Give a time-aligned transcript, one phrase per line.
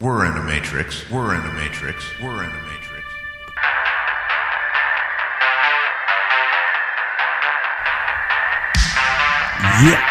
[0.00, 1.08] We're in a matrix.
[1.08, 2.04] We're in a matrix.
[2.20, 3.06] We're in a matrix.
[9.80, 10.02] Yeah.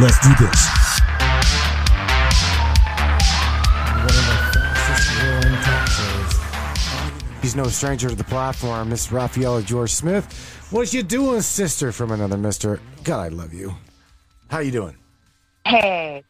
[0.00, 0.68] Let's do this.
[3.94, 7.40] One of the fastest growing talk shows.
[7.40, 10.66] He's no stranger to the platform, Miss Rafaela Jorge Smith.
[10.70, 12.80] What you doing, sister from another mister?
[13.04, 13.72] God, I love you.
[14.48, 14.96] How you doing?
[15.64, 16.22] Hey.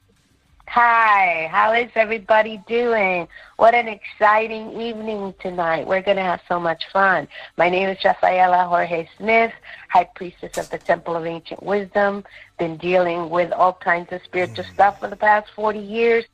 [0.68, 1.48] Hi.
[1.50, 3.29] How is everybody doing?
[3.57, 5.86] What an exciting evening tonight.
[5.86, 7.29] We're going to have so much fun.
[7.58, 9.52] My name is Rafaela Jorge Smith,
[9.90, 12.24] High Priestess of the Temple of Ancient Wisdom.
[12.58, 16.24] Been dealing with all kinds of spiritual stuff for the past 40 years.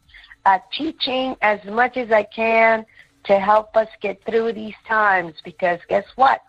[0.47, 2.87] Uh, teaching as much as I can
[3.25, 6.43] to help us get through these times because guess what?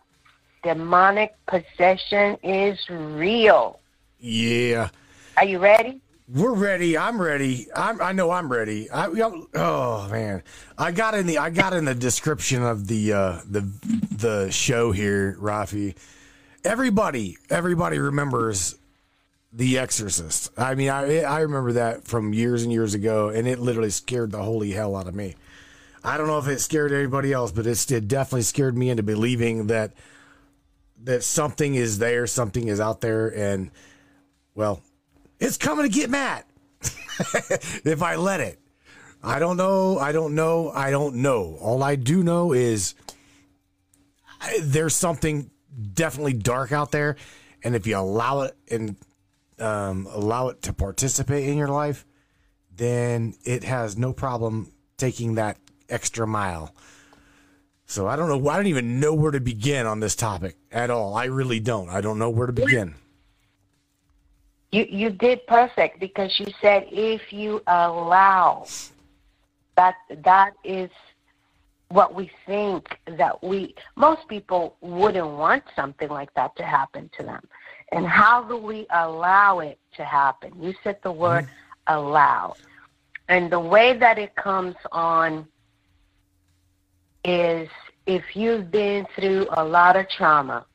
[0.63, 3.79] Demonic possession is real.
[4.19, 4.89] Yeah.
[5.37, 6.01] Are you ready?
[6.27, 6.97] We're ready.
[6.97, 7.67] I'm ready.
[7.75, 8.89] I'm, I know I'm ready.
[8.89, 10.41] I, oh man,
[10.77, 13.61] I got in the I got in the description of the uh, the
[14.11, 15.95] the show here, Rafi.
[16.63, 18.75] Everybody, everybody remembers
[19.51, 20.51] The Exorcist.
[20.57, 24.31] I mean, I I remember that from years and years ago, and it literally scared
[24.31, 25.35] the holy hell out of me.
[26.05, 29.03] I don't know if it scared anybody else, but it, it definitely scared me into
[29.03, 29.91] believing that
[31.03, 33.71] that something is there, something is out there, and
[34.55, 34.81] well,
[35.39, 36.47] it's coming to get Matt
[36.81, 38.59] if I let it.
[39.23, 39.97] I don't know.
[39.97, 40.69] I don't know.
[40.71, 41.57] I don't know.
[41.61, 42.95] All I do know is
[44.61, 45.49] there's something
[45.93, 47.15] definitely dark out there,
[47.63, 48.97] and if you allow it and
[49.59, 52.05] um, allow it to participate in your life,
[52.75, 55.57] then it has no problem taking that
[55.89, 56.75] extra mile.
[57.85, 58.49] So I don't know.
[58.49, 61.15] I don't even know where to begin on this topic at all.
[61.15, 61.89] I really don't.
[61.89, 62.95] I don't know where to begin.
[64.73, 68.65] You you did perfect because you said if you allow
[69.77, 69.93] that
[70.23, 70.89] that is
[71.89, 77.23] what we think that we most people wouldn't want something like that to happen to
[77.23, 77.47] them.
[77.91, 80.51] And how do we allow it to happen?
[80.59, 81.93] You said the word mm-hmm.
[81.95, 82.55] allow.
[83.29, 85.47] And the way that it comes on
[87.23, 87.69] is
[88.07, 90.65] if you've been through a lot of trauma,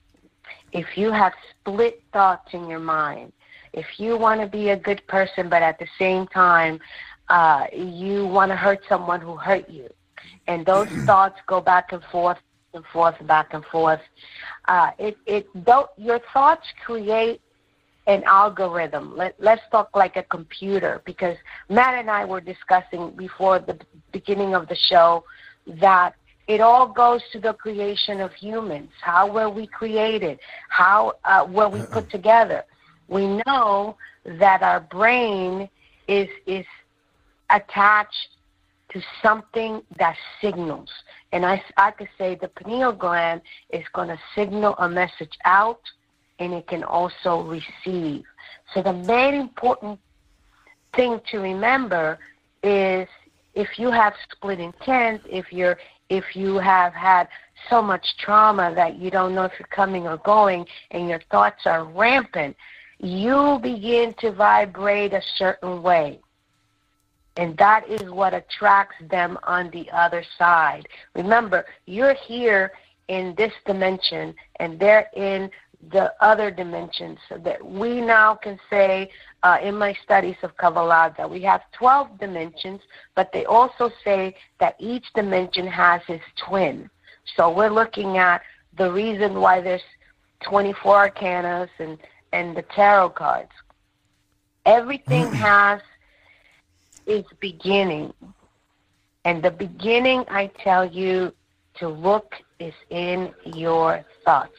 [0.71, 3.33] if you have split thoughts in your mind,
[3.73, 6.81] if you want to be a good person, but at the same time,
[7.29, 9.89] uh, you want to hurt someone who hurt you,
[10.47, 12.39] and those thoughts go back and forth
[12.75, 14.01] and forth, and back and forth.
[14.67, 17.41] Uh, it it don't your thoughts create
[18.07, 19.17] an algorithm.
[19.17, 21.37] Let, let's talk like a computer because
[21.69, 23.79] Matt and I were discussing before the
[24.13, 25.25] beginning of the show
[25.67, 26.15] that
[26.49, 28.89] it all goes to the creation of humans.
[29.03, 30.39] How were we created?
[30.71, 32.65] How uh, were we put together?
[33.09, 35.69] We know that our brain
[36.07, 36.67] is is
[37.51, 38.29] attached
[38.91, 40.89] to something that signals.
[41.33, 45.81] And I, I could say the pineal gland is going to signal a message out
[46.39, 48.25] and it can also receive.
[48.73, 49.99] So the main important
[50.95, 52.19] thing to remember
[52.63, 53.07] is
[53.55, 57.29] if you have split intent, if you're if you have had
[57.69, 61.67] so much trauma that you don't know if you're coming or going and your thoughts
[61.67, 62.57] are rampant,
[62.99, 66.21] you begin to vibrate a certain way.
[67.37, 70.89] And that is what attracts them on the other side.
[71.15, 72.73] Remember, you're here
[73.07, 75.51] in this dimension, and they're in
[75.93, 77.19] the other dimensions.
[77.29, 79.11] So that we now can say
[79.45, 82.81] uh, in my studies of Kabbalah that we have 12 dimensions,
[83.15, 86.91] but they also say that each dimension has its twin.
[87.37, 88.43] So we're looking at
[88.77, 89.83] the reason why there's
[90.41, 91.99] 24 arcanas and
[92.33, 93.51] and the tarot cards.
[94.67, 95.35] Everything mm.
[95.35, 95.81] has
[97.07, 98.13] its beginning.
[99.25, 101.33] And the beginning, I tell you,
[101.75, 104.57] to look is in your thoughts.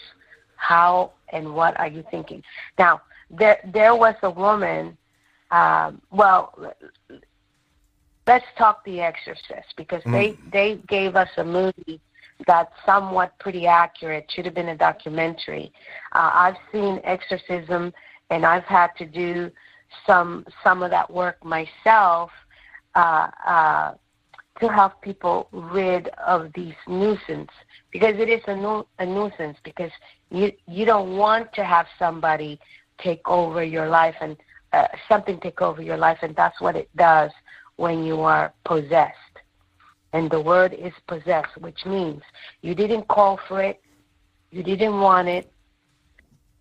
[0.55, 2.43] How and what are you thinking?
[2.77, 4.97] Now, there there was a woman.
[5.51, 6.73] Um, well,
[8.27, 10.11] let's talk The Exorcist because mm.
[10.11, 11.99] they they gave us a movie
[12.47, 14.29] that's somewhat pretty accurate.
[14.33, 15.71] Should have been a documentary.
[16.13, 17.93] Uh, I've seen exorcism,
[18.29, 19.51] and I've had to do
[20.05, 22.31] some some of that work myself
[22.95, 23.93] uh, uh,
[24.59, 27.51] to help people rid of these nuisance
[27.91, 29.91] because it is a, nu- a nuisance because
[30.29, 32.59] you you don't want to have somebody
[32.99, 34.37] take over your life and
[34.73, 37.31] uh, something take over your life, and that's what it does
[37.77, 39.28] when you are possessed.
[40.13, 42.21] And the word is possess, which means
[42.61, 43.79] you didn't call for it,
[44.51, 45.51] you didn't want it,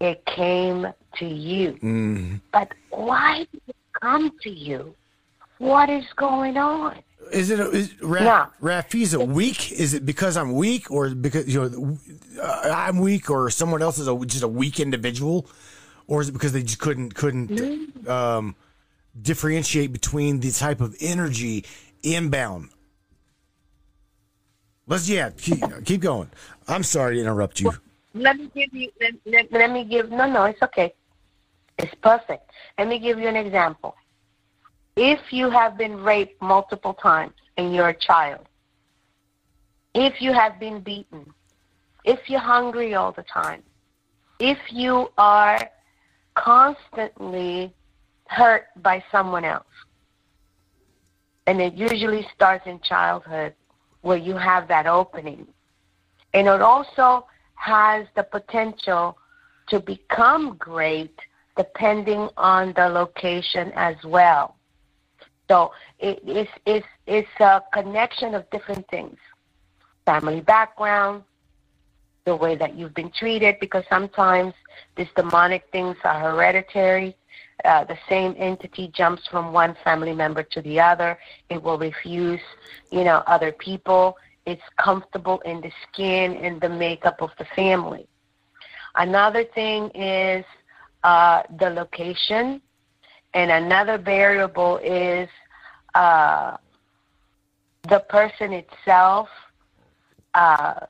[0.00, 0.86] it came
[1.18, 1.72] to you.
[1.82, 2.40] Mm.
[2.52, 4.94] But why did it come to you.
[5.58, 6.98] What is going on?
[7.32, 8.46] Is it a, is Raf, Yeah.
[8.60, 9.72] Rafi's a weak?
[9.72, 11.98] Is it because I'm weak, or because you know
[12.40, 15.46] uh, I'm weak, or someone else is a, just a weak individual,
[16.06, 18.54] or is it because they just couldn't couldn't um,
[19.20, 21.64] differentiate between the type of energy
[22.02, 22.70] inbound?
[24.88, 26.30] Let's yeah, keep, keep going.
[26.66, 27.72] I'm sorry to interrupt you.
[28.14, 28.90] Let me give you.
[29.00, 30.10] Let, let, let me give.
[30.10, 30.94] No, no, it's okay.
[31.78, 32.50] It's perfect.
[32.78, 33.94] Let me give you an example.
[34.96, 38.46] If you have been raped multiple times and you're a child,
[39.94, 41.32] if you have been beaten,
[42.04, 43.62] if you're hungry all the time,
[44.40, 45.60] if you are
[46.34, 47.74] constantly
[48.26, 49.66] hurt by someone else,
[51.46, 53.54] and it usually starts in childhood
[54.08, 55.46] where you have that opening.
[56.32, 59.18] And it also has the potential
[59.68, 61.16] to become great
[61.56, 64.56] depending on the location as well.
[65.48, 69.18] So it, it's, it's, it's a connection of different things
[70.06, 71.22] family background,
[72.24, 74.54] the way that you've been treated, because sometimes
[74.96, 77.14] these demonic things are hereditary.
[77.64, 81.18] Uh, the same entity jumps from one family member to the other.
[81.50, 82.40] It will refuse,
[82.90, 84.16] you know, other people.
[84.46, 88.06] It's comfortable in the skin and the makeup of the family.
[88.94, 90.44] Another thing is
[91.02, 92.62] uh, the location,
[93.34, 95.28] and another variable is
[95.94, 96.56] uh,
[97.88, 99.28] the person itself,
[100.34, 100.86] uh,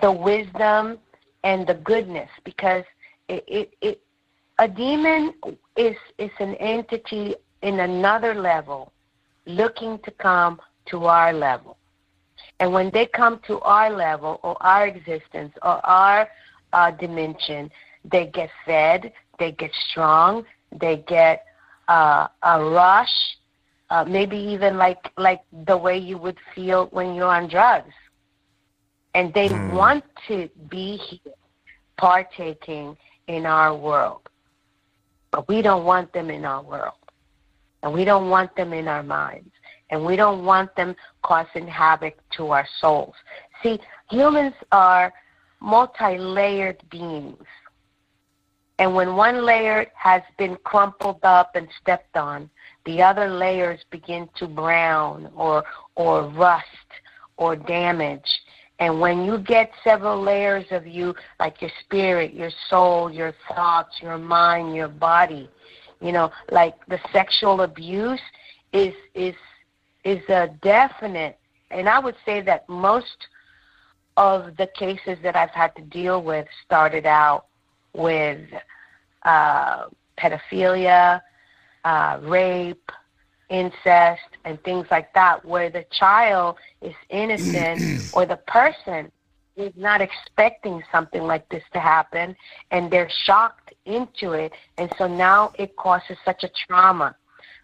[0.00, 0.98] the wisdom,
[1.42, 2.84] and the goodness, because
[3.28, 4.03] it, it, it
[4.58, 5.34] a demon
[5.76, 8.92] is is an entity in another level
[9.46, 11.76] looking to come to our level.
[12.60, 16.28] And when they come to our level or our existence or our
[16.72, 17.70] uh, dimension,
[18.04, 20.44] they get fed, they get strong,
[20.78, 21.44] they get
[21.88, 23.36] uh, a rush,
[23.90, 27.94] uh, maybe even like like the way you would feel when you're on drugs.
[29.14, 31.34] And they want to be here,
[31.96, 32.96] partaking
[33.28, 34.28] in our world.
[35.34, 36.94] But we don't want them in our world.
[37.82, 39.50] And we don't want them in our minds.
[39.90, 40.94] And we don't want them
[41.24, 43.16] causing havoc to our souls.
[43.60, 45.12] See, humans are
[45.60, 47.44] multi layered beings.
[48.78, 52.48] And when one layer has been crumpled up and stepped on,
[52.86, 55.64] the other layers begin to brown or,
[55.96, 56.64] or rust
[57.38, 58.28] or damage.
[58.84, 64.02] And when you get several layers of you, like your spirit, your soul, your thoughts,
[64.02, 65.48] your mind, your body,
[66.02, 68.20] you know, like the sexual abuse
[68.74, 69.36] is is
[70.04, 71.38] is a definite.
[71.70, 73.16] And I would say that most
[74.18, 77.46] of the cases that I've had to deal with started out
[77.94, 78.42] with
[79.22, 79.86] uh,
[80.18, 81.22] pedophilia,
[81.86, 82.92] uh, rape,
[83.54, 89.10] incest, and things like that, where the child is innocent or the person
[89.56, 92.34] is not expecting something like this to happen
[92.72, 94.52] and they're shocked into it.
[94.78, 97.14] And so now it causes such a trauma.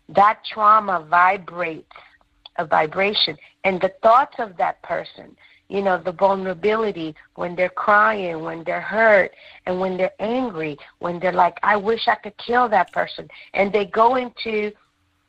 [0.08, 1.96] That trauma vibrates
[2.56, 3.36] a vibration.
[3.64, 5.36] And the thoughts of that person,
[5.68, 9.32] you know, the vulnerability when they're crying, when they're hurt,
[9.66, 13.28] and when they're angry, when they're like, I wish I could kill that person.
[13.54, 14.72] And they go into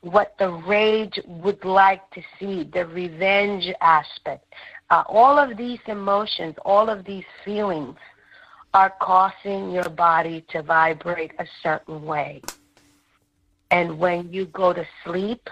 [0.01, 4.45] what the rage would like to see, the revenge aspect.
[4.89, 7.97] Uh, all of these emotions, all of these feelings
[8.73, 12.41] are causing your body to vibrate a certain way.
[13.69, 15.49] And when you go to sleep,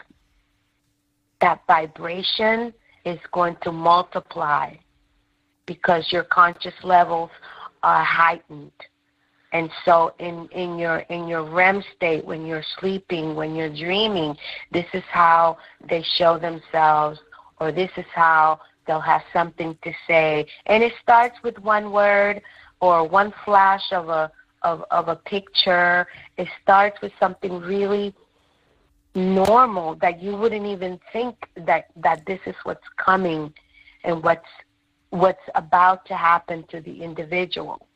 [1.41, 2.74] that vibration
[3.06, 4.75] is going to multiply
[5.65, 7.29] because your conscious levels
[7.84, 8.72] are heightened.
[9.51, 14.38] And so in, in your in your REM state, when you're sleeping, when you're dreaming,
[14.72, 15.58] this is how
[15.89, 17.20] they show themselves
[17.60, 20.46] or this is how they'll have something to say.
[20.68, 22.41] And it starts with one word
[22.79, 26.08] or one flash of a of, of a picture.
[26.38, 28.13] It starts with something really
[29.15, 33.53] normal that you wouldn't even think that that this is what's coming
[34.03, 34.48] and what's
[35.10, 37.88] what's about to happen to the individual.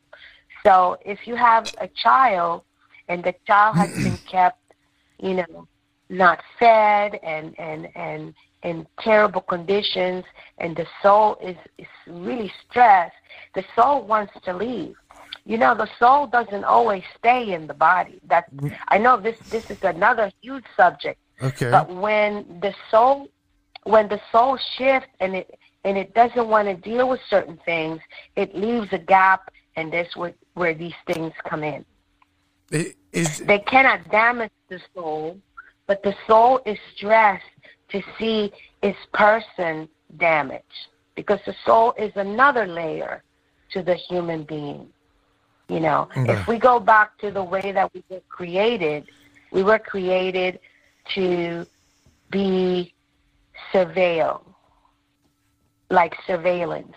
[0.66, 2.64] So if you have a child
[3.08, 4.60] and the child has been kept,
[5.20, 5.68] you know,
[6.10, 10.24] not fed and and and in terrible conditions
[10.58, 13.16] and the soul is, is really stressed,
[13.56, 14.96] the soul wants to leave.
[15.46, 18.20] You know, the soul doesn't always stay in the body.
[18.28, 18.74] That mm.
[18.88, 21.20] I know this this is another huge subject.
[21.42, 21.70] Okay.
[21.70, 23.30] But when the soul
[23.84, 28.00] when the soul shifts and it and it doesn't want to deal with certain things,
[28.38, 31.86] it leaves a gap and that's where where these things come in.
[32.70, 35.40] They cannot damage the soul,
[35.86, 37.44] but the soul is stressed
[37.90, 43.24] to see its person damaged because the soul is another layer
[43.72, 44.90] to the human being.
[45.70, 46.30] You know, mm-hmm.
[46.30, 49.06] if we go back to the way that we were created,
[49.52, 50.60] we were created
[51.16, 51.66] to
[52.30, 52.94] be
[53.72, 54.44] surveilled,
[55.90, 56.96] like surveillance.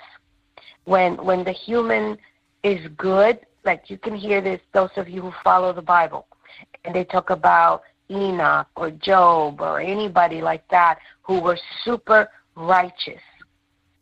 [0.84, 2.18] When when the human
[2.62, 6.26] is good, like you can hear this, those of you who follow the Bible,
[6.84, 13.20] and they talk about Enoch or Job or anybody like that who were super righteous.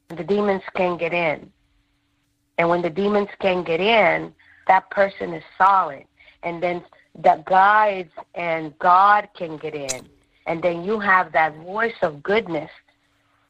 [0.09, 1.51] The demons can't get in.
[2.59, 4.33] And when the demons can't get in,
[4.69, 6.05] that person is solid.
[6.43, 10.07] And then the guides and God can get in.
[10.47, 12.71] And then you have that voice of goodness,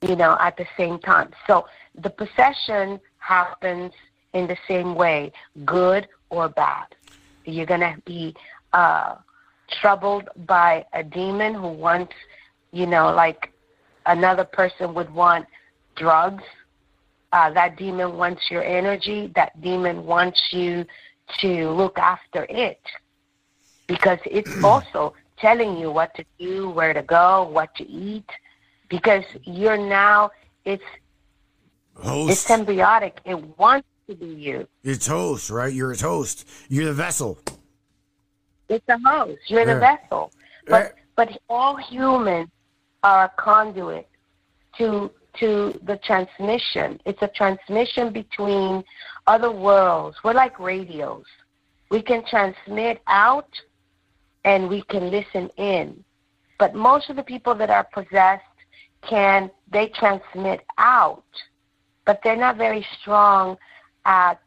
[0.01, 1.31] you know, at the same time.
[1.47, 1.67] So
[1.97, 3.93] the possession happens
[4.35, 5.33] in the same way,
[5.65, 6.87] good or bad.
[7.45, 8.35] You're going to be
[8.73, 9.17] uh,
[9.81, 12.13] troubled by a demon who wants,
[12.73, 13.53] you know, like
[14.07, 15.47] another person would want
[15.97, 16.45] drugs.
[17.33, 19.33] Uh, that demon wants your energy.
[19.35, 20.85] That demon wants you
[21.41, 22.81] to look after it
[23.87, 28.29] because it's also telling you what to do, where to go, what to eat,
[28.89, 30.31] because you're now
[30.65, 30.83] it's
[31.97, 32.33] Host.
[32.33, 33.15] it's symbiotic.
[33.25, 34.69] It wants to be you.
[34.83, 35.73] It's host, right?
[35.73, 36.49] You're its host.
[36.69, 37.39] You're the vessel.
[38.69, 39.41] It's a host.
[39.49, 40.33] You're the vessel.
[40.69, 40.93] Right.
[41.17, 42.49] But but all humans
[43.03, 44.09] are a conduit
[44.79, 47.01] to to the transmission.
[47.05, 48.85] It's a transmission between
[49.27, 50.17] other worlds.
[50.23, 51.25] We're like radios.
[51.91, 53.49] We can transmit out
[54.45, 56.05] and we can listen in.
[56.59, 58.45] But most of the people that are possessed
[59.03, 61.25] can they transmit out,
[62.07, 63.57] but they're not very strong
[64.05, 64.41] at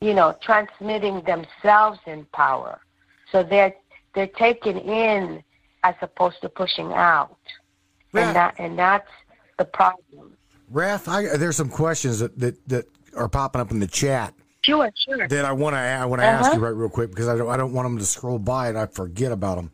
[0.00, 2.80] you know transmitting themselves in power.
[3.32, 3.74] So they're
[4.14, 5.42] they're taken in
[5.84, 7.36] as opposed to pushing out,
[8.14, 9.10] and that and that's
[9.58, 10.36] the problem.
[10.72, 14.90] Raph, I, there's some questions that, that, that are popping up in the chat Sure,
[14.94, 15.26] sure.
[15.28, 16.56] that I want to I want to ask Uh-huh.
[16.56, 18.78] you right real quick because I don't I don't want them to scroll by and
[18.78, 19.70] I forget about them.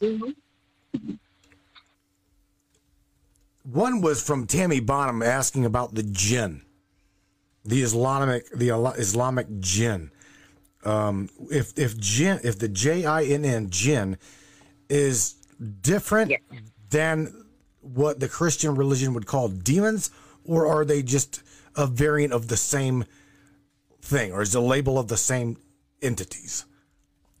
[0.00, 1.12] Mm-hmm.
[3.72, 6.62] One was from Tammy Bonham asking about the jinn,
[7.66, 10.10] the Islamic the Islamic jinn.
[10.84, 14.18] Um, if if jinn if the J I N N jinn
[14.88, 15.34] is
[15.80, 16.40] different Yes.
[16.90, 17.44] than
[17.80, 20.10] what the Christian religion would call demons,
[20.44, 21.42] or are they just
[21.76, 23.04] a variant of the same
[24.00, 25.56] thing, or is a label of the same
[26.02, 26.64] entities?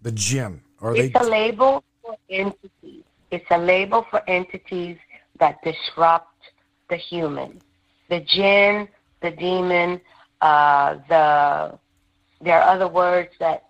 [0.02, 1.06] The jinn are they?
[1.06, 3.04] It's a label for entities.
[3.30, 4.98] It's a label for entities
[5.38, 6.32] that disrupt
[6.88, 7.60] the human.
[8.08, 8.88] The jinn,
[9.20, 10.00] the demon,
[10.40, 11.78] uh, the
[12.40, 13.64] there are other words that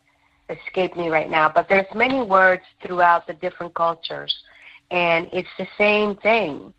[0.49, 4.35] escape me right now, but there's many words throughout the different cultures,
[4.91, 6.73] and it's the same thing.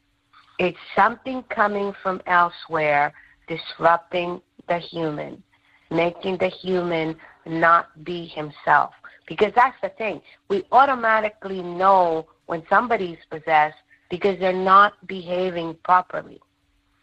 [0.60, 3.14] It's something coming from elsewhere,
[3.48, 5.44] disrupting the human,
[5.92, 7.16] making the human
[7.46, 8.94] not be himself.
[9.28, 10.22] Because that's the thing.
[10.50, 13.78] We automatically know when somebody's possessed
[14.10, 16.40] because they're not behaving properly.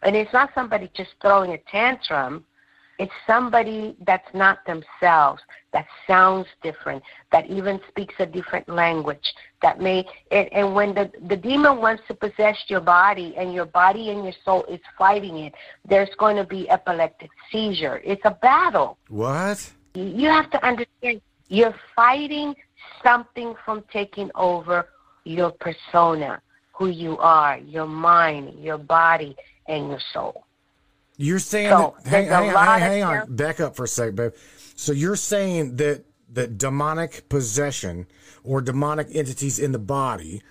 [0.01, 2.45] And it's not somebody just throwing a tantrum.
[2.97, 5.41] It's somebody that's not themselves,
[5.73, 11.11] that sounds different, that even speaks a different language, that may and, and when the,
[11.27, 15.37] the demon wants to possess your body and your body and your soul is fighting
[15.39, 15.53] it,
[15.87, 18.01] there's going to be epileptic seizure.
[18.03, 18.97] It's a battle.
[19.09, 19.71] what?
[19.93, 22.55] You have to understand you're fighting
[23.03, 24.89] something from taking over
[25.25, 26.41] your persona,
[26.73, 29.35] who you are, your mind, your body,
[29.67, 30.45] and your soul.
[31.17, 34.33] You're saying So, that, hang, hang, hang, hang on, back up for a sec, babe.
[34.75, 36.03] So you're saying that
[36.33, 38.07] that demonic possession
[38.43, 40.41] or demonic entities in the body,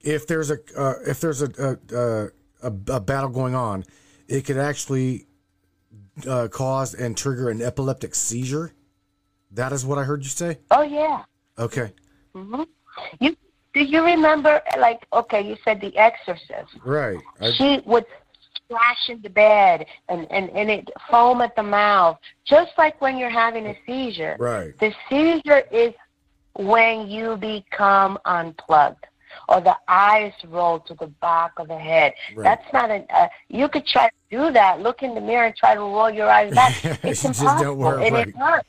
[0.00, 3.84] if there's a uh, if there's a a, a a battle going on,
[4.26, 5.26] it could actually
[6.26, 8.72] uh, cause and trigger an epileptic seizure.
[9.52, 10.58] That is what I heard you say.
[10.70, 11.22] Oh yeah.
[11.58, 11.92] Okay,
[12.34, 12.62] hmm
[13.20, 13.36] You
[13.74, 14.60] do you remember?
[14.78, 16.74] Like okay, you said The Exorcist.
[16.84, 17.18] right.
[17.40, 18.06] I, she would
[18.70, 23.18] splash in the bed and, and, and it foam at the mouth, just like when
[23.18, 24.36] you're having a seizure.
[24.38, 24.78] right.
[24.78, 25.92] The seizure is
[26.54, 29.06] when you become unplugged
[29.48, 32.12] or the eyes roll to the back of the head.
[32.34, 32.44] Right.
[32.44, 33.04] That's not a.
[33.14, 34.80] Uh, you could try to do that.
[34.80, 36.74] Look in the mirror and try to roll your eyes back.
[36.84, 38.28] It It's impossible, don't work and right.
[38.28, 38.68] it hurts.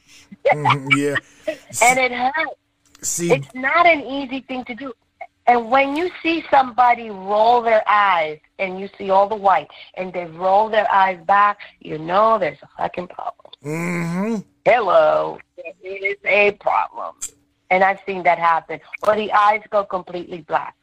[0.53, 1.15] Mhm, yeah.
[1.81, 2.55] And it hurts.
[3.03, 4.93] See, It's not an easy thing to do.
[5.47, 10.13] And when you see somebody roll their eyes and you see all the white and
[10.13, 13.51] they roll their eyes back, you know there's a fucking problem.
[13.65, 14.35] Mm-hmm.
[14.65, 17.15] Hello, it is a problem.
[17.71, 18.79] and I've seen that happen.
[19.03, 20.75] Or the eyes go completely black.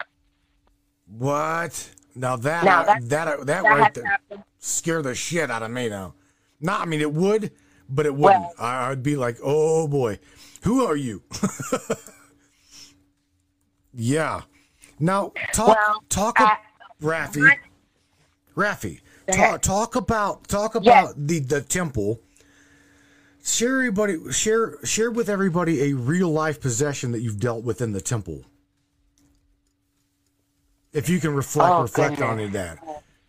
[1.07, 1.91] What?
[2.15, 4.19] Now that Now, that- that that, That right there
[4.59, 6.15] scare the shit out of me now.
[6.61, 7.53] Not, I mean, it would,
[7.89, 8.43] but it wouldn't.
[8.43, 10.19] Well- I, I'd be like, oh boy,
[10.65, 11.23] who are you?
[13.99, 14.43] yeah.
[15.01, 16.49] Now talk Well, talk, uh,
[17.03, 17.59] Rafi, what-
[18.57, 19.01] Rafi,
[19.31, 21.15] talk talk about talk about Yes.
[21.17, 22.21] the the temple.
[23.45, 27.93] Share everybody share share with everybody a real life possession that you've dealt with in
[27.93, 28.45] the temple.
[30.93, 32.79] If you can reflect Oh, reflect on it that,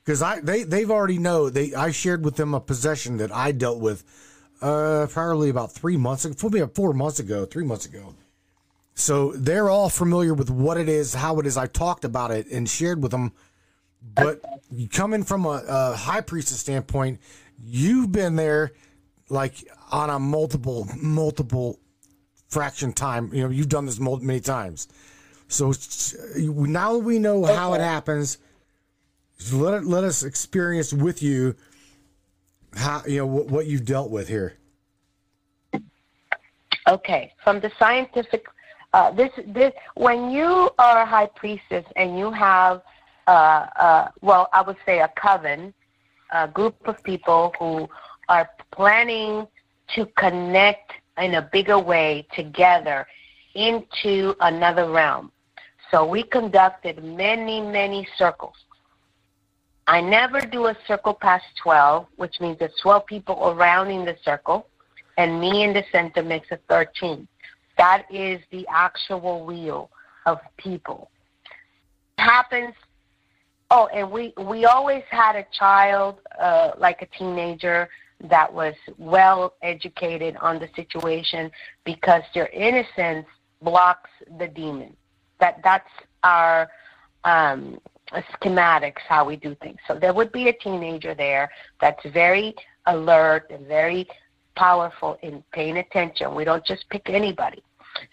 [0.04, 3.52] because I they they've already know they I shared with them a possession that I
[3.52, 4.04] dealt with,
[4.62, 8.16] uh, probably about three months ago, probably four months ago, three months ago.
[9.00, 11.56] So they're all familiar with what it is, how it is.
[11.56, 13.32] I talked about it and shared with them.
[14.14, 14.42] But
[14.92, 17.20] coming from a, a high priestess standpoint,
[17.64, 18.74] you've been there
[19.30, 19.56] like
[19.92, 21.80] on a multiple, multiple
[22.50, 23.34] fraction time.
[23.34, 24.88] You know, you've done this many times.
[25.48, 25.74] So
[26.38, 28.38] now we know how it happens.
[29.54, 31.56] Let let us experience with you
[32.76, 34.58] how you know what, what you've dealt with here.
[36.88, 38.46] Okay, from the scientific,
[38.94, 42.82] uh, this this when you are a high priestess and you have,
[43.28, 45.74] uh, uh, well, I would say a coven,
[46.32, 47.88] a group of people who
[48.30, 49.48] are planning
[49.96, 53.08] to connect in a bigger way together
[53.56, 55.32] into another realm.
[55.92, 58.56] So we conducted many many circles.
[59.88, 64.16] I never do a circle past 12, which means there's 12 people around in the
[64.24, 64.68] circle
[65.18, 67.28] and me in the center makes a 13.
[67.80, 69.90] That is the actual wheel
[70.26, 71.10] of people.
[72.18, 72.76] It Happens.
[73.72, 79.54] Oh, and we we always had a child, uh, like a teenager, that was well
[79.62, 81.50] educated on the situation
[81.86, 83.26] because their innocence
[83.62, 84.10] blocks
[84.40, 84.94] the demon.
[85.40, 85.90] That that's
[86.24, 86.70] our
[87.24, 87.80] um,
[88.12, 89.78] schematics how we do things.
[89.88, 92.56] So there would be a teenager there that's very
[92.88, 94.06] alert and very
[94.58, 96.36] powerful in paying attention.
[96.36, 97.64] We don't just pick anybody.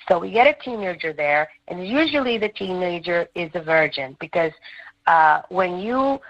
[0.08, 4.52] So we get a teenager there, and usually the teenager is a virgin because
[5.06, 6.20] uh, when you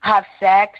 [0.00, 0.78] have sex,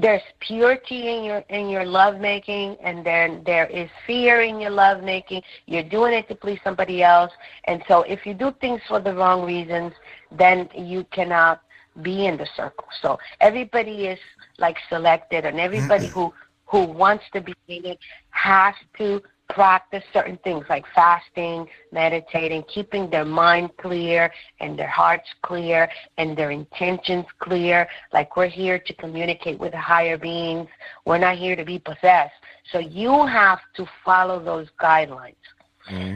[0.00, 5.42] there's purity in your in your lovemaking, and then there is fear in your lovemaking.
[5.66, 7.30] You're doing it to please somebody else,
[7.64, 9.92] and so if you do things for the wrong reasons,
[10.32, 11.62] then you cannot
[12.02, 12.88] be in the circle.
[13.02, 14.18] So everybody is
[14.58, 16.32] like selected, and everybody who
[16.66, 17.98] who wants to be in it
[18.30, 25.28] has to practice certain things like fasting, meditating, keeping their mind clear and their hearts
[25.42, 27.86] clear and their intentions clear.
[28.12, 30.68] Like we're here to communicate with higher beings.
[31.04, 32.34] We're not here to be possessed.
[32.72, 35.36] So you have to follow those guidelines.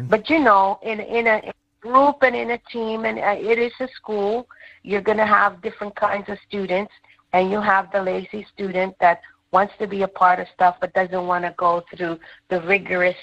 [0.08, 3.72] But you know, in in a group and in a team, and uh, it is
[3.80, 4.48] a school,
[4.82, 6.92] you're going to have different kinds of students,
[7.32, 9.20] and you have the lazy student that
[9.52, 13.16] wants to be a part of stuff but doesn't want to go through the rigorous,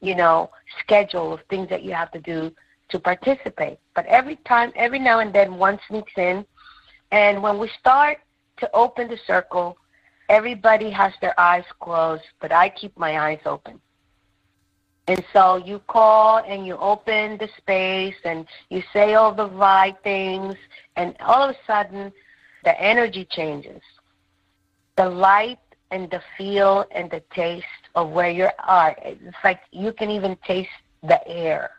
[0.00, 2.52] you know, schedule of things that you have to do
[2.90, 3.78] to participate.
[3.94, 6.44] But every time, every now and then, one sneaks in,
[7.12, 8.18] and when we start
[8.58, 9.76] to open the circle,
[10.28, 13.80] everybody has their eyes closed, but I keep my eyes open.
[15.08, 19.96] And so you call and you open the space and you say all the right
[20.04, 20.54] things,
[20.96, 22.12] and all of a sudden
[22.64, 23.82] the energy changes.
[24.96, 25.58] The light
[25.90, 28.96] and the feel and the taste of where you are.
[29.02, 30.70] It's like you can even taste
[31.02, 31.70] the air.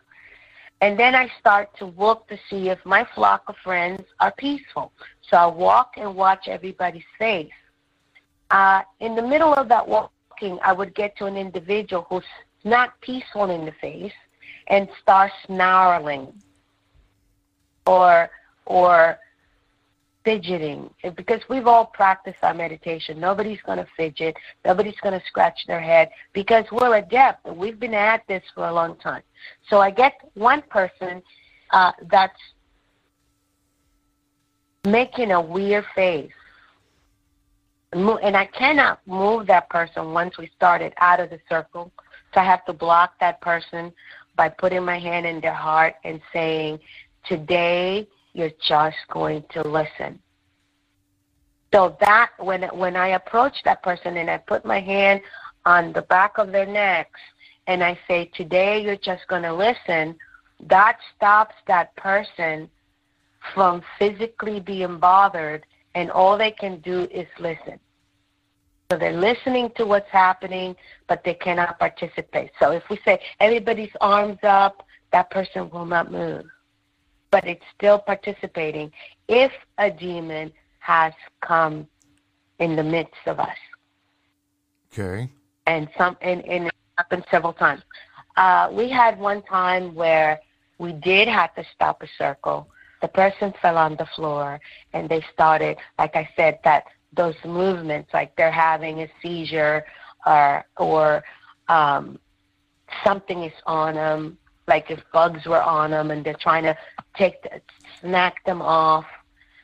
[0.81, 4.91] And then I start to look to see if my flock of friends are peaceful.
[5.29, 7.51] So I walk and watch everybody's face.
[8.49, 12.23] Uh, in the middle of that walking, I would get to an individual who's
[12.63, 14.13] not peaceful in the face
[14.67, 16.33] and starts snarling
[17.85, 18.29] or
[18.65, 19.19] or
[20.23, 23.19] fidgeting because we've all practiced our meditation.
[23.19, 24.35] Nobody's going to fidget.
[24.65, 27.45] Nobody's going to scratch their head because we're adept.
[27.45, 29.23] and We've been at this for a long time.
[29.69, 31.21] So I get one person
[31.71, 32.39] uh, that's
[34.85, 36.31] making a weird face.
[37.93, 41.91] And I cannot move that person once we started out of the circle.
[42.33, 43.91] So I have to block that person
[44.37, 46.79] by putting my hand in their heart and saying,
[47.27, 50.19] Today you're just going to listen.
[51.73, 55.21] So that when when I approach that person and I put my hand
[55.65, 57.19] on the back of their necks
[57.67, 60.15] and I say, Today you're just going to listen,
[60.67, 62.69] that stops that person
[63.53, 65.65] from physically being bothered
[65.95, 67.79] and all they can do is listen.
[68.91, 70.75] So they're listening to what's happening,
[71.07, 72.51] but they cannot participate.
[72.59, 76.45] So if we say everybody's arms up, that person will not move.
[77.31, 78.91] But it's still participating
[79.27, 81.87] if a demon has come
[82.59, 83.57] in the midst of us.
[84.93, 85.29] Okay.
[85.65, 87.81] And some and, and it happened several times.
[88.35, 90.39] Uh, we had one time where
[90.77, 92.67] we did have to stop a circle.
[93.01, 94.59] The person fell on the floor
[94.93, 99.85] and they started, like I said, that those movements, like they're having a seizure
[100.25, 101.23] or or
[101.67, 102.19] um,
[103.03, 106.77] something is on them, like if bugs were on them and they're trying to
[107.15, 107.61] take the,
[107.99, 109.05] snack them off,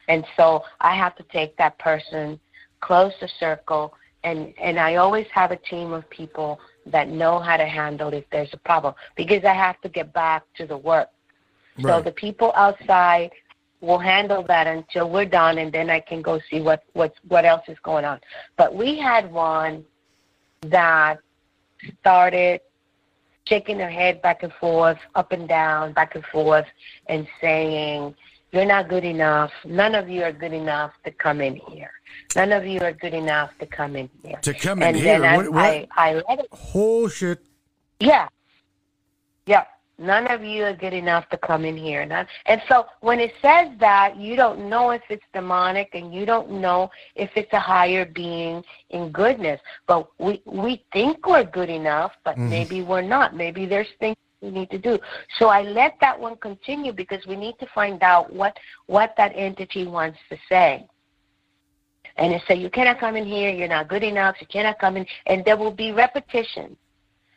[0.07, 2.39] and so I have to take that person,
[2.81, 7.57] close the circle, and and I always have a team of people that know how
[7.57, 11.09] to handle if there's a problem because I have to get back to the work.
[11.81, 13.31] So the people outside
[13.81, 17.45] will handle that until we're done, and then I can go see what what what
[17.45, 18.19] else is going on.
[18.55, 19.85] But we had one
[20.61, 21.19] that
[21.99, 22.61] started
[23.47, 26.65] shaking her head back and forth, up and down, back and forth,
[27.07, 28.15] and saying,
[28.51, 29.51] "You're not good enough.
[29.65, 31.91] None of you are good enough to come in here.
[32.35, 35.19] None of you are good enough to come in here." To come in and here?
[35.19, 35.65] then I, What- what?
[35.65, 37.39] I I let it Oh shit.
[37.99, 38.27] yeah.
[39.99, 42.05] None of you are good enough to come in here.
[42.05, 42.27] None.
[42.45, 46.51] And so when it says that, you don't know if it's demonic and you don't
[46.51, 49.59] know if it's a higher being in goodness.
[49.87, 52.49] But we we think we're good enough, but Mhm.
[52.49, 53.35] maybe we're not.
[53.35, 54.99] Maybe there's things we need to do.
[55.39, 59.31] So I let that one continue because we need to find out what what that
[59.35, 60.85] entity wants to say.
[62.17, 64.97] And it said, you cannot come in here, you're not good enough, you cannot come
[64.97, 65.05] in.
[65.27, 66.75] And there will be repetition.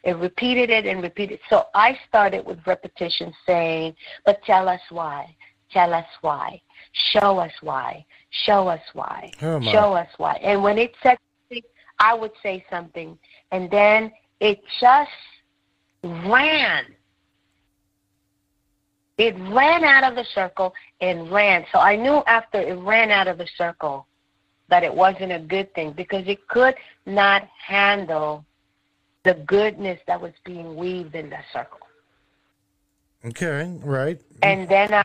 [0.03, 1.41] It repeated it and repeated.
[1.49, 5.37] So I started with repetition saying, but tell us why.
[5.71, 6.61] Tell us why.
[6.93, 8.05] Show us why.
[8.31, 9.31] Show us why.
[9.43, 9.61] Oh.
[9.61, 10.35] Show us why.
[10.43, 11.63] And when it said something,
[11.99, 13.19] I would say something.
[13.53, 15.11] And then it just
[16.03, 16.87] ran.
[19.19, 21.67] It ran out of the circle and ran.
[21.73, 24.07] So I knew after it ran out of the circle
[24.71, 28.47] that it wasn't a good thing because it could not handle
[29.25, 31.79] the goodness that was being weaved in that circle.
[33.25, 33.79] Okay.
[33.83, 34.21] Right.
[34.43, 35.03] And then uh,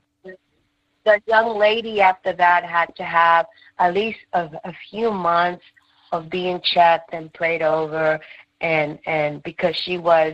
[1.05, 3.45] the young lady after that had to have
[3.79, 5.63] at least a, a few months
[6.11, 8.19] of being checked and prayed over,
[8.61, 10.33] and and because she was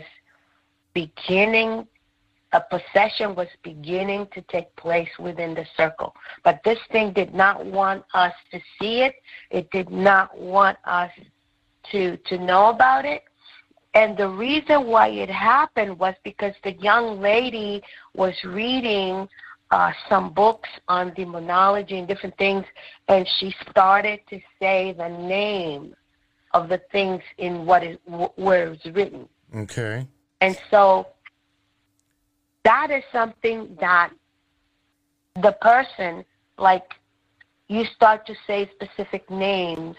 [0.93, 1.87] beginning,
[2.53, 6.13] a possession was beginning to take place within the circle.
[6.43, 9.15] But this thing did not want us to see it.
[9.49, 11.11] It did not want us
[11.91, 13.23] to to know about it.
[13.93, 17.81] And the reason why it happened was because the young lady
[18.15, 19.27] was reading
[19.71, 22.65] uh, some books on demonology and different things,
[23.07, 25.95] and she started to say the name
[26.53, 29.27] of the things in what is wh- where it's written.
[29.55, 30.05] Okay.
[30.41, 31.07] And so
[32.63, 34.11] that is something that
[35.41, 36.25] the person,
[36.57, 36.93] like,
[37.67, 39.95] you start to say specific names.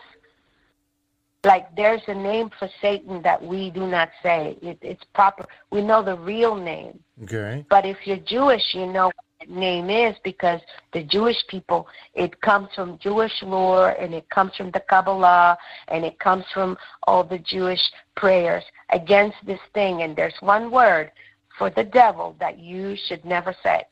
[1.45, 4.57] Like, there's a name for Satan that we do not say.
[4.63, 5.45] It, it's proper.
[5.71, 7.01] We know the real name.
[7.25, 7.67] Okay.
[7.69, 10.61] But if you're Jewish, you know what that name is because
[10.93, 16.05] the Jewish people, it comes from Jewish lore and it comes from the Kabbalah and
[16.05, 16.77] it comes from
[17.09, 20.03] all the Jewish prayers against this thing.
[20.03, 21.11] And there's one word
[21.59, 23.83] for the devil that you should never say.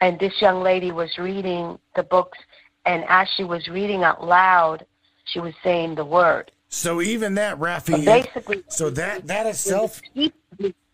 [0.00, 2.38] And this young lady was reading the books,
[2.86, 4.86] and as she was reading out loud,
[5.24, 6.50] she was saying the word.
[6.68, 8.04] So even that, But Rafi.
[8.04, 10.00] basically, So that that itself.
[10.14, 10.32] we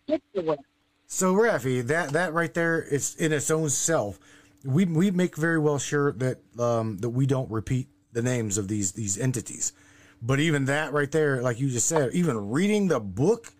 [0.05, 0.59] skip the word.
[1.07, 4.19] So Rafi, that that right there is in its own self.
[4.63, 8.67] We we make very well sure that um that we don't repeat the names of
[8.67, 9.73] these these entities.
[10.21, 13.53] But even that right there, like you just said, even reading the book,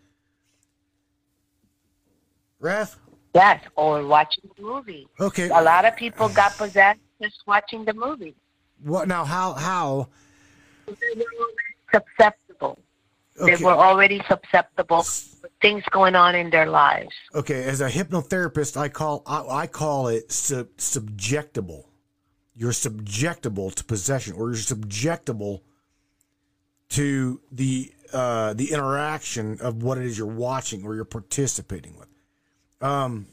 [2.59, 2.97] Raf.
[3.35, 5.05] Yes, or watching the movie.
[5.19, 5.49] Okay.
[5.49, 8.33] A lot of people got possessed just watching the movie.
[8.81, 9.25] What now?
[9.25, 10.07] How how?
[11.95, 12.79] Susceptible.
[13.39, 13.55] Okay.
[13.55, 17.13] They were already susceptible with things going on in their lives.
[17.33, 17.63] okay.
[17.63, 21.85] As a hypnotherapist, I call I, I call it sub, subjectable.
[22.55, 25.61] You're subjectable to possession, or you're subjectable
[26.89, 32.07] to the uh, the interaction of what it is you're watching or you're participating with.
[32.81, 33.27] Um,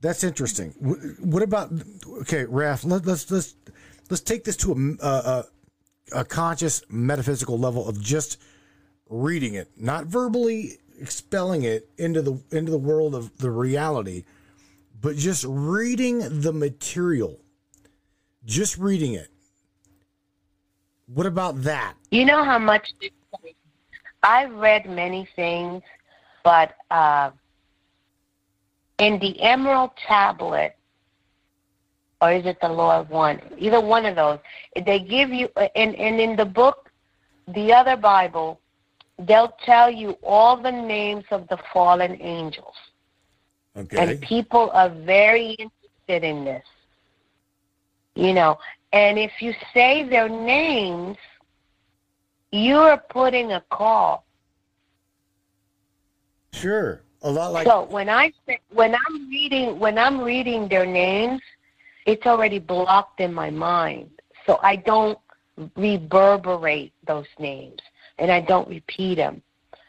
[0.00, 0.70] that's interesting.
[1.20, 1.72] What about
[2.22, 2.84] okay, Raf?
[2.84, 3.54] Let, let's let's
[4.10, 5.44] let's take this to a, a
[6.14, 8.40] a conscious metaphysical level of just
[9.08, 14.24] reading it, not verbally expelling it into the into the world of the reality,
[15.00, 17.40] but just reading the material.
[18.44, 19.28] Just reading it.
[21.06, 21.94] What about that?
[22.10, 22.92] You know how much
[24.22, 25.82] I've read many things,
[26.42, 27.30] but uh,
[28.98, 30.76] in the Emerald Tablet,
[32.24, 33.40] or is it the Law of One?
[33.58, 34.38] Either one of those.
[34.74, 36.90] They give you, and, and in the book,
[37.48, 38.60] the other Bible,
[39.18, 42.74] they'll tell you all the names of the fallen angels.
[43.76, 43.96] Okay.
[43.98, 46.64] And people are very interested in this.
[48.14, 48.58] You know,
[48.92, 51.18] and if you say their names,
[52.52, 54.24] you're putting a call.
[56.52, 57.02] Sure.
[57.22, 61.40] A lot like so when I say, when I'm reading when I'm reading their names,
[62.06, 64.10] it's already blocked in my mind.
[64.46, 65.18] So I don't
[65.76, 67.80] reverberate those names
[68.18, 69.42] and I don't repeat them.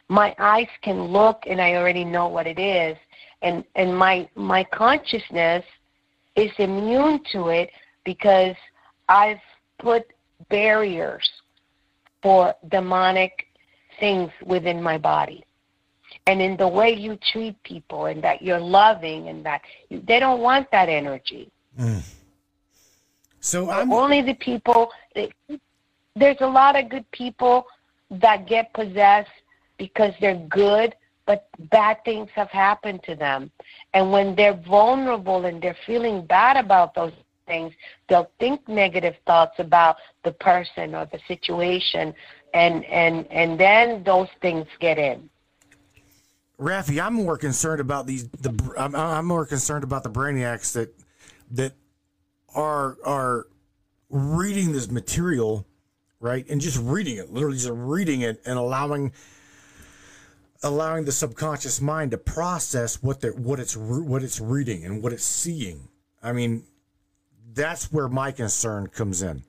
[0.08, 2.98] My eyes can look and I already know what it is
[3.42, 5.64] and and my my consciousness
[6.36, 7.70] is immune to it
[8.04, 8.56] because
[9.08, 9.40] I've
[9.80, 10.04] put
[10.50, 11.30] barriers
[12.22, 13.48] for demonic
[14.00, 15.46] things within my body.
[16.28, 20.42] And in the way you treat people and that you're loving and that they don't
[20.42, 21.52] want that energy.
[21.80, 22.04] Mm.
[23.40, 24.92] So I'm only the people
[26.16, 27.68] there's a lot of good people
[28.10, 29.30] that get possessed
[29.78, 33.52] because they're good but bad things have happened to them.
[33.94, 37.14] And when they're vulnerable and they're feeling bad about those
[37.48, 37.74] things,
[38.08, 42.14] they'll think negative thoughts about the person or the situation,
[42.54, 45.30] and and and then those things get in.
[46.60, 48.28] Rafi, I'm more concerned about these.
[48.30, 50.94] The I'm, I'm more concerned about the brainiacs that
[51.52, 51.74] that
[52.54, 53.48] are are
[54.10, 55.66] reading this material,
[56.20, 59.12] right, and just reading it, literally just reading it and allowing
[60.64, 65.14] allowing the subconscious mind to process what they what it's what it's reading and what
[65.14, 65.88] it's seeing.
[66.24, 66.64] I mean,
[67.54, 69.44] that's where my concern comes in.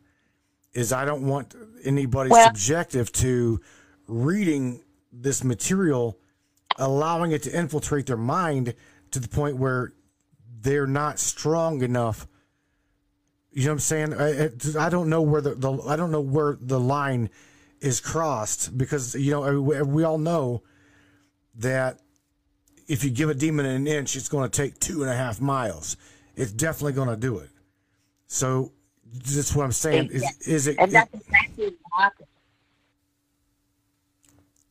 [0.74, 1.54] Is I don't want
[1.84, 3.60] anybody well, subjective to
[4.06, 6.18] reading this material,
[6.76, 8.74] allowing it to infiltrate their mind
[9.12, 9.94] to the point where
[10.66, 12.26] they're not strong enough.
[13.52, 14.14] You know what I'm saying?
[14.14, 14.50] I,
[14.84, 17.30] I don't know where the, the I don't know where the line
[17.80, 20.62] is crossed because you know we, we all know
[21.54, 22.00] that
[22.88, 25.40] if you give a demon an inch, it's going to take two and a half
[25.40, 25.96] miles.
[26.34, 27.50] It's definitely going to do it.
[28.26, 28.72] So
[29.14, 30.10] that's what I'm saying.
[30.10, 30.76] Is, is it?
[30.80, 32.28] And that's exactly what happens.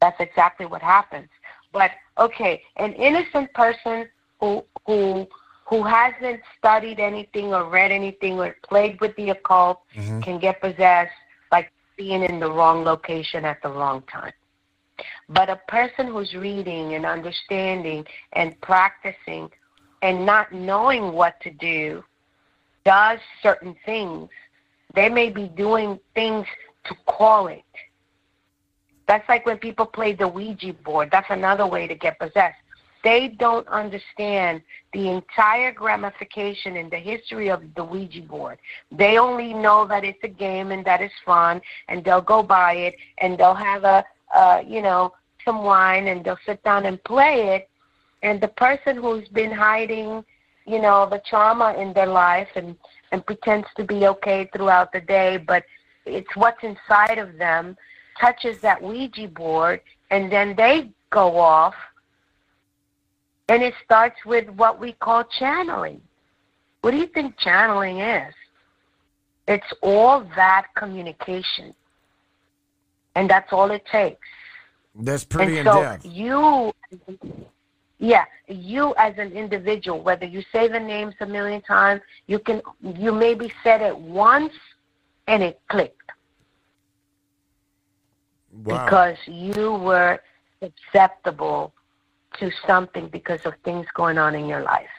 [0.02, 1.30] That's exactly what happens.
[1.72, 4.10] But okay, an innocent person
[4.42, 5.28] who who
[5.66, 10.22] who hasn't studied anything or read anything or played with the occult mm-hmm.
[10.22, 11.12] can get possessed
[11.50, 14.32] by being in the wrong location at the wrong time.
[15.28, 19.50] But a person who's reading and understanding and practicing
[20.02, 22.04] and not knowing what to do
[22.86, 24.30] does certain things.
[24.94, 26.46] They may be doing things
[26.86, 27.64] to call it.
[29.08, 31.10] That's like when people play the Ouija board.
[31.12, 32.58] That's another way to get possessed.
[33.06, 34.54] They don't understand
[34.92, 38.58] the entire ramification in the history of the Ouija board.
[38.92, 42.74] They only know that it's a game and that it's fun, and they'll go buy
[42.88, 43.98] it and they'll have a
[44.34, 45.14] uh, you know,
[45.44, 47.70] some wine and they'll sit down and play it.
[48.24, 50.26] And the person who's been hiding,
[50.66, 52.76] you know, the trauma in their life and,
[53.12, 55.64] and pretends to be okay throughout the day, but
[56.06, 57.78] it's what's inside of them
[58.20, 61.76] touches that Ouija board and then they go off.
[63.48, 66.02] And it starts with what we call channeling.
[66.82, 68.34] What do you think channeling is?
[69.48, 71.76] It's all that communication
[73.16, 74.28] and that's all it takes.
[74.94, 76.06] That's pretty and in so depth.
[76.06, 76.74] You,
[77.98, 82.62] yeah, you as an individual, whether you say the names a million times, you can
[82.82, 84.54] you maybe said it once
[85.28, 86.12] and it clicked.
[88.64, 88.86] Wow.
[88.86, 90.20] Because you were
[90.62, 91.74] susceptible
[92.40, 94.90] to something because of things going on in your life.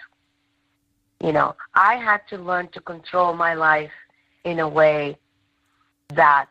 [1.23, 3.93] You know, I had to learn to control my life
[4.45, 5.19] in a way
[6.15, 6.49] that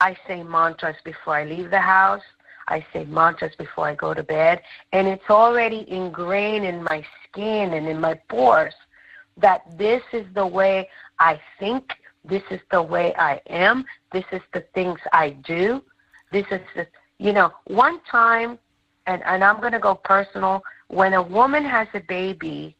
[0.00, 2.22] I say mantras before I leave the house.
[2.68, 4.62] I say mantras before I go to bed.
[4.92, 8.74] And it's already ingrained in my skin and in my pores
[9.38, 10.88] that this is the way
[11.18, 11.92] I think.
[12.24, 13.84] This is the way I am.
[14.12, 15.82] This is the things I do.
[16.30, 16.86] This is the,
[17.18, 18.58] you know, one time,
[19.08, 22.76] and, and I'm going to go personal, when a woman has a baby,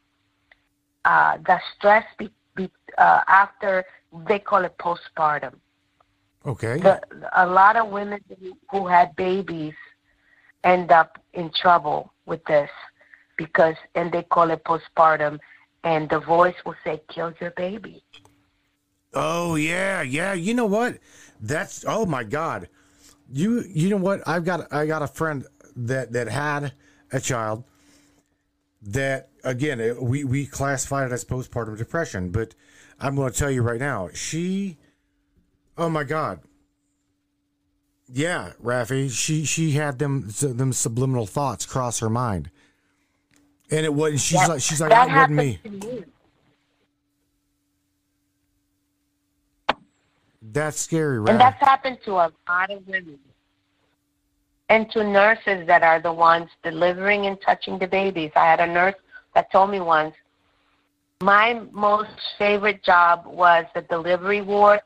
[1.04, 3.84] uh, the stress be, be, uh, after,
[4.28, 5.54] they call it postpartum
[6.46, 6.78] Okay.
[6.78, 7.00] The,
[7.34, 8.20] a lot of women
[8.70, 9.74] who had babies
[10.64, 12.70] end up in trouble with this
[13.36, 15.38] because, and they call it postpartum,
[15.84, 18.02] and the voice will say, kill your baby.
[19.14, 20.32] Oh yeah, yeah.
[20.34, 20.98] You know what?
[21.40, 22.68] That's oh my god.
[23.32, 24.26] You you know what?
[24.26, 25.46] I've got I got a friend
[25.86, 26.72] that that had
[27.12, 27.64] a child
[28.82, 32.54] that again we we classified it as postpartum depression, but
[33.00, 34.76] I'm going to tell you right now, she
[35.76, 36.40] oh my god.
[38.10, 42.50] Yeah, Rafi, she she had them them subliminal thoughts cross her mind.
[43.70, 45.60] And it wasn't she's That- like she's like that that wasn't me.
[45.64, 46.04] me.
[50.40, 51.30] That's scary, right?
[51.32, 53.18] And that's happened to a lot of women.
[54.68, 58.30] And to nurses that are the ones delivering and touching the babies.
[58.36, 58.94] I had a nurse
[59.34, 60.14] that told me once,
[61.22, 64.80] my most favorite job was the delivery ward.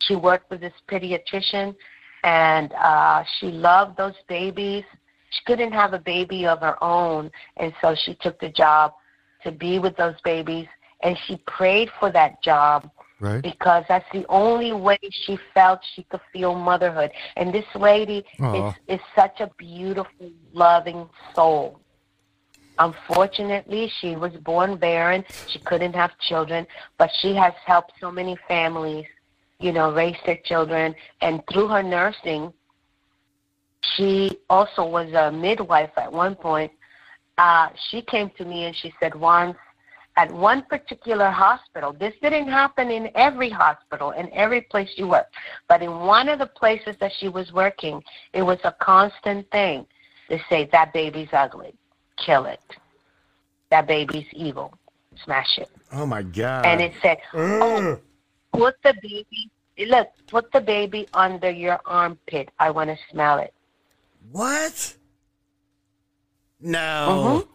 [0.00, 1.76] She worked with this pediatrician,
[2.24, 4.84] and uh, she loved those babies.
[5.30, 8.92] She couldn't have a baby of her own, and so she took the job
[9.44, 10.66] to be with those babies.
[11.02, 12.90] And she prayed for that job
[13.24, 13.42] right?
[13.42, 17.10] because that's the only way she felt she could feel motherhood.
[17.36, 21.80] And this lady is is such a beautiful, loving soul.
[22.78, 25.24] Unfortunately, she was born barren.
[25.48, 26.66] She couldn't have children,
[26.98, 29.06] but she has helped so many families,
[29.60, 30.94] you know, raise their children.
[31.20, 32.52] And through her nursing,
[33.94, 36.72] she also was a midwife at one point.
[37.38, 39.56] Uh, she came to me and she said once
[40.16, 45.34] at one particular hospital, this didn't happen in every hospital, in every place she worked,
[45.68, 49.86] but in one of the places that she was working, it was a constant thing
[50.28, 51.74] to say, that baby's ugly,
[52.16, 52.60] kill it.
[53.70, 54.72] That baby's evil,
[55.24, 55.68] smash it.
[55.92, 56.64] Oh my god.
[56.64, 57.98] And it said, oh,
[58.52, 59.50] put the baby,
[59.90, 62.50] look, put the baby under your armpit.
[62.60, 63.52] I want to smell it.
[64.30, 64.94] What?
[66.60, 67.38] No.
[67.38, 67.48] Yep.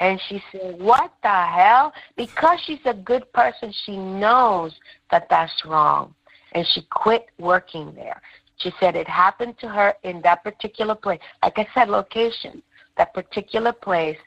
[0.00, 1.92] And she said, What the hell?
[2.16, 4.72] Because she's a good person, she knows
[5.10, 6.14] that that's wrong.
[6.52, 8.20] And she quit working there.
[8.56, 11.20] She said it happened to her in that particular place.
[11.42, 12.62] Like I said, location,
[12.96, 14.18] that particular place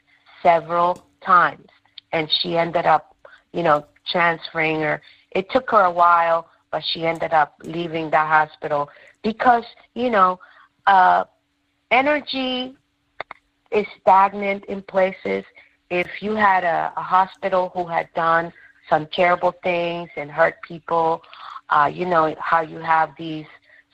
[0.42, 1.68] several times.
[2.12, 3.16] And she ended up,
[3.52, 5.02] you know, transferring her.
[5.32, 8.90] It took her a while, but she ended up leaving the hospital
[9.22, 10.40] because, you know,
[10.86, 11.24] uh,
[11.90, 12.76] energy
[13.70, 15.44] is stagnant in places.
[15.94, 18.52] If you had a, a hospital who had done
[18.90, 21.22] some terrible things and hurt people,
[21.70, 23.46] uh, you know how you have these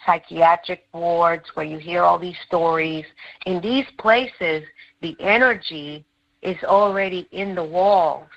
[0.06, 3.04] psychiatric wards where you hear all these stories.
[3.44, 4.62] In these places,
[5.02, 6.06] the energy
[6.40, 8.30] is already in the walls.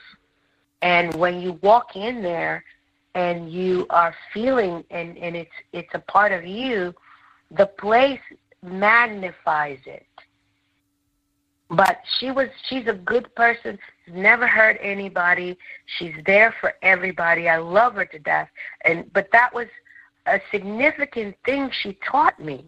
[0.82, 2.65] And when you walk in there
[3.15, 6.93] and you are feeling and, and it's it's a part of you,
[7.49, 8.19] the place
[8.62, 10.06] magnifies it
[11.75, 15.57] but she was she's a good person never hurt anybody
[15.97, 18.49] she's there for everybody i love her to death
[18.86, 19.67] and but that was
[20.27, 22.65] a significant thing she taught me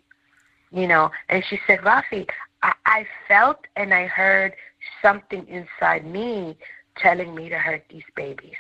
[0.72, 2.28] you know and she said rafi
[2.64, 4.54] i, I felt and i heard
[5.02, 6.58] something inside me
[6.98, 8.56] telling me to hurt these babies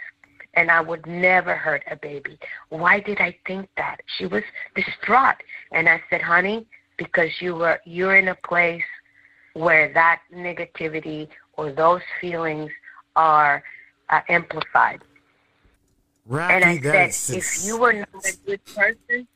[0.57, 2.39] and I would never hurt a baby.
[2.69, 3.97] Why did I think that?
[4.17, 4.41] She was
[4.73, 5.35] distraught.
[5.73, 6.65] And I said, honey,
[6.97, 8.81] because you were you're in a place
[9.55, 12.69] where that negativity or those feelings
[13.15, 13.63] are
[14.09, 15.01] uh, amplified.
[16.27, 16.77] Rocky, And I
[17.09, 19.27] said, if you were not a good person,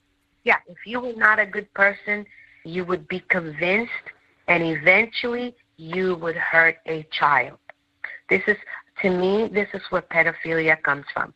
[0.44, 2.26] yeah, if you were not a good person,
[2.66, 3.92] you would be convinced,
[4.48, 7.58] and eventually you would hurt a child.
[8.30, 8.58] This is,
[9.02, 11.34] to me, this is where pedophilia comes from.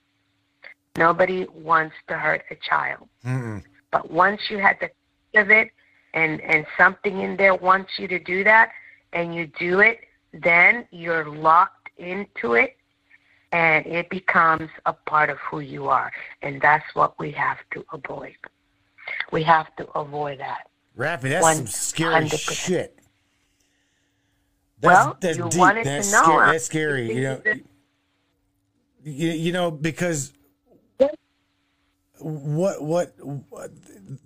[0.98, 3.08] Nobody wants to hurt a child.
[3.26, 3.64] Mm-mm.
[3.92, 4.90] But once you had the
[5.40, 5.72] of it,
[6.14, 8.72] and and something in there wants you to do that,
[9.14, 10.02] and you do it,
[10.34, 12.78] then you're locked into it,
[13.52, 17.86] and it becomes a part of who you are, and that's what we have to
[17.94, 18.36] avoid.
[19.32, 20.70] We have to avoid that.
[20.98, 23.00] Rafi, that's One some scary shit.
[24.80, 25.60] That's, Well, that's you deep.
[25.60, 26.52] wanted that's to know, Scary.
[26.52, 27.14] That's scary.
[27.16, 27.42] You know,
[29.04, 30.34] you, you know because
[32.24, 33.72] what, what what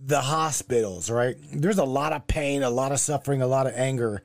[0.05, 1.35] the hospitals right?
[1.53, 4.23] There's a lot of pain, a lot of suffering, a lot of anger,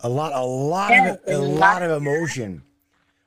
[0.00, 2.62] a lot a lot Yes, of a lot of emotion.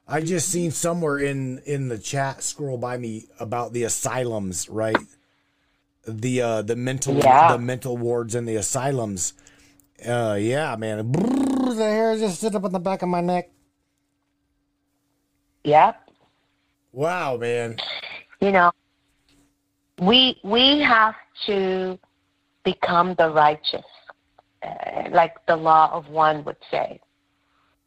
[0.07, 4.97] I just seen somewhere in in the chat scroll by me about the asylums, right?
[6.07, 7.41] The uh the mental Yeah.
[7.41, 9.33] the mental wards and the asylums.
[10.05, 11.11] Uh yeah, man.
[11.13, 13.51] Brrr, the hair just stood up on the back of my neck.
[15.63, 16.09] Yep.
[16.91, 17.77] Wow, man.
[18.41, 18.71] you know
[20.01, 21.97] we we have to
[22.63, 23.85] become the righteous
[24.63, 26.99] uh, like the law of one would say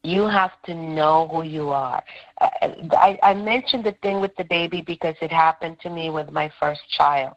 [0.03, 2.03] You have to know who you are.
[2.39, 6.47] I, I mentioned the thing with the baby because it happened to me with my
[6.59, 7.33] first child,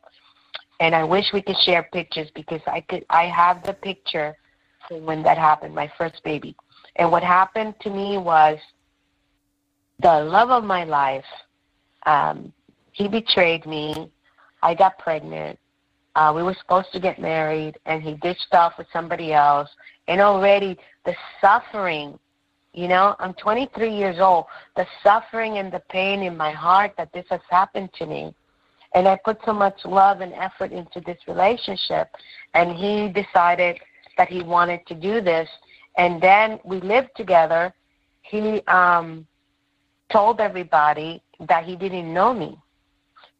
[0.80, 3.04] and I wish we could share pictures because I could.
[3.08, 4.36] I have the picture
[4.90, 6.54] when that happened, my first baby.
[6.96, 8.58] And what happened to me was
[10.00, 11.30] the love of my life.
[12.04, 12.52] Um,
[12.92, 14.10] he betrayed me.
[14.62, 15.58] I got pregnant.
[16.14, 19.68] Uh, we were supposed to get married, and he ditched off with somebody else.
[20.08, 22.18] And already the suffering,
[22.72, 24.46] you know, I'm 23 years old.
[24.76, 28.34] The suffering and the pain in my heart that this has happened to me.
[28.94, 32.08] And I put so much love and effort into this relationship,
[32.54, 33.78] and he decided
[34.16, 35.48] that he wanted to do this.
[35.98, 37.72] And then we lived together.
[38.22, 39.26] He um,
[40.10, 42.58] told everybody that he didn't know me.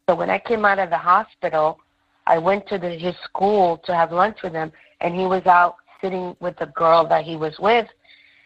[0.09, 1.79] So when I came out of the hospital,
[2.27, 5.77] I went to the, his school to have lunch with him, and he was out
[6.01, 7.87] sitting with the girl that he was with,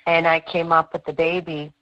[0.06, 1.72] and I came up with the baby,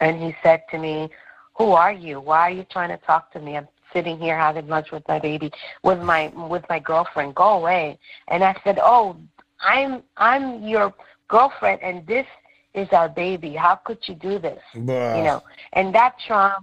[0.00, 1.08] and he said to me,
[1.56, 2.20] "Who are you?
[2.20, 3.56] Why are you trying to talk to me?
[3.56, 5.50] I'm sitting here having lunch with my baby,
[5.82, 7.34] with my with my girlfriend.
[7.34, 7.98] Go away."
[8.28, 9.16] And I said, "Oh,
[9.60, 10.92] I'm I'm your
[11.28, 12.26] girlfriend, and this
[12.74, 13.54] is our baby.
[13.54, 14.62] How could you do this?
[15.16, 16.58] You know, and that trauma,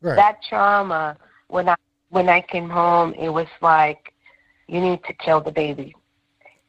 [0.00, 0.16] Right.
[0.16, 1.16] that trauma.
[1.52, 1.76] When I
[2.08, 4.12] when I came home, it was like,
[4.68, 5.94] you need to kill the baby,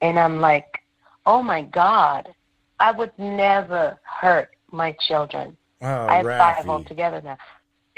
[0.02, 0.68] and I'm like,
[1.26, 2.28] oh my God,
[2.80, 5.56] I would never hurt my children.
[5.82, 6.70] oh, I have five Rafi.
[6.70, 7.38] altogether now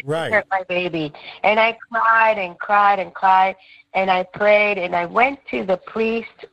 [0.03, 0.31] Right.
[0.31, 1.11] hurt my baby.
[1.43, 3.55] And I cried and cried and cried
[3.93, 6.45] and I prayed and I went to the priest.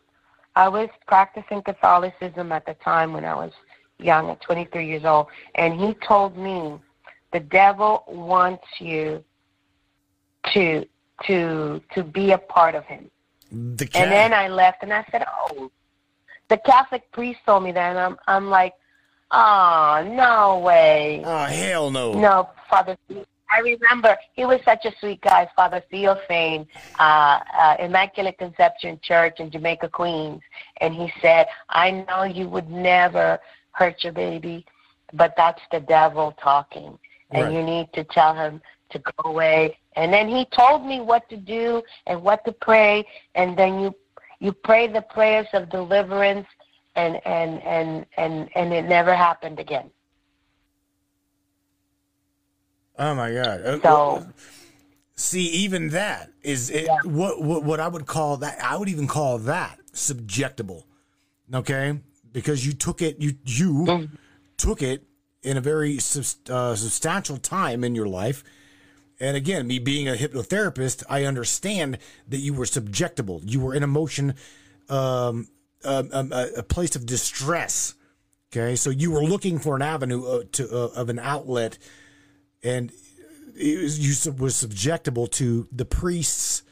[0.56, 3.52] I was practicing Catholicism at the time when I was
[3.98, 5.26] young, at 23 years old,
[5.56, 6.78] and he told me
[7.32, 9.22] the devil wants you
[10.52, 10.86] to
[11.26, 13.10] to to be a part of him.
[13.50, 14.02] The cat.
[14.02, 15.70] And then I left and I said, "Oh,
[16.48, 18.74] the Catholic priest told me that." And I'm I'm like,
[19.30, 22.12] "Oh, no way." oh hell no.
[22.12, 22.96] No, Father.
[23.54, 26.66] I remember he was such a sweet guy, Father Theo Fain,
[26.98, 30.40] uh, uh, Immaculate Conception Church in Jamaica, Queens,
[30.80, 33.38] and he said, "I know you would never
[33.72, 34.64] hurt your baby,
[35.12, 36.98] but that's the devil talking,
[37.30, 37.52] and Right.
[37.52, 38.62] you need to tell him
[38.92, 43.06] to go away." And then he told me what to do and what to pray,
[43.34, 43.94] and then you
[44.40, 46.46] you pray the prayers of deliverance,
[46.96, 49.90] and and and and and it never happened again.
[52.98, 53.60] Oh my god.
[53.62, 54.26] Uh, So.
[55.14, 56.98] See, even that is it, Yeah.
[57.04, 58.58] what, what what I would call that.
[58.62, 60.84] I would even call that subjectable.
[61.54, 62.00] Okay,
[62.32, 63.20] because you took it.
[63.20, 64.08] You you Mm.
[64.56, 65.04] took it
[65.42, 68.42] in a very uh, substantial time in your life.
[69.22, 73.40] And again, me being a hypnotherapist, I understand that you were subjectable.
[73.44, 74.34] You were in emotion,
[74.88, 75.46] um,
[75.84, 77.94] um, um, a, a place of distress.
[78.50, 81.78] Okay, so you were looking for an avenue uh, to uh, of an outlet,
[82.64, 82.90] and
[83.54, 86.64] was, you sub- was subjectable to the priests,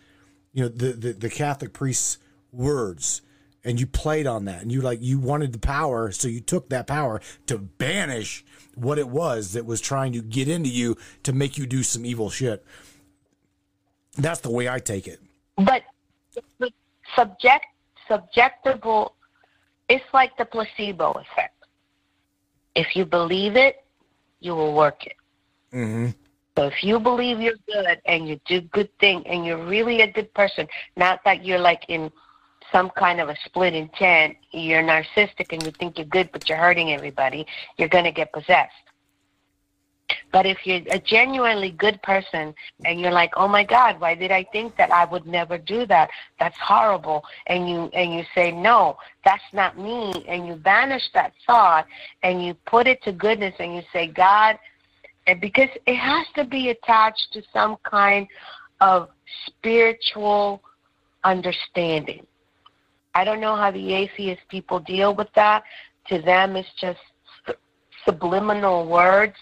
[0.52, 2.18] you know, the, the the Catholic priests'
[2.50, 3.22] words,
[3.62, 6.68] and you played on that, and you like you wanted the power, so you took
[6.70, 8.44] that power to banish
[8.80, 12.04] what it was that was trying to get into you to make you do some
[12.06, 12.64] evil shit.
[14.16, 15.20] That's the way I take it.
[15.56, 15.82] but
[17.16, 17.66] subject
[18.08, 19.10] subjectable
[19.88, 21.54] it's like the placebo effect
[22.74, 23.84] if you believe it
[24.40, 25.16] you will work it
[25.72, 26.08] Mm-hmm.
[26.56, 30.10] so if you believe you're good and you do good thing and you're really a
[30.10, 30.66] good person
[30.96, 32.10] not that you're like in
[32.72, 34.36] some kind of a split intent.
[34.52, 37.46] You're narcissistic and you think you're good but you're hurting everybody.
[37.76, 38.72] You're going to get possessed.
[40.32, 42.54] But if you're a genuinely good person
[42.84, 45.86] and you're like, "Oh my God, why did I think that I would never do
[45.86, 46.10] that?
[46.38, 51.32] That's horrible," and you and you say, "No, that's not me," and you banish that
[51.46, 51.86] thought
[52.22, 54.58] and you put it to goodness and you say, "God,"
[55.26, 58.26] and because it has to be attached to some kind
[58.80, 59.10] of
[59.46, 60.62] spiritual
[61.24, 62.26] understanding.
[63.14, 65.64] I don't know how the atheist people deal with that.
[66.08, 67.00] To them, it's just
[68.04, 69.36] subliminal words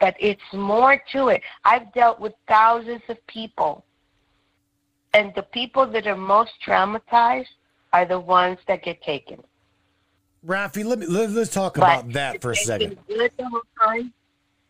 [0.00, 1.42] but it's more to it.
[1.64, 3.84] I've dealt with thousands of people,
[5.14, 7.46] and the people that are most traumatized
[7.92, 9.42] are the ones that get taken.
[10.46, 12.98] Rafi, let me let, us talk But about that for a second.
[13.08, 14.12] good the whole time,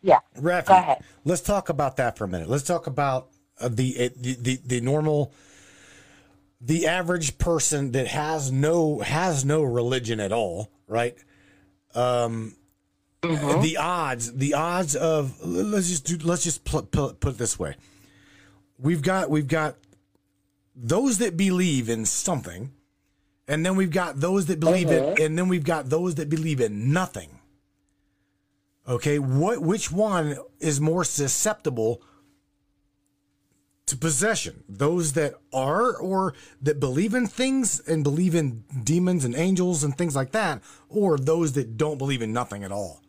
[0.01, 0.19] yeah.
[0.37, 1.03] Rafi, Go ahead.
[1.25, 2.49] let's talk about that for a minute.
[2.49, 3.29] Let's talk about
[3.59, 5.31] uh, the, uh, the the the normal,
[6.61, 11.15] the average person that has no has no religion at all, right?
[11.95, 12.55] Um,
[13.21, 13.61] Mm-hmm.
[13.61, 17.59] the odds, the odds of let's just do let's just pl- pl- put it this
[17.59, 17.75] way.
[18.77, 19.75] We've got we've got
[20.73, 22.71] those that believe in something,
[23.45, 25.17] and then we've got those that believe Mm-hmm.
[25.17, 27.29] in, and then we've got those that believe in nothing.
[28.87, 32.01] Okay, what which one is more susceptible
[33.89, 34.63] to possession?
[34.69, 39.97] Those that are or that believe in things and believe in demons and angels and
[39.97, 43.01] things like that, or those that don't believe in nothing at all?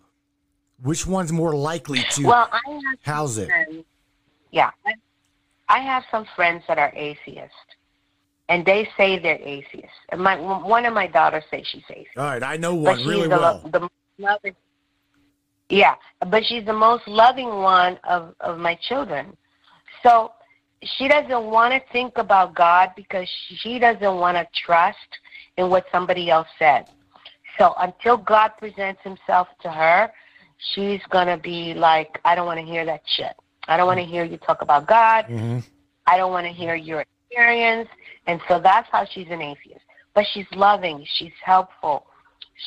[0.82, 3.48] Which one's more likely to Well, I have house it?
[3.48, 3.84] friends-
[4.50, 4.70] Yeah,
[5.68, 7.54] I, have some friends that are atheists,
[8.48, 9.96] and they say they're atheists.
[10.08, 12.16] And my one of my daughters say she's atheist.
[12.16, 13.58] All right, I know but one she's really the, well.
[13.72, 14.56] the loving.
[15.68, 15.94] Yeah,
[16.26, 19.36] but she's the most loving one of of my children.
[20.02, 20.32] So
[20.82, 23.28] she doesn't want to think about God because
[23.58, 24.96] she doesn't want to trust
[25.56, 26.88] in what somebody else said.
[27.58, 30.10] So until God presents Himself to her,
[30.74, 33.34] she's gonna be like, I don't want to hear that shit.
[33.68, 35.26] I don't want to hear you talk about God.
[35.26, 35.62] Mhm.
[36.06, 37.88] I don't want to hear your experience.
[38.26, 39.84] And so that's how she's an atheist.
[40.14, 42.06] But she's loving, she's helpful,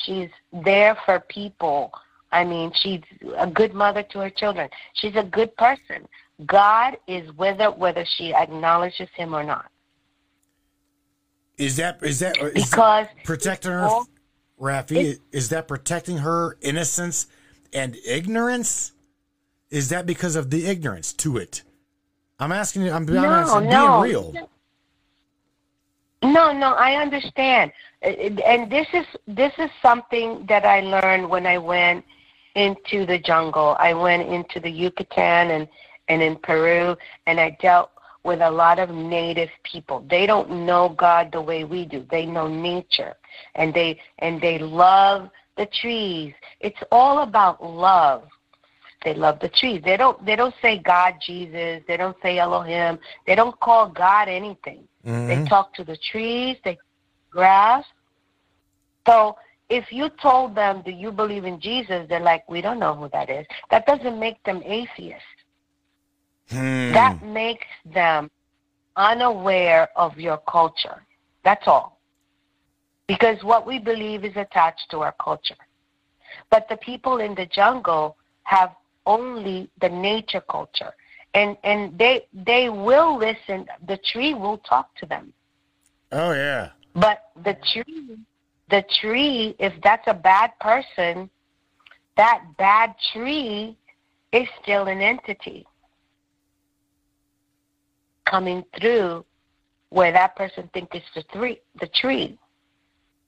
[0.04, 1.92] she's there for people.
[2.32, 3.00] I mean, she's
[3.36, 4.68] a good mother to her children.
[4.94, 6.08] She's a good person.
[6.46, 9.70] God is with her whether she acknowledges him or not.
[11.56, 14.08] Is that is that is Because protecting her, all-
[14.60, 15.18] Rafi?
[15.30, 17.28] Is that protecting her innocence
[17.72, 18.92] and ignorance?
[19.70, 21.62] Is that because of the ignorance to it?
[22.40, 22.90] I'm asking you.
[22.92, 24.02] I'm, No, asking, no.
[24.02, 24.50] being real.
[26.22, 27.70] No, no, I understand,
[28.02, 32.04] Uh, and this is this is something that I learned when I went
[32.54, 33.76] into the jungle.
[33.78, 35.68] I went into the Yucatan and
[36.08, 36.96] and in Peru,
[37.26, 37.90] and I dealt
[38.24, 40.04] with a lot of native people.
[40.08, 42.06] They don't know God the way we do.
[42.10, 43.14] They know nature,
[43.54, 46.34] and they and they love the trees.
[46.60, 48.24] It's all about love.
[49.04, 49.82] They love the trees.
[49.84, 51.82] They don't they don't say God, Jesus.
[51.86, 52.98] They don't say Elohim.
[53.26, 54.88] They don't call God anything.
[55.04, 55.48] They Mhm.
[55.48, 56.78] talk to the trees, they
[57.30, 57.84] grass.
[59.06, 59.36] So
[59.68, 62.08] if you told them, Do you believe in Jesus?
[62.08, 63.46] They're like, We don't know who that is.
[63.70, 65.28] That doesn't make them atheists.
[66.50, 66.92] Hmm.
[66.92, 68.30] That makes them
[68.96, 71.02] unaware of your culture.
[71.42, 72.00] That's all.
[73.06, 75.56] Because what we believe is attached to our culture.
[76.50, 78.74] But the people in the jungle have
[79.06, 80.92] only the nature culture.
[81.34, 85.32] And and they they will listen the tree will talk to them.
[86.12, 86.70] Oh yeah.
[86.94, 88.16] But the tree,
[88.70, 91.28] the tree, if that's a bad person,
[92.16, 93.76] that bad tree
[94.32, 95.66] is still an entity
[98.34, 99.24] coming through
[99.90, 101.60] where that person thinks it's the tree.
[101.80, 102.36] The tree.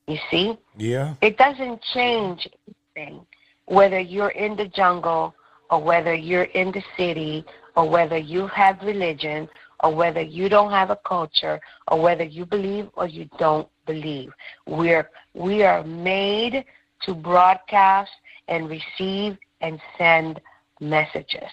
[0.08, 1.14] You see, Yeah.
[1.20, 2.48] it doesn't change
[2.96, 3.24] anything
[3.66, 5.34] whether you're in the jungle
[5.70, 7.44] or whether you're in the city
[7.76, 9.48] or whether you have religion
[9.82, 14.32] or whether you don't have a culture or whether you believe or you don't believe.
[14.66, 16.64] We're we are made
[17.02, 18.12] to broadcast
[18.48, 20.40] and receive and send
[20.80, 21.50] messages.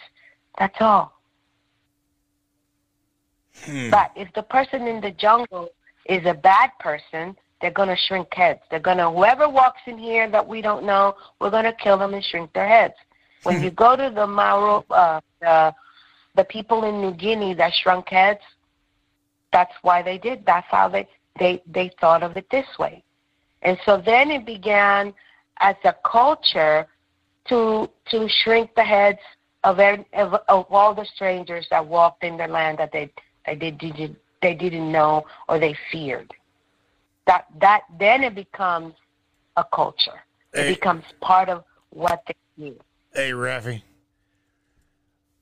[0.57, 1.12] That's all.
[3.61, 3.89] Hmm.
[3.89, 5.69] But if the person in the jungle
[6.05, 8.59] is a bad person, they're going to shrink heads.
[8.69, 11.97] They're going to, whoever walks in here that we don't know, we're going to kill
[11.97, 12.95] them and shrink their heads.
[13.43, 15.73] When you go to the Mauro, uh, the,
[16.35, 18.39] the people in New Guinea that shrunk heads,
[19.51, 20.45] that's why they did.
[20.45, 21.07] That's how they,
[21.39, 23.03] they, they thought of it this way.
[23.61, 25.13] And so then it began
[25.59, 26.87] as a culture
[27.49, 29.19] to, to shrink the heads
[29.63, 33.11] of, of, of all the strangers that walked in their land that they,
[33.45, 36.31] that they didn't, they didn't know or they feared.
[37.27, 38.93] That, that, then it becomes
[39.57, 40.23] a culture.
[40.53, 40.73] It Hey.
[40.75, 42.75] becomes part of what they do.
[43.13, 43.81] Hey, Rafi.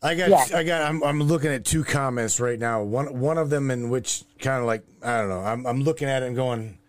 [0.04, 0.52] I got, Yes.
[0.54, 0.82] I got.
[0.82, 2.82] I'm, I'm looking at two comments right now.
[2.82, 5.42] One, one of them in which kind of like I don't know.
[5.42, 6.80] I'm, I'm looking at it and going,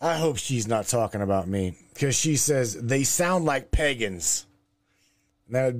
[0.00, 4.46] I hope she's not talking about me because she says they sound like pagans.
[5.48, 5.72] Now,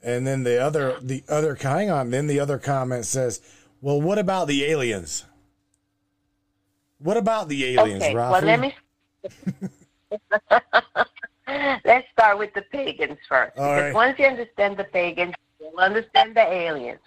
[0.00, 2.10] and then the other, the other, hang on.
[2.10, 3.40] Then the other comment says,
[3.80, 5.24] "Well, what about the aliens?
[6.98, 8.30] What about the aliens, okay, Rafi?
[8.30, 8.74] well, let me.
[11.84, 13.56] Let's start with the pagans first.
[13.56, 13.94] All because right.
[13.94, 17.00] once you understand the pagans, you'll understand the aliens.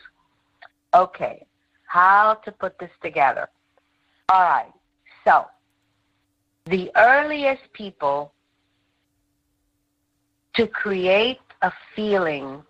[0.93, 1.45] Okay,
[1.85, 3.49] how to put this together.
[4.29, 4.71] All right,
[5.25, 5.45] so
[6.65, 8.33] the earliest people
[10.53, 12.63] to create a feeling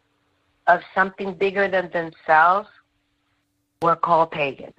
[0.68, 2.70] of something bigger than themselves
[3.82, 4.74] were called pagans.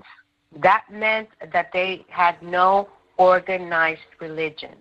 [0.62, 4.76] That meant that they had no organized religion.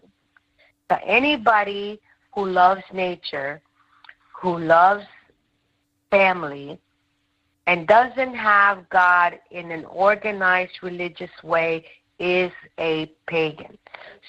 [0.90, 2.00] So anybody
[2.34, 3.62] who loves nature,
[4.40, 5.06] who loves
[6.10, 6.80] family,
[7.68, 11.86] and doesn't have God in an organized religious way
[12.20, 13.78] is a pagan.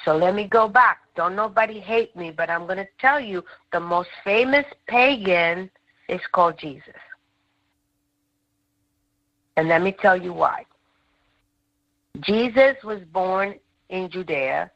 [0.04, 1.00] So let me go back.
[1.16, 5.70] Don't nobody hate me, but I'm going to tell you the most famous pagan
[6.08, 6.94] is called Jesus.
[9.56, 10.64] And let me tell you why.
[12.20, 13.54] Jesus was born
[13.88, 14.70] in Judea,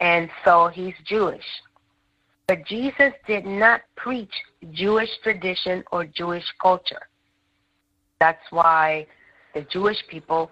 [0.00, 1.44] and so he's Jewish.
[2.46, 4.32] But Jesus did not preach
[4.72, 7.08] Jewish tradition or Jewish culture.
[8.20, 9.06] That's why
[9.54, 10.50] the Jewish people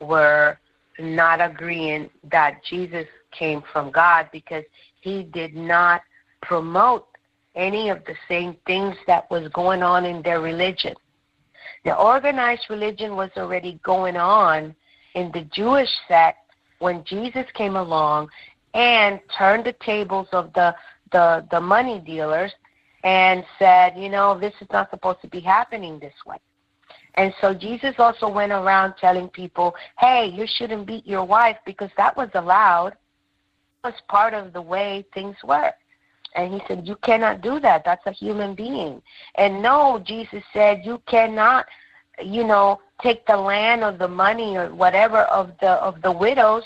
[0.00, 0.58] were
[0.98, 4.64] not agreeing that Jesus came from God because
[5.00, 6.02] he did not
[6.42, 7.06] promote
[7.54, 10.94] any of the same things that was going on in their religion.
[11.84, 14.74] The organized religion was already going on
[15.14, 16.38] in the Jewish sect
[16.78, 18.28] when Jesus came along
[18.74, 20.74] and turned the tables of the
[21.12, 22.52] the, the money dealers
[23.04, 26.38] and said, you know, this is not supposed to be happening this way.
[27.14, 31.90] And so Jesus also went around telling people, hey, you shouldn't beat your wife because
[31.96, 32.92] that was allowed.
[33.84, 35.72] It was part of the way things were.
[36.34, 37.84] And he said, You cannot do that.
[37.84, 39.02] That's a human being.
[39.36, 41.66] And no, Jesus said, You cannot,
[42.22, 46.64] you know, take the land or the money or whatever of the of the widows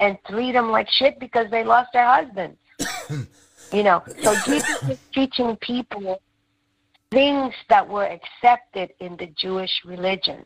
[0.00, 2.58] and treat them like shit because they lost their husbands.
[3.72, 6.20] you know, so Jesus is teaching people
[7.10, 10.44] things that were accepted in the Jewish religion,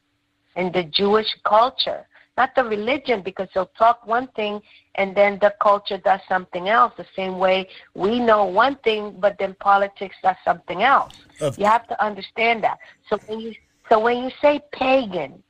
[0.57, 2.07] in the Jewish culture
[2.37, 4.61] not the religion, because they'll talk one thing
[4.95, 6.93] and then the culture does something else.
[6.97, 11.15] The same way we know one thing, but then politics does something else.
[11.41, 12.79] Of you have to understand that.
[13.09, 13.55] So when you
[13.89, 15.43] so when you say pagan,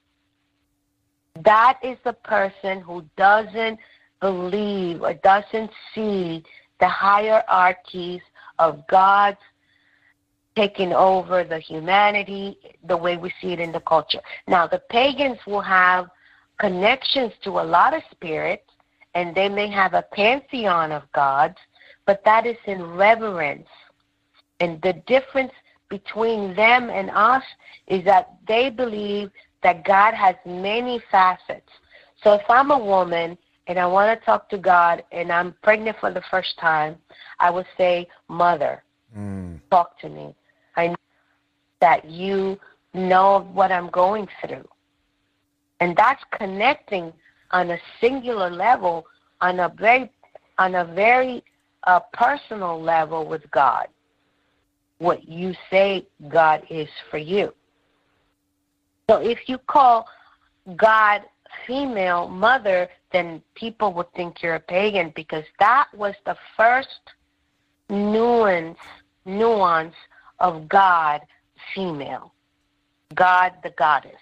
[1.44, 3.78] that is the person who doesn't
[4.20, 6.42] believe or doesn't see
[6.80, 8.22] the hierarchies
[8.58, 9.38] of God's
[10.56, 14.20] taking over the humanity the way we see it in the culture.
[14.48, 16.08] Now, the pagans will have
[16.60, 18.70] connections to a lot of spirits,
[19.14, 21.56] and they may have a pantheon of gods,
[22.06, 23.68] but that is in reverence.
[24.60, 25.52] And the difference
[25.88, 27.42] between them and us
[27.88, 29.30] is that they believe
[29.62, 31.68] that God has many facets.
[32.22, 33.36] So if I'm a woman
[33.66, 36.96] and I want to talk to God and I'm pregnant for the first time,
[37.40, 38.82] I would say, Mother,
[39.16, 39.58] mm.
[39.70, 40.34] talk to me.
[40.76, 40.96] I know
[41.80, 42.60] that you
[42.92, 44.68] know what I'm going through.
[45.80, 47.12] And that's connecting
[47.50, 49.06] on a singular level,
[49.40, 50.10] on a very,
[50.58, 51.42] on a very
[51.84, 53.88] uh, personal level with God.
[54.98, 57.54] What you say God is for you.
[59.08, 60.06] So if you call
[60.76, 61.22] God
[61.66, 67.00] female mother, then people would think you're a pagan because that was the first
[67.88, 68.78] nuance
[69.24, 69.94] nuance
[70.38, 71.20] of God
[71.74, 72.32] female.
[73.14, 74.20] God the goddess.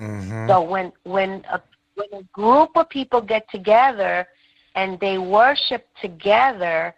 [0.00, 0.48] Mm-hmm.
[0.48, 1.60] So when when a
[1.94, 4.26] when a group of people get together
[4.74, 6.94] and they worship together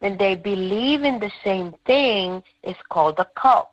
[0.00, 3.70] and they believe in the same thing, it's called a cult.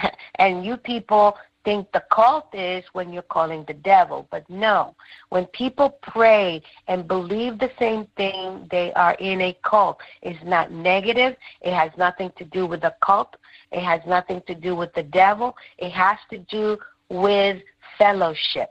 [0.38, 4.94] and you people think the cult is when you're calling the devil, but no.
[5.30, 9.98] When people pray and believe the same thing, they are in a cult.
[10.22, 11.36] It's not negative.
[11.62, 13.36] It has nothing to do with the cult.
[13.72, 15.56] It has nothing to do with the devil.
[15.78, 16.78] It has to do
[17.14, 17.62] with
[17.98, 18.70] fellowship.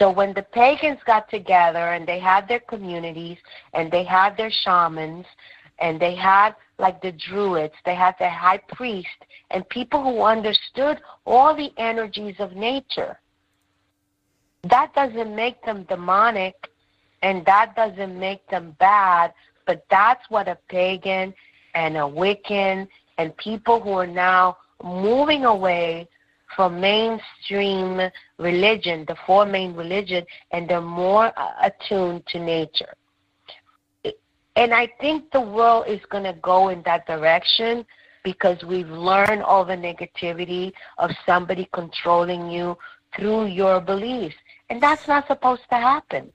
[0.00, 3.38] So when the pagans got together and they had their communities
[3.72, 5.26] and they had their shamans
[5.78, 9.08] and they had like the druids, they had their high priest
[9.50, 13.18] and people who understood all the energies of nature.
[14.68, 16.54] That doesn't make them demonic
[17.22, 19.32] and that doesn't make them bad,
[19.66, 21.32] but that's what a pagan
[21.74, 22.88] and a Wiccan
[23.18, 26.08] and people who are now moving away
[26.56, 28.00] from mainstream
[28.38, 32.94] religion, the four main religion, and they're more uh, attuned to nature.
[34.54, 37.86] And I think the world is going to go in that direction
[38.22, 42.76] because we've learned all the negativity of somebody controlling you
[43.16, 44.36] through your beliefs.
[44.68, 46.32] And that's not supposed to happen.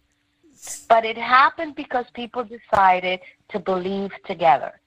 [0.89, 4.79] But it happened because people decided to believe together.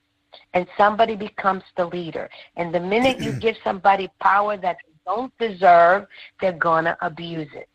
[0.52, 2.28] And somebody becomes the leader.
[2.56, 4.78] And the minute you give somebody power that
[5.10, 6.06] don't deserve,
[6.40, 7.68] they're going to abuse it.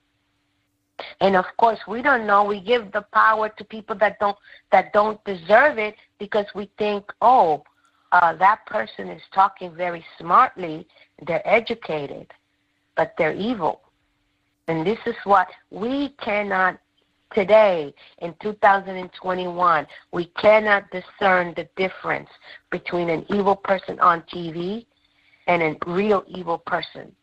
[1.19, 2.45] And of course, we don't know.
[2.45, 4.37] We give the power to people that don't
[4.71, 7.63] that don't deserve it because we think, oh,
[8.13, 10.87] uh, that person is talking very smartly.
[11.27, 12.27] They're educated,
[12.95, 13.81] but they're evil.
[14.69, 16.79] And this is what we cannot
[17.33, 19.87] today in 2021.
[20.13, 22.29] We cannot discern the difference
[22.71, 24.85] between an evil person on TV
[25.47, 27.13] and a real evil person.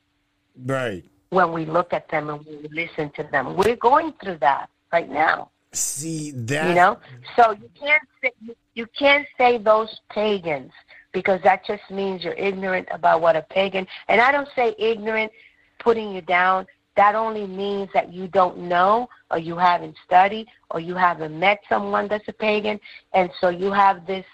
[0.64, 1.04] Right.
[1.30, 4.68] When we look at them and we listen to them, we're going through that.
[4.92, 5.50] right now.
[5.72, 6.98] See that You know,
[7.34, 8.32] so you can't say
[8.74, 10.70] you can't say those pagans
[11.12, 13.86] because that just means you're ignorant about what a pagan.
[14.08, 15.32] And I don't say ignorant,
[15.78, 16.66] putting you down.
[16.96, 21.60] That only means that you don't know, or you haven't studied, or you haven't met
[21.68, 22.78] someone that's a pagan,
[23.14, 24.26] and so you have this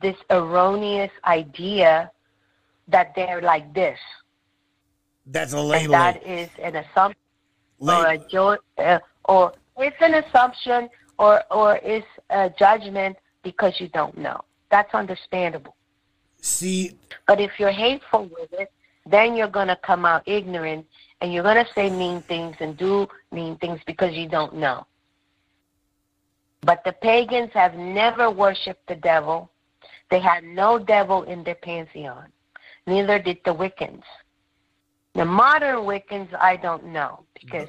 [0.00, 2.10] this erroneous idea
[2.88, 3.98] that they're like this.
[5.26, 5.92] That's a And label.
[5.92, 7.20] that is an assumption
[7.80, 13.88] or a jo- uh, or it's an assumption or or it's a judgment because you
[13.88, 14.40] don't know.
[14.70, 15.76] That's understandable.
[16.40, 16.96] See,
[17.26, 18.70] But if you're hateful with it,
[19.06, 20.86] then you're going to come out ignorant
[21.20, 24.86] and you're going to say mean things and do mean things because you don't know.
[26.62, 29.50] But the pagans have never worshiped the devil.
[30.10, 32.26] They had no devil in their pantheon.
[32.86, 34.02] Neither did the Wiccans.
[35.14, 37.68] The modern Wiccans, I don't know because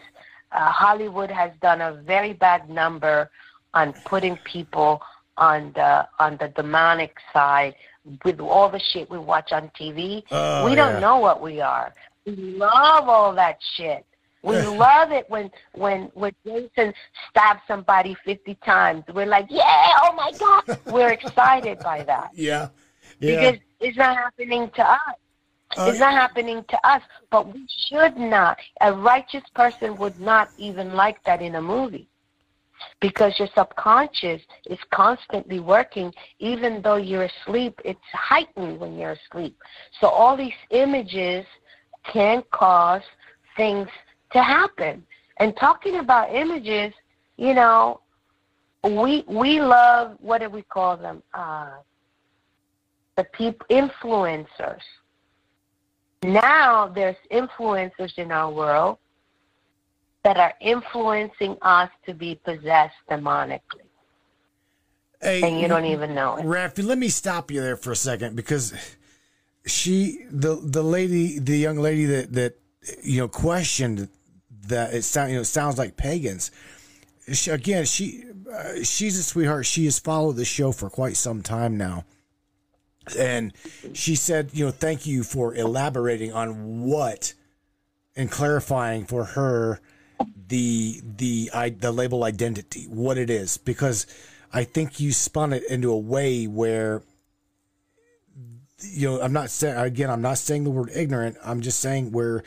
[0.52, 3.30] uh, Hollywood has done a very bad number
[3.74, 5.02] on putting people
[5.38, 7.76] on the on the demonic side
[8.24, 10.24] with all the shit we watch on TV.
[10.32, 11.00] Oh, we don't yeah.
[11.00, 11.94] know what we are.
[12.26, 14.06] We love all that shit.
[14.42, 16.94] We love it when when when Jason
[17.30, 19.04] stabs somebody fifty times.
[19.14, 20.80] We're like, yeah, oh my god.
[20.94, 22.70] We're excited by that yeah,
[23.20, 23.52] yeah.
[23.52, 25.16] because it's not happening to us.
[25.78, 27.02] Uh, it's not happening to us,
[27.32, 28.58] but we should not.
[28.82, 32.08] A righteous person would not even like that in a movie.
[33.00, 36.14] Because your subconscious is constantly working.
[36.40, 39.58] Even though you're asleep it's heightened when you're asleep.
[40.00, 41.46] So all these images
[42.04, 43.02] can cause
[43.58, 43.88] things
[44.32, 45.06] to happen.
[45.38, 46.94] And talking about images
[47.38, 48.02] you know
[48.84, 51.24] we we love what do we call them?
[51.34, 51.72] Uh
[53.18, 54.82] the people influencers
[56.34, 58.98] now there's influencers in our world
[60.24, 63.86] that are influencing us to be possessed demonically
[65.22, 67.96] hey, and you don't even know it Rafi, let me stop you there for a
[67.96, 68.74] second because
[69.66, 72.58] she, the the lady, the young lady that that
[73.04, 74.10] you know questioned
[74.68, 76.52] that it sound you know it sounds like pagans.
[77.32, 79.66] She, again, she uh, she's a sweetheart.
[79.66, 82.06] She has followed the show for quite some time now,
[83.18, 83.54] and
[83.94, 87.34] she said, you know, thank you for elaborating on what
[88.16, 89.82] and clarifying for her
[90.48, 94.08] the the I, the label identity, what it is, because
[94.54, 97.04] I think you spun it into a way where
[98.80, 101.38] you know I'm not saying again I'm not saying the word ignorant.
[101.44, 102.44] I'm just saying where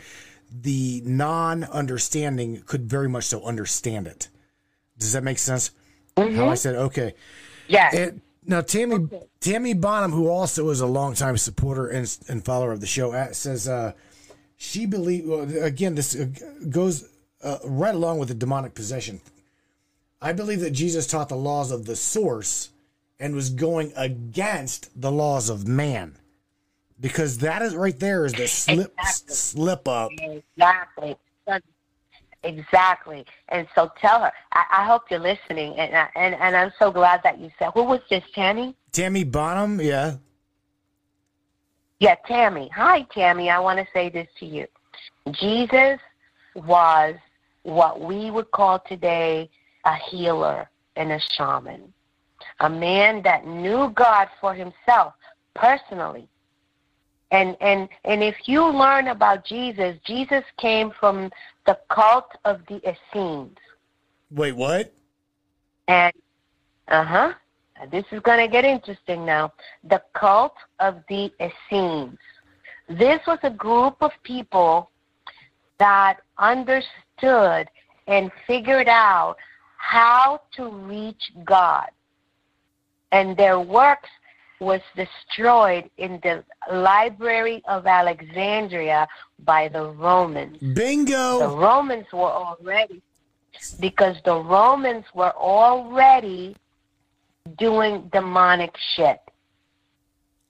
[0.50, 4.28] the non-understanding could very much so understand it.
[4.98, 5.70] Does that make sense?
[6.16, 6.54] How I mm-hmm.
[6.54, 7.14] said okay.
[7.92, 8.10] yeah
[8.48, 9.08] now Tammy
[9.40, 13.68] Tammy Bonham, who also is a longtime supporter and, and follower of the show, says
[13.68, 13.92] uh,
[14.56, 15.94] she believes well, again.
[15.94, 16.26] This uh,
[16.68, 17.08] goes
[17.44, 19.20] uh, right along with the demonic possession.
[20.20, 22.70] I believe that Jesus taught the laws of the source
[23.20, 26.16] and was going against the laws of man,
[26.98, 29.34] because that is right there is the slip Exactly.
[29.34, 30.10] slip up.
[30.18, 31.16] Exactly.
[32.44, 33.26] Exactly.
[33.48, 34.32] And so tell her.
[34.52, 37.70] I, I hope you're listening, and I- and and I'm so glad that you said.
[37.74, 38.76] Who was this, Tammy?
[38.92, 40.16] Tammy Bonham, yeah,
[42.00, 42.68] Yeah, Tammy.
[42.74, 43.50] Hi, Tammy.
[43.50, 44.66] I want to say this to you.
[45.32, 45.98] Jesus
[46.54, 47.16] was
[47.64, 49.50] what we would call today
[49.84, 51.92] a healer and a shaman,
[52.60, 55.14] a man that knew God for himself
[55.54, 56.28] personally.
[57.30, 61.30] And and and if you learn about Jesus, Jesus came from
[61.68, 63.58] the cult of the Essenes.
[64.30, 64.90] wait, what?
[65.86, 66.14] And
[66.88, 67.32] uh huh.
[67.92, 69.52] This is going to get interesting now.
[69.84, 72.18] The cult of the Essenes.
[72.88, 74.90] This was a group of people
[75.78, 77.68] that understood
[78.06, 79.36] and figured out
[79.76, 81.90] how to reach God.
[83.12, 84.08] And their works
[84.60, 89.06] was destroyed in the Library of Alexandria
[89.44, 90.58] by the Romans.
[90.58, 91.38] Bingo!
[91.38, 93.02] The Romans were already
[93.80, 96.56] because the Romans were already
[97.56, 99.20] doing demonic shit.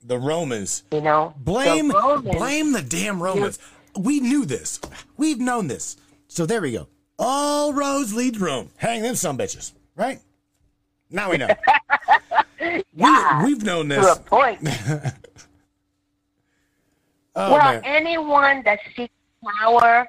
[0.03, 0.85] The Romans.
[0.93, 3.59] You know, Blame the Romans, blame the damn Romans.
[3.97, 4.81] We knew this.
[5.17, 5.97] We've known this.
[6.29, 6.89] So there we go.
[7.19, 8.71] All roads lead to Rome.
[8.77, 10.21] Hang them some bitches, right?
[11.11, 11.49] Now we know.
[12.95, 14.19] Yeah, we, we've known to a this.
[14.19, 14.61] point.
[17.41, 17.83] Oh well, man.
[17.85, 19.15] anyone that seeks
[19.61, 20.05] power,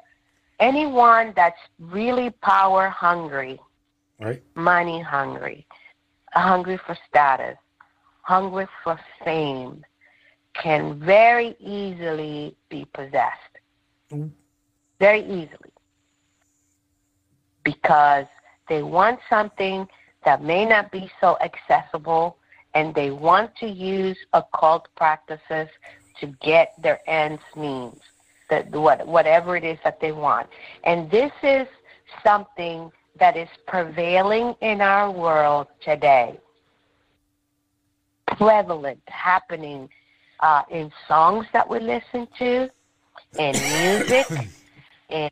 [0.60, 3.60] anyone that's really power hungry,
[4.20, 4.42] Right?
[4.56, 5.68] money hungry,
[6.34, 7.56] hungry for status,
[8.24, 9.86] hungry for fame,
[10.56, 13.54] can very easily be possessed.
[15.00, 15.72] Very easily.
[17.64, 18.26] Because
[18.70, 19.88] They want something
[20.26, 22.38] that may not be so accessible,
[22.74, 25.68] and they want to use occult practices
[26.20, 28.00] to get their ends means,
[28.50, 30.48] that what, whatever it is that they want.
[30.84, 31.68] And this is
[32.24, 36.38] something that is prevailing in our world today,
[38.38, 39.90] prevalent, happening
[40.42, 42.70] uh, in songs that we listen to,
[43.38, 44.28] in music,
[45.10, 45.30] in,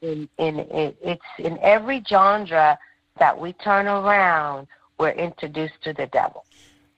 [0.00, 2.78] in, in, in, it's in every genre
[3.18, 4.66] that we turn around,
[4.98, 6.44] we're introduced to the devil.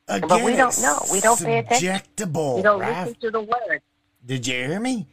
[0.09, 0.99] Again, but we don't know.
[1.13, 1.89] We don't pay attention.
[1.89, 2.57] Subjectable.
[2.57, 3.83] We don't listen to the word.
[4.25, 5.07] Did you hear me?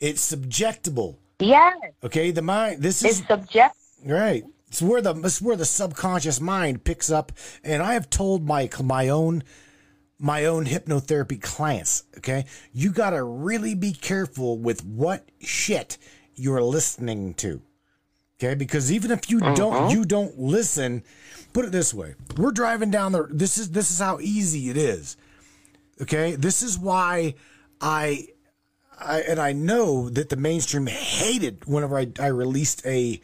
[0.00, 1.16] It's subjectable.
[1.38, 2.82] Yes, Okay, the mind.
[2.82, 3.74] This is it's subject.
[4.04, 4.44] Right.
[4.68, 7.32] It's where the it's where the subconscious mind picks up,
[7.62, 9.42] and I have told my my own
[10.18, 12.04] my own hypnotherapy clients.
[12.18, 15.98] Okay, you got to really be careful with what shit
[16.34, 17.60] you're listening to.
[18.38, 19.90] Okay, because even if you don't mm-hmm.
[19.90, 21.02] you don't listen,
[21.52, 23.26] put it this way: we're driving down the.
[23.30, 25.16] This is this is how easy it is.
[26.00, 27.34] Okay, this is why
[27.80, 28.28] I
[28.98, 33.20] I, and I know that the mainstream hated whenever I, I released a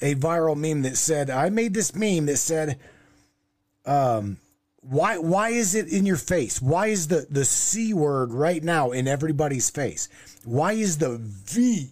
[0.00, 2.78] a viral meme that said I made this meme that said,
[3.84, 4.38] um,
[4.80, 6.60] why why is it in your face?
[6.60, 10.08] Why is the the c word right now in everybody's face?
[10.44, 11.90] Why is the v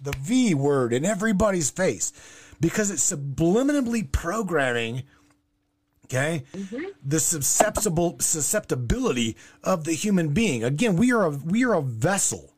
[0.00, 2.12] the v word in everybody's face?
[2.60, 5.04] Because it's subliminally programming.
[6.10, 6.44] Okay,
[7.04, 10.64] the susceptible susceptibility of the human being.
[10.64, 12.54] Again, we are a we are a vessel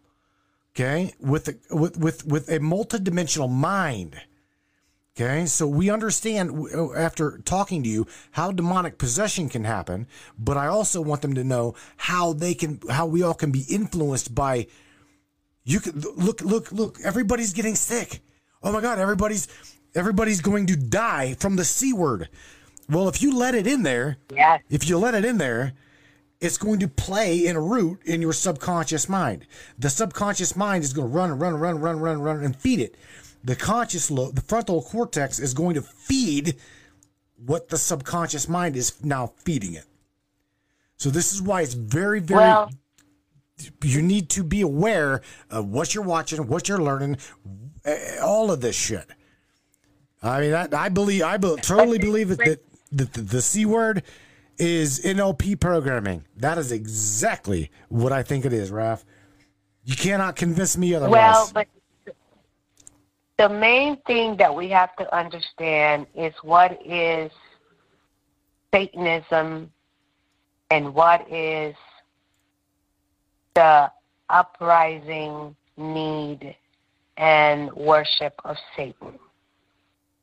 [0.74, 4.20] okay with a, with with with a multidimensional mind
[5.16, 5.46] okay?
[5.46, 10.07] So we understand uh, after talking to you how demonic possession can happen
[10.38, 13.64] but i also want them to know how they can how we all can be
[13.68, 14.66] influenced by
[15.64, 18.20] you can look look look everybody's getting sick.
[18.62, 19.48] Oh my god everybody's
[19.94, 22.28] everybody's going to die from the c word
[22.91, 24.62] well if you let it in there Yes.
[24.68, 25.72] if you let it in there,
[26.41, 29.47] it's going to play in a root in your subconscious mind.
[29.78, 32.14] The subconscious mind is going to run, and run, and run, and run, and run,
[32.14, 32.97] and run, and feed it.
[33.45, 36.57] The conscious lobe, the frontal cortex, is going to feed
[37.45, 39.84] what the subconscious mind is now feeding it.
[40.97, 42.41] So this is why it's very, very.
[42.41, 42.70] Well,
[43.82, 45.20] you need to be aware
[45.51, 47.18] of what you're watching, what you're learning,
[47.84, 49.07] eh, all of this shit.
[50.22, 52.61] I mean, I, I believe, I be, totally believe that that
[52.93, 54.03] the, the, the c word
[54.59, 56.24] is NLP programming.
[56.36, 59.05] That is exactly what I think it is, Raf.
[59.84, 61.12] You cannot convince me otherwise.
[61.12, 61.66] well, but
[63.38, 67.32] the main thing that we have to understand is what is
[68.72, 69.72] Satanism
[70.70, 71.74] and what is
[73.55, 73.91] the
[74.28, 76.55] uprising need
[77.16, 79.18] and worship of Satan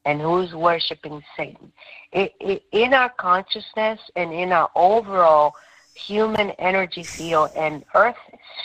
[0.08, 1.72] and who's worshiping Satan.
[2.14, 5.54] It, it, in our consciousness and in our overall
[5.94, 8.16] human energy field and earth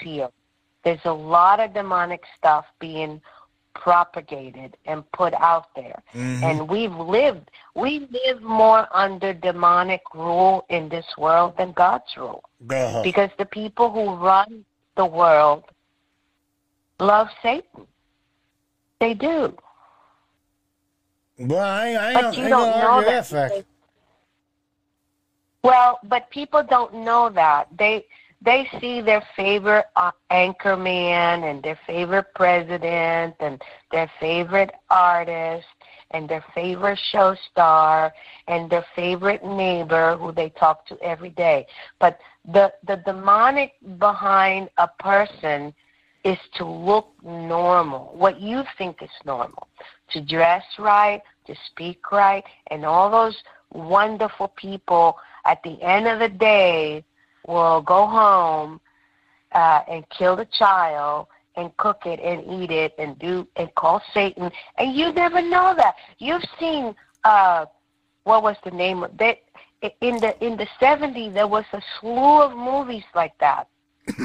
[0.00, 0.32] field,
[0.84, 3.20] there's a lot of demonic stuff being
[3.74, 6.00] propagated and put out there.
[6.14, 12.44] And we've lived, we live more under demonic rule in this world than God's rule
[12.70, 13.02] Uh-huh.
[13.02, 14.64] because the people who run
[14.96, 15.64] the world
[17.00, 17.86] love Satan.
[19.00, 19.56] They do.
[21.38, 23.16] Well, I, I But don't, you I don't don't know argue that.
[23.16, 23.64] that fact.
[25.62, 27.68] Well, but people don't know that.
[27.76, 28.04] They
[28.40, 35.66] they see their favorite uh, anchor man and their favorite president and their favorite artist
[36.10, 38.12] and their favorite show star
[38.48, 41.66] and their favorite neighbor who they talk to every day.
[42.00, 45.72] But the the demonic behind a person
[46.24, 49.68] is to look normal, what you think is normal,
[50.10, 53.36] to dress right, to speak right, and all those
[53.72, 57.04] wonderful people at the end of the day
[57.46, 58.80] will go home
[59.52, 64.02] uh, and kill the child and cook it and eat it and do and call
[64.14, 65.96] Satan and you never know that.
[66.18, 66.94] You've seen
[67.24, 67.66] uh
[68.24, 69.38] what was the name of that
[70.00, 73.68] in the in the seventies there was a slew of movies like that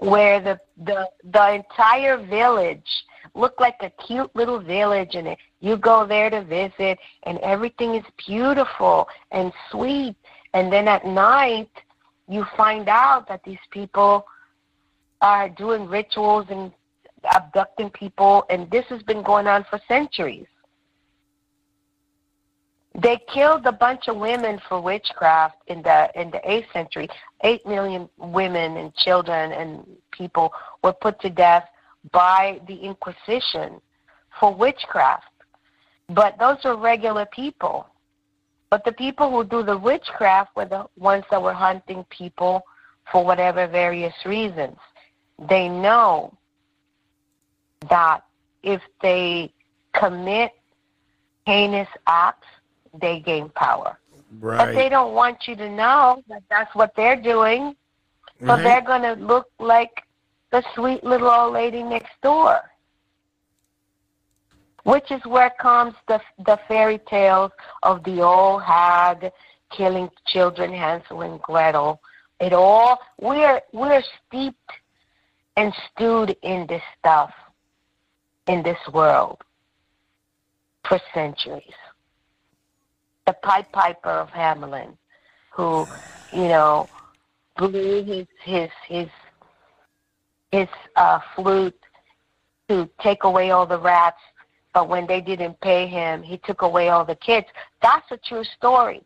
[0.00, 2.88] where the the the entire village
[3.34, 8.04] looked like a cute little village and you go there to visit and everything is
[8.26, 10.16] beautiful and sweet.
[10.54, 11.70] And then at night
[12.28, 14.26] you find out that these people
[15.20, 16.72] are doing rituals and
[17.34, 20.46] abducting people and this has been going on for centuries
[23.02, 27.08] they killed a bunch of women for witchcraft in the in the eighth century.
[27.42, 31.68] Eight million women and children and people were put to death
[32.12, 33.80] by the Inquisition
[34.38, 35.24] for witchcraft.
[36.08, 37.86] But those are regular people.
[38.70, 42.62] But the people who do the witchcraft were the ones that were hunting people
[43.10, 44.76] for whatever various reasons.
[45.48, 46.36] They know
[47.88, 48.24] that
[48.62, 49.52] if they
[49.94, 50.52] commit
[51.46, 52.46] heinous acts,
[53.00, 53.98] they gain power.
[54.40, 54.58] Right.
[54.58, 57.76] But they don't want you to know that that's what they're doing.
[58.40, 58.62] So Mhm.
[58.62, 60.04] they're going to look like
[60.50, 62.70] the sweet little old lady next door.
[64.84, 69.30] Which is where comes the the fairy tales of the old hag
[69.70, 72.00] killing children, Hansel and Gretel.
[72.40, 74.72] It all we're we're steeped
[75.56, 77.32] and stewed in this stuff
[78.46, 79.38] in this world
[80.84, 81.74] for centuries.
[83.26, 84.96] The Pied Piper of Hamelin,
[85.50, 85.86] who,
[86.32, 86.88] you know,
[87.56, 89.08] blew his his his
[90.50, 91.78] his uh, flute
[92.68, 94.20] to take away all the rats,
[94.72, 97.46] but when they didn't pay him, he took away all the kids.
[97.82, 99.02] That's a true story.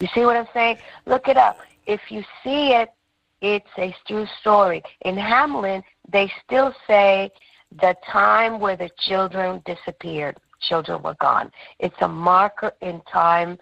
[0.00, 0.78] You see what I'm saying?
[1.06, 1.58] Look it up.
[1.86, 2.90] If you see it,
[3.40, 4.82] it's a true story.
[5.02, 7.30] In Hamelin, they still say
[7.80, 11.50] the time where the children disappeared, children were gone.
[11.78, 13.58] It's a marker in time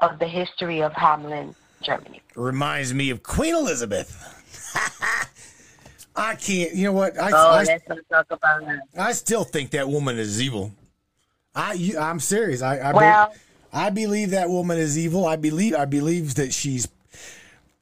[0.00, 2.22] of the history of Hamelin, Germany.
[2.34, 4.10] Reminds me of Queen Elizabeth.
[6.16, 6.74] I can't.
[6.74, 7.18] You know what?
[7.18, 8.80] I, Oh, I, let's not talk about that.
[8.98, 10.72] I still think that woman is evil.
[11.54, 12.62] I you, I'm serious.
[12.62, 13.38] I I, Well- be,
[13.72, 15.26] I believe that woman is evil.
[15.26, 16.88] I believe I believe that she's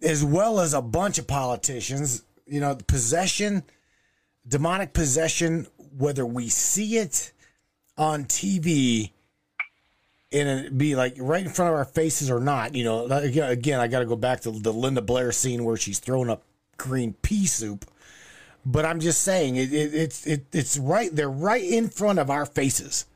[0.02, 2.22] as well as a bunch of politicians.
[2.46, 3.62] You know, possession,
[4.46, 5.66] demonic possession.
[5.96, 7.32] Whether we see it
[7.98, 9.10] on TV
[10.32, 13.06] and be like right in front of our faces or not, you know.
[13.06, 16.42] Again, I got to go back to the Linda Blair scene where she's throwing up
[16.76, 17.84] green pea soup.
[18.64, 21.14] But I'm just saying, it, it it's it, it's right.
[21.14, 23.06] They're right in front of our faces.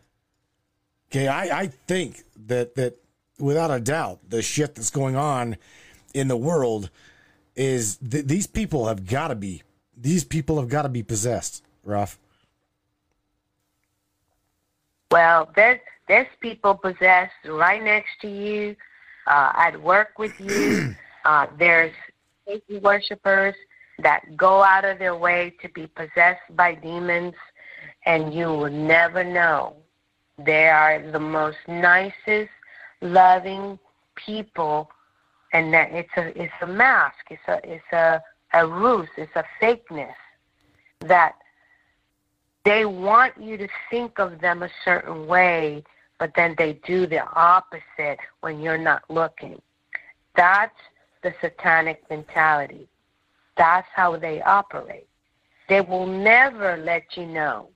[1.10, 2.96] Okay, I, I think that that
[3.38, 5.56] without a doubt, the shit that's going on
[6.14, 6.90] in the world
[7.54, 9.62] is th- these people have got to be
[9.96, 11.62] these people have got to be possessed.
[11.84, 12.18] Ruff.
[15.12, 18.74] Well, there's there's people possessed right next to you,
[19.26, 20.94] uh, at work with you.
[21.24, 21.92] Uh, there's
[22.48, 23.54] Satan worshippers
[24.00, 27.34] that go out of their way to be possessed by demons,
[28.06, 29.76] and you will never know.
[30.36, 32.50] They are the most nicest,
[33.02, 33.78] loving
[34.16, 34.90] people,
[35.52, 37.24] and that it's a it's a mask.
[37.30, 38.20] It's a it's a
[38.52, 39.08] a ruse.
[39.16, 40.16] It's a fakeness
[41.02, 41.36] that
[42.64, 45.82] they want you to think of them a certain way,
[46.18, 49.60] but then they do the opposite when you're not looking.
[50.36, 50.78] That's
[51.22, 52.88] the satanic mentality.
[53.56, 55.08] That's how they operate.
[55.68, 57.68] They will never let you know.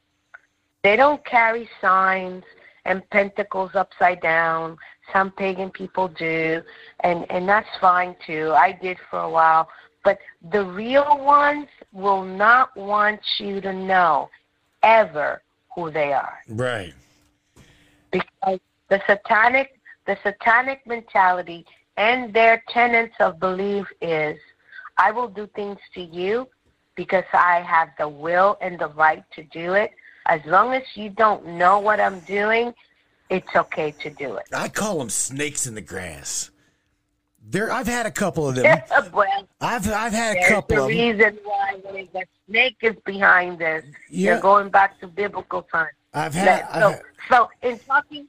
[0.83, 2.45] They don't carry signs
[2.85, 4.77] and pentacles upside down.
[5.13, 6.63] Some pagan people do,
[7.01, 8.53] and, and that's fine too.
[8.53, 9.69] I did for a while.
[10.05, 10.19] But
[10.53, 14.31] the real ones will not want you to know
[14.87, 15.43] ever
[15.75, 16.95] who they are Right.
[18.11, 19.69] because the satanic
[20.07, 21.67] the satanic mentality
[21.97, 24.39] and their tenets of belief is
[24.97, 26.49] I will do things to you
[26.95, 29.91] because I have the will and the right to do it.
[30.27, 32.73] As long as you don't know what I'm doing,
[33.29, 34.47] it's okay to do it.
[34.53, 36.51] I call them snakes in the grass.
[37.49, 38.83] There, I've had a couple of them.
[39.13, 39.27] well,
[39.61, 40.99] I've I've had a couple of them.
[40.99, 41.77] reason why
[42.13, 43.85] the snake is behind this.
[44.11, 44.33] Yeah.
[44.33, 45.91] You're going back to biblical times.
[46.13, 46.47] I've had.
[46.47, 48.27] Let- I've so, had- so in talking,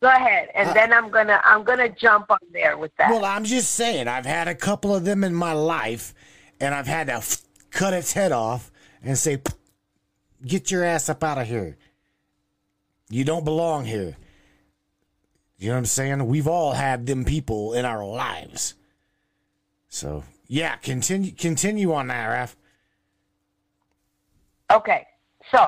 [0.00, 3.10] go ahead, and Uh, then I'm gonna I'm gonna jump on there with that.
[3.10, 6.14] Well, I'm just saying, I've had a couple of them in my life,
[6.60, 7.38] and I've had to f-
[7.70, 8.70] cut its head off
[9.02, 9.42] and say,
[10.46, 11.76] "Get your ass up out of here.
[13.10, 14.16] You don't belong here."
[15.58, 16.26] You know what I'm saying?
[16.26, 18.74] We've all had them people in our lives.
[19.88, 22.56] So yeah, continue continue on that, Raf.
[24.70, 25.06] okay,
[25.50, 25.66] so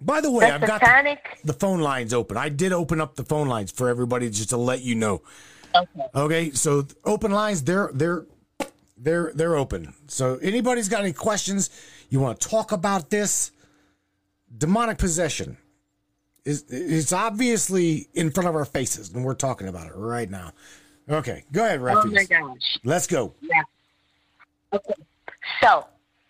[0.00, 2.36] By the way, the I've got the, the phone lines open.
[2.36, 5.22] I did open up the phone lines for everybody just to let you know.
[5.74, 6.06] Okay.
[6.14, 8.26] Okay, so open lines, they're they're
[8.96, 9.94] they're they're open.
[10.06, 11.70] So anybody's got any questions,
[12.08, 13.50] you want to talk about this?
[14.56, 15.56] Demonic possession
[16.44, 20.52] is it's obviously in front of our faces, and we're talking about it right now.
[21.08, 22.78] Okay, go ahead, Oh my gosh.
[22.84, 23.34] Let's go.
[23.42, 23.62] Yeah.
[24.72, 24.94] Okay.
[25.62, 25.86] So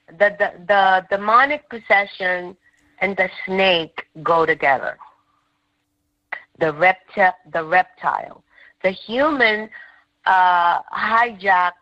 [0.09, 2.57] the, the the demonic possession
[3.01, 4.99] and the snake go together.
[6.59, 8.45] The reptile, the reptile,
[8.83, 9.69] the human
[10.27, 11.73] uh, hijacked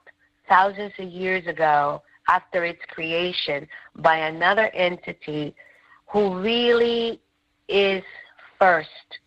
[0.48, 5.54] thousands of years ago after its creation by another entity
[6.06, 7.20] who really
[7.68, 8.02] is
[8.62, 9.18] first.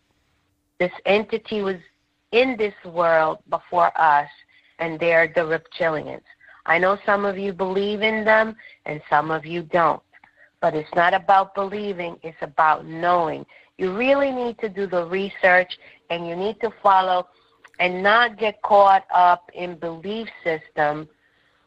[0.78, 1.76] This entity was
[2.32, 4.30] in this world before us,
[4.78, 6.22] and they're the reptilians.
[6.64, 8.56] I know some of you believe in them
[8.86, 10.02] and some of you don't.
[10.62, 13.44] But it's not about believing, it's about knowing.
[13.76, 15.78] You really need to do the research
[16.08, 17.28] and you need to follow
[17.78, 21.06] and not get caught up in belief system,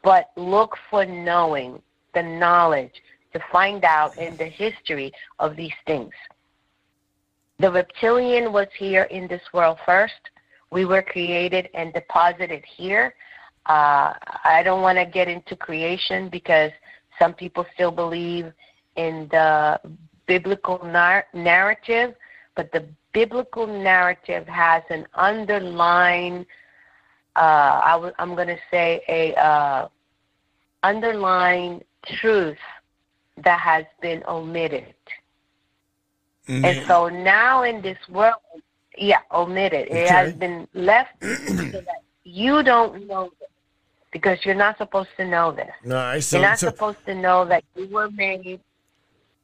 [0.04, 1.84] but look for knowing,
[2.16, 2.96] the knowledge
[3.34, 6.14] to find out in the history of these things.
[7.60, 10.14] The reptilian was here in this world first.
[10.72, 13.14] We were created and deposited here.
[13.66, 14.14] Uh,
[14.46, 16.72] I don't want to get into creation because
[17.20, 18.54] some people still believe
[18.96, 19.80] in the
[20.26, 22.16] biblical nar- narrative,
[22.56, 26.46] but the biblical narrative has an underlying,
[27.36, 29.90] uh, I w- I'm going to say, a uh,
[30.84, 32.58] underlying truth
[33.44, 34.94] that has been omitted.
[36.50, 36.66] Mm-hmm.
[36.66, 38.42] And so now in this world,
[38.98, 39.88] yeah, omitted.
[39.88, 40.04] Okay.
[40.04, 43.50] It has been left so that you don't know this
[44.12, 45.70] because you're not supposed to know this.
[45.86, 48.60] No, so, you're not so, supposed to know that you were made.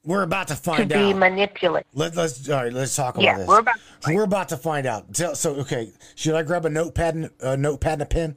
[0.04, 1.14] We're about to find to out.
[1.14, 1.88] be manipulated.
[1.94, 2.74] Let, us all right.
[2.74, 3.48] Let's talk about yeah, this.
[3.48, 3.76] We're about.
[4.02, 5.16] So we're about to find out.
[5.16, 8.36] So, so okay, should I grab a notepad, and, a notepad and a pen?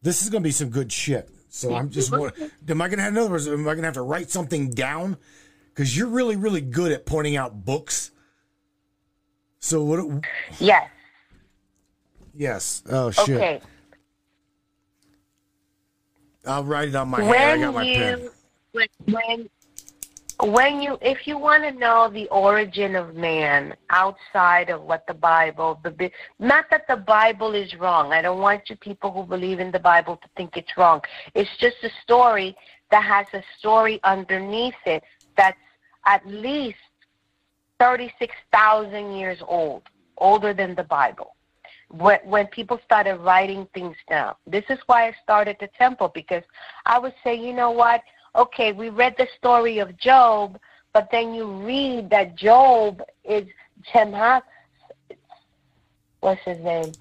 [0.00, 1.30] This is going to be some good shit.
[1.50, 2.10] So I'm just.
[2.10, 2.22] am
[2.82, 3.12] I going to have?
[3.12, 5.18] In other words, am I going to have to write something down?
[5.74, 8.10] Because you're really, really good at pointing out books.
[9.58, 10.24] So what?
[10.58, 10.88] Yes.
[12.34, 12.82] Yes.
[12.90, 13.30] Oh shit.
[13.30, 13.60] Okay.
[16.44, 17.62] I'll write it on my when hand.
[17.62, 18.30] I got my you, pen.
[18.72, 19.48] When, when
[20.42, 25.14] when you if you want to know the origin of man outside of what the
[25.14, 26.10] bible the
[26.40, 29.78] not that the bible is wrong i don't want you people who believe in the
[29.78, 31.00] bible to think it's wrong
[31.34, 32.56] it's just a story
[32.90, 35.04] that has a story underneath it
[35.36, 35.58] that's
[36.06, 36.78] at least
[37.78, 39.82] 36,000 years old
[40.18, 41.34] older than the bible
[41.88, 46.42] when, when people started writing things down this is why i started the temple because
[46.86, 48.02] i would say you know what
[48.34, 50.58] okay, we read the story of Job,
[50.92, 53.46] but then you read that Job is
[53.92, 54.42] Chemha.
[56.20, 56.92] What's his name?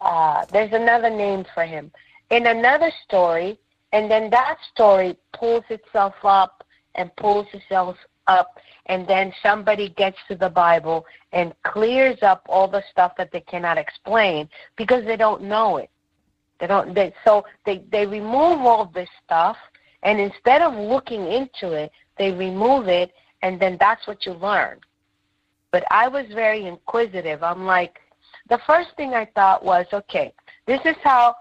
[0.00, 1.90] Uh, there's another name for him.
[2.30, 3.58] In another story,
[3.92, 6.64] and then that story pulls itself up
[6.94, 12.68] and pulls itself up, and then somebody gets to the Bible and clears up all
[12.68, 15.90] the stuff that they cannot explain because they don't know it.
[16.58, 16.94] They don't.
[16.94, 19.56] They, so they they remove all this stuff
[20.02, 23.12] and instead of looking into it, they remove it,
[23.42, 24.80] and then that's what you learn.
[25.72, 27.42] But I was very inquisitive.
[27.42, 28.00] I'm like,
[28.48, 30.32] the first thing I thought was, okay,
[30.66, 31.34] this is how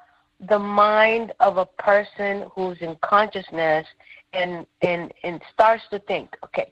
[0.50, 3.88] the mind of a person who's in consciousness
[4.34, 6.36] and and and starts to think.
[6.44, 6.72] Okay,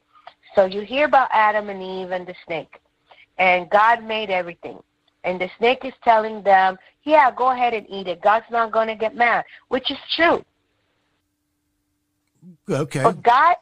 [0.55, 2.79] so you hear about Adam and Eve and the snake,
[3.37, 4.79] and God made everything,
[5.23, 8.21] and the snake is telling them, yeah, go ahead and eat it.
[8.21, 10.43] God's not going to get mad, which is true.
[12.69, 13.03] Okay.
[13.03, 13.55] But God,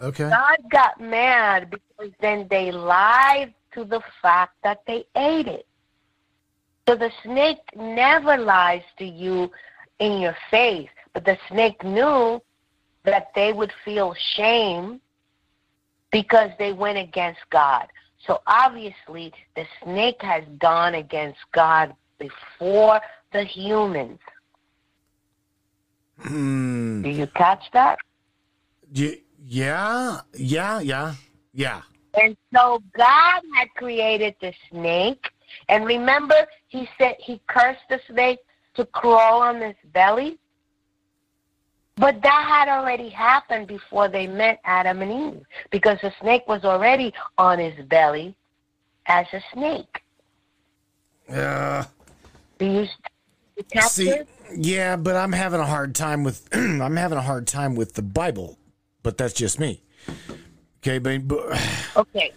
[0.00, 0.30] okay.
[0.30, 5.66] God got mad because then they lied to the fact that they ate it.
[6.88, 9.50] So the snake never lies to you
[9.98, 12.40] in your face, but the snake knew
[13.04, 15.00] that they would feel shame
[16.10, 17.86] because they went against God.
[18.26, 23.00] So obviously, the snake has gone against God before
[23.32, 24.20] the humans.
[26.20, 27.02] Hmm.
[27.02, 27.98] Do you catch that?
[28.92, 31.14] Yeah, yeah, yeah,
[31.52, 31.82] yeah.
[32.14, 35.26] And so God had created the snake.
[35.68, 38.38] And remember, he said he cursed the snake
[38.74, 40.38] to crawl on his belly.
[41.96, 46.64] But that had already happened before they met Adam and Eve because the snake was
[46.64, 48.34] already on his belly
[49.06, 50.02] as a snake.
[51.28, 51.86] Yeah.
[52.58, 52.86] Do you,
[53.74, 54.20] you see?
[54.54, 58.02] Yeah, but I'm having a hard time with I'm having a hard time with the
[58.02, 58.58] Bible
[59.02, 59.82] but that's just me.
[60.78, 61.58] Okay, but,
[61.96, 62.32] okay.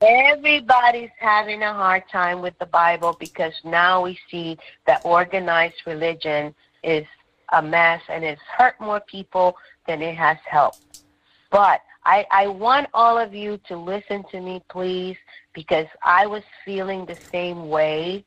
[0.00, 6.54] Everybody's having a hard time with the Bible because now we see that organized religion
[6.82, 7.06] is
[7.52, 9.56] a mess and it's hurt more people
[9.86, 11.02] than it has helped.
[11.50, 15.16] But I, I want all of you to listen to me, please,
[15.54, 18.24] because I was feeling the same way.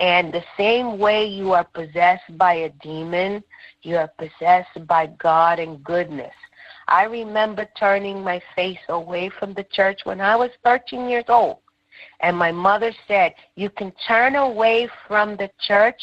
[0.00, 3.44] And the same way you are possessed by a demon,
[3.82, 6.34] you are possessed by God and goodness.
[6.88, 11.58] I remember turning my face away from the church when I was 13 years old.
[12.20, 16.00] And my mother said, You can turn away from the church,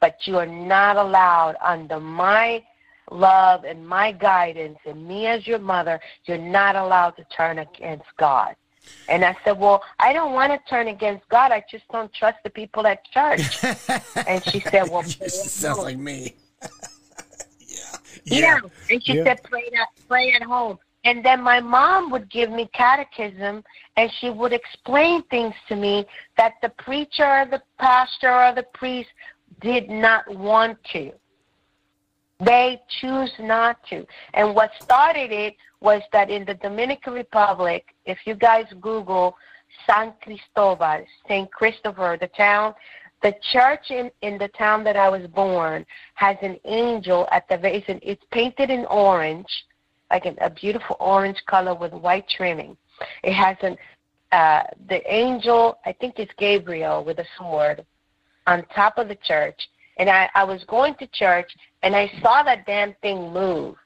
[0.00, 2.62] but you are not allowed under my
[3.10, 8.06] love and my guidance and me as your mother, you're not allowed to turn against
[8.18, 8.56] God.
[9.08, 11.52] And I said, Well, I don't want to turn against God.
[11.52, 13.40] I just don't trust the people at church.
[14.26, 16.34] and she said, Well, sounds like me.
[17.60, 17.78] yeah.
[18.24, 18.58] yeah.
[18.90, 19.24] And she yeah.
[19.24, 20.78] said, Pray at, pray at home.
[21.04, 23.62] And then my mom would give me catechism
[23.96, 26.04] and she would explain things to me
[26.36, 29.08] that the preacher or the pastor or the priest
[29.60, 31.12] did not want to.
[32.38, 34.06] They choose not to.
[34.34, 39.36] And what started it was that in the Dominican Republic, if you guys Google
[39.86, 41.50] San Cristobal, St.
[41.50, 42.74] Christopher, the town,
[43.22, 47.56] the church in, in the town that I was born has an angel at the
[47.56, 47.84] base.
[47.88, 49.48] And it's painted in orange
[50.10, 52.76] like a, a beautiful orange color with white trimming.
[53.22, 53.76] It has an
[54.32, 57.86] uh, the angel, I think it's Gabriel with a sword,
[58.46, 59.68] on top of the church.
[59.98, 61.50] And I, I was going to church
[61.82, 63.76] and I saw that damn thing move.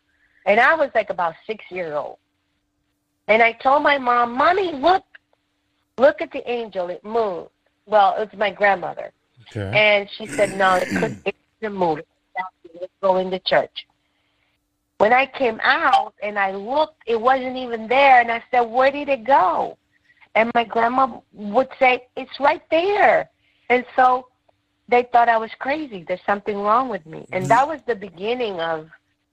[0.46, 2.18] And I was like about six years old.
[3.28, 5.04] And I told my mom, Mommy, look,
[5.98, 6.88] look at the angel.
[6.88, 7.50] It moved.
[7.86, 9.12] Well, it was my grandmother.
[9.54, 9.70] Okay.
[9.76, 12.00] And she said, No, it couldn't, it couldn't move.
[12.80, 13.86] Let's go into church.
[14.98, 18.20] When I came out and I looked, it wasn't even there.
[18.20, 19.76] And I said, Where did it go?
[20.34, 23.28] And my grandma would say, It's right there.
[23.68, 24.26] And so
[24.90, 26.04] they thought I was crazy.
[26.06, 27.26] There's something wrong with me.
[27.32, 28.90] And that was the beginning of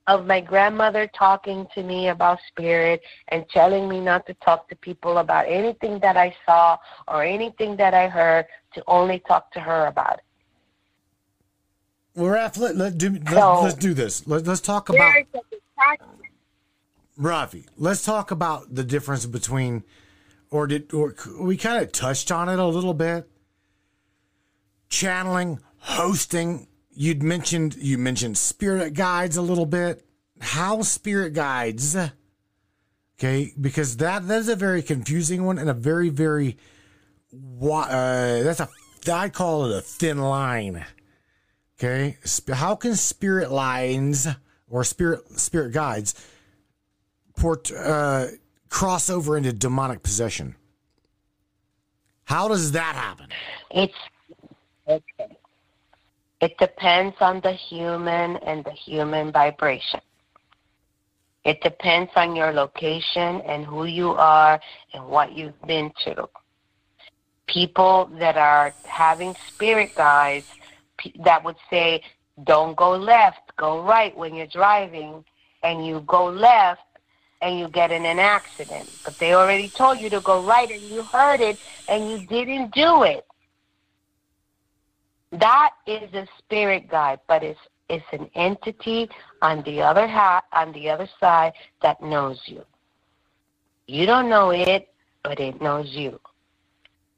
[0.07, 4.75] of my grandmother talking to me about spirit and telling me not to talk to
[4.77, 6.77] people about anything that I saw
[7.09, 10.23] or anything that I heard, to only talk to her about it.
[12.15, 14.25] Well, Raph, let, let, do, let, so, let's do this.
[14.25, 15.13] Let, let's talk about.
[17.19, 19.83] Rafi, let's talk about the difference between,
[20.49, 23.29] or did, or we kind of touched on it a little bit.
[24.89, 26.67] Channeling, hosting.
[26.91, 30.05] You'd mentioned you mentioned spirit guides a little bit.
[30.39, 31.95] How spirit guides?
[33.19, 36.57] Okay, because that that is a very confusing one and a very very,
[37.33, 38.69] uh, that's a
[39.11, 40.85] I call it a thin line.
[41.79, 42.17] Okay,
[42.53, 44.27] how can spirit lines
[44.69, 46.15] or spirit spirit guides
[47.35, 48.27] port uh,
[48.69, 50.55] cross over into demonic possession?
[52.25, 53.27] How does that happen?
[53.71, 53.93] It's
[54.87, 55.37] okay.
[56.39, 60.01] It depends on the human and the human vibration.
[61.43, 64.59] It depends on your location and who you are
[64.93, 66.27] and what you've been to.
[67.47, 70.45] People that are having spirit guides
[71.23, 72.03] that would say,
[72.43, 75.23] don't go left, go right when you're driving,
[75.63, 76.81] and you go left
[77.41, 78.89] and you get in an accident.
[79.03, 81.57] But they already told you to go right and you heard it
[81.87, 83.25] and you didn't do it.
[85.31, 87.59] That is a spirit guide, but it's
[87.89, 89.09] it's an entity
[89.41, 92.63] on the other ha- on the other side that knows you.
[93.87, 94.89] You don't know it,
[95.23, 96.19] but it knows you.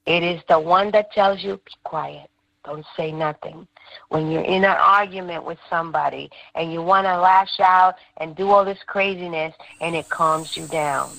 [0.05, 2.29] It is the one that tells you, be quiet.
[2.65, 3.67] Don't say nothing.
[4.09, 8.49] When you're in an argument with somebody and you want to lash out and do
[8.49, 11.17] all this craziness and it calms you down.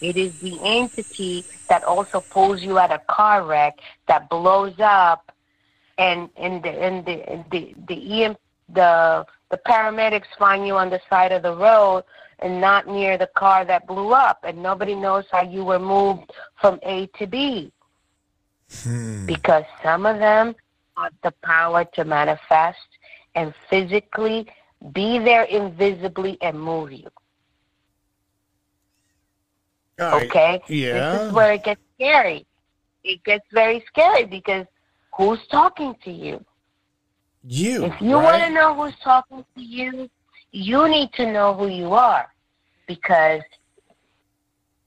[0.00, 3.78] It is the entity that also pulls you at a car wreck
[4.08, 5.32] that blows up
[5.98, 8.36] and and the and the and the the, EM,
[8.68, 12.04] the the paramedics find you on the side of the road
[12.40, 16.32] and not near the car that blew up and nobody knows how you were moved
[16.60, 17.72] from A to B.
[18.82, 19.26] Hmm.
[19.26, 20.54] Because some of them
[20.96, 22.88] have the power to manifest
[23.34, 24.46] and physically
[24.92, 27.08] be there invisibly and move you.
[30.00, 30.60] okay?
[30.68, 31.12] Yeah.
[31.12, 32.46] This is where it gets scary.
[33.04, 34.66] It gets very scary because
[35.16, 36.44] who's talking to you?
[37.44, 37.84] You.
[37.84, 38.24] If you right?
[38.24, 40.08] want to know who's talking to you,
[40.52, 42.26] you need to know who you are
[42.86, 43.42] because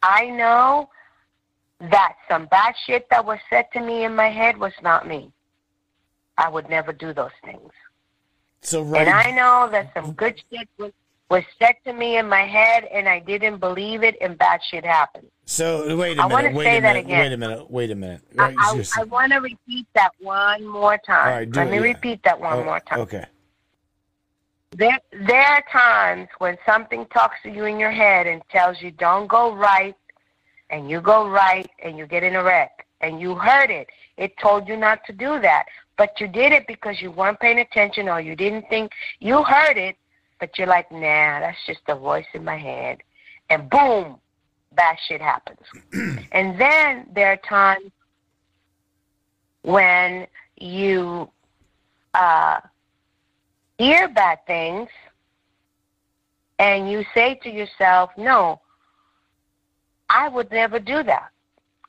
[0.01, 0.89] I know
[1.79, 5.31] that some bad shit that was said to me in my head was not me.
[6.37, 7.71] I would never do those things.
[8.61, 9.01] So right.
[9.01, 10.91] And I know that some good shit was
[11.29, 14.83] was said to me in my head, and I didn't believe it, and bad shit
[14.83, 15.27] happened.
[15.45, 16.49] So wait a minute.
[16.49, 17.07] I Wait a minute.
[17.07, 17.71] Wait a minute.
[17.71, 18.21] Wait a minute.
[18.35, 21.27] Right, I, I, I want to repeat that one more time.
[21.27, 21.83] Right, Let me yeah.
[21.83, 22.99] repeat that one oh, more time.
[23.01, 23.25] Okay.
[24.71, 28.91] There, there are times when something talks to you in your head and tells you
[28.91, 29.95] don't go right,
[30.69, 33.87] and you go right and you get in a wreck and you heard it.
[34.17, 35.65] It told you not to do that,
[35.97, 39.77] but you did it because you weren't paying attention or you didn't think you heard
[39.77, 39.95] it,
[40.39, 42.99] but you're like, nah, that's just a voice in my head,
[43.49, 44.19] and boom,
[44.73, 45.59] bad shit happens.
[46.31, 47.91] and then there are times
[49.63, 51.29] when you
[52.13, 52.59] uh,
[53.77, 54.89] hear bad things
[56.59, 58.59] and you say to yourself, no,
[60.09, 61.29] I would never do that.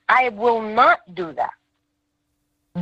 [0.09, 1.53] I will not do that.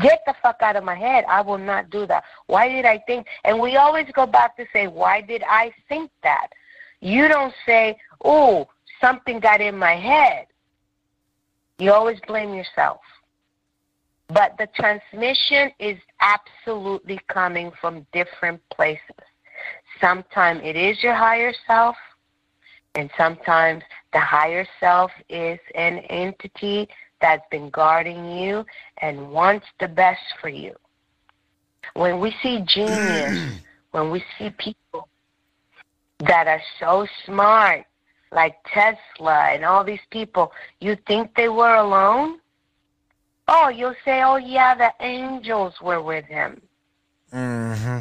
[0.01, 1.24] Get the fuck out of my head.
[1.28, 2.24] I will not do that.
[2.47, 3.27] Why did I think?
[3.44, 6.48] And we always go back to say, why did I think that?
[7.01, 8.69] You don't say, oh,
[9.01, 10.47] something got in my head.
[11.78, 13.01] You always blame yourself.
[14.28, 19.01] But the transmission is absolutely coming from different places.
[20.01, 21.97] Sometimes it is your higher self,
[22.94, 23.82] and sometimes
[24.12, 26.89] the higher self is an entity
[27.20, 28.65] that's been guarding you
[29.01, 30.74] and wants the best for you.
[31.95, 35.09] When we see genius, when we see people
[36.20, 37.85] that are so smart,
[38.32, 42.40] like Tesla and all these people, you think they were alone?
[43.47, 46.61] Oh, you'll say, oh, yeah, the angels were with him.
[47.32, 48.01] Mm-hmm.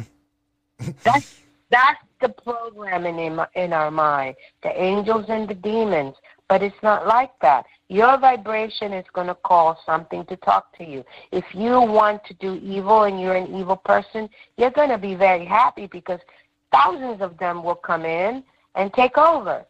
[1.02, 1.40] That's,
[1.70, 6.14] that's the programming in, in our mind, the angels and the demons.
[6.48, 7.64] But it's not like that.
[7.88, 11.04] Your vibration is going to call something to talk to you.
[11.32, 14.28] If you want to do evil and you're an evil person,
[14.58, 16.20] you're going to be very happy because
[16.70, 18.44] thousands of them will come in
[18.74, 19.64] and take over.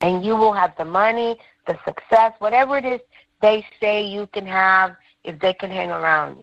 [0.00, 1.36] And you will have the money,
[1.66, 3.00] the success, whatever it is
[3.40, 6.36] they say you can have if they can hang around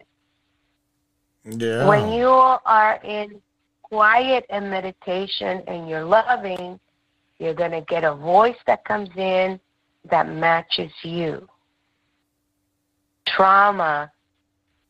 [1.45, 1.57] you.
[1.57, 1.87] Yeah.
[1.87, 3.41] When you are in
[3.83, 6.79] quiet and meditation and you're loving,
[7.39, 9.59] you're going to get a voice that comes in
[10.09, 11.47] that matches you.
[13.25, 14.11] Trauma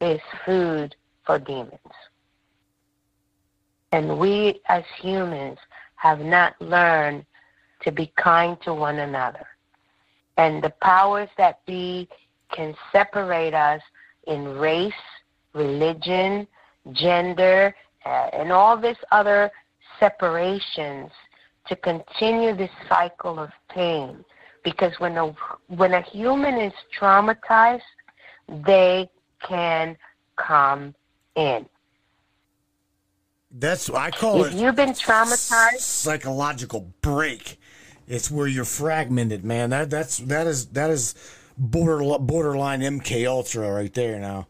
[0.02, 1.80] is food for demons.
[3.92, 5.58] And we as humans
[5.96, 7.26] have not learned
[7.82, 9.48] to be kind to one another.
[10.38, 12.10] And the powers that be
[12.52, 13.82] can separate us
[14.28, 14.94] in race,
[15.54, 16.48] religion,
[16.92, 17.74] gender,
[18.06, 19.52] uh, and all this other
[20.00, 21.12] separations
[21.68, 24.24] to continue this cycle of pain.
[24.66, 25.28] Because when a
[25.68, 27.82] when a human is traumatized,
[28.50, 29.10] they
[29.48, 29.96] can
[30.36, 30.94] come
[31.36, 31.66] in.
[33.52, 37.58] That's I call If it If you've been traumatized, psychological break.
[38.08, 39.70] It's where you're fragmented, man.
[39.70, 41.16] That that's that is that is
[41.58, 44.48] border borderline MK Ultra right there now.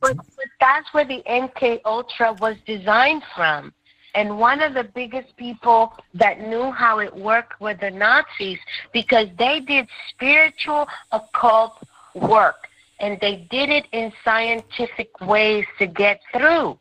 [0.00, 3.72] But, but that's where the MK Ultra was designed from.
[4.14, 8.58] And one of the biggest people that knew how it worked were the Nazis
[8.92, 11.74] because they did spiritual occult
[12.14, 12.68] work
[13.00, 16.78] and they did it in scientific ways to get through.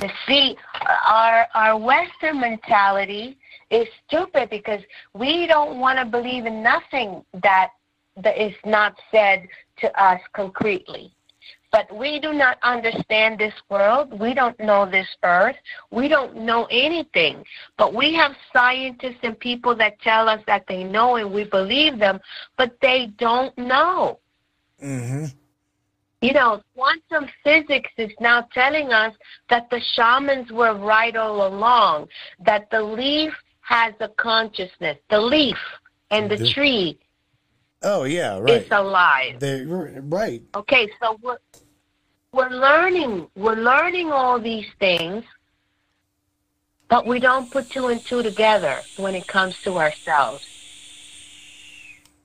[0.00, 0.56] You see,
[1.06, 3.36] our our Western mentality
[3.70, 4.80] is stupid because
[5.12, 7.70] we don't want to believe in nothing that
[8.16, 9.46] that is not said
[9.78, 11.12] to us concretely.
[11.72, 14.20] But we do not understand this world.
[14.20, 15.56] We don't know this earth.
[15.90, 17.44] We don't know anything.
[17.78, 21.98] But we have scientists and people that tell us that they know and we believe
[21.98, 22.20] them,
[22.58, 24.18] but they don't know.
[24.82, 25.24] Mm-hmm.
[26.20, 29.14] You know, quantum physics is now telling us
[29.48, 32.08] that the shamans were right all along,
[32.44, 33.32] that the leaf
[33.62, 35.56] has a consciousness, the leaf
[36.10, 36.52] and the Mhm.
[36.52, 36.98] tree
[37.84, 38.62] Oh yeah, right.
[38.62, 39.40] It's alive.
[39.40, 40.42] They right.
[40.54, 41.38] Okay, so we're
[42.32, 45.24] we're learning we're learning all these things,
[46.88, 50.44] but we don't put two and two together when it comes to ourselves.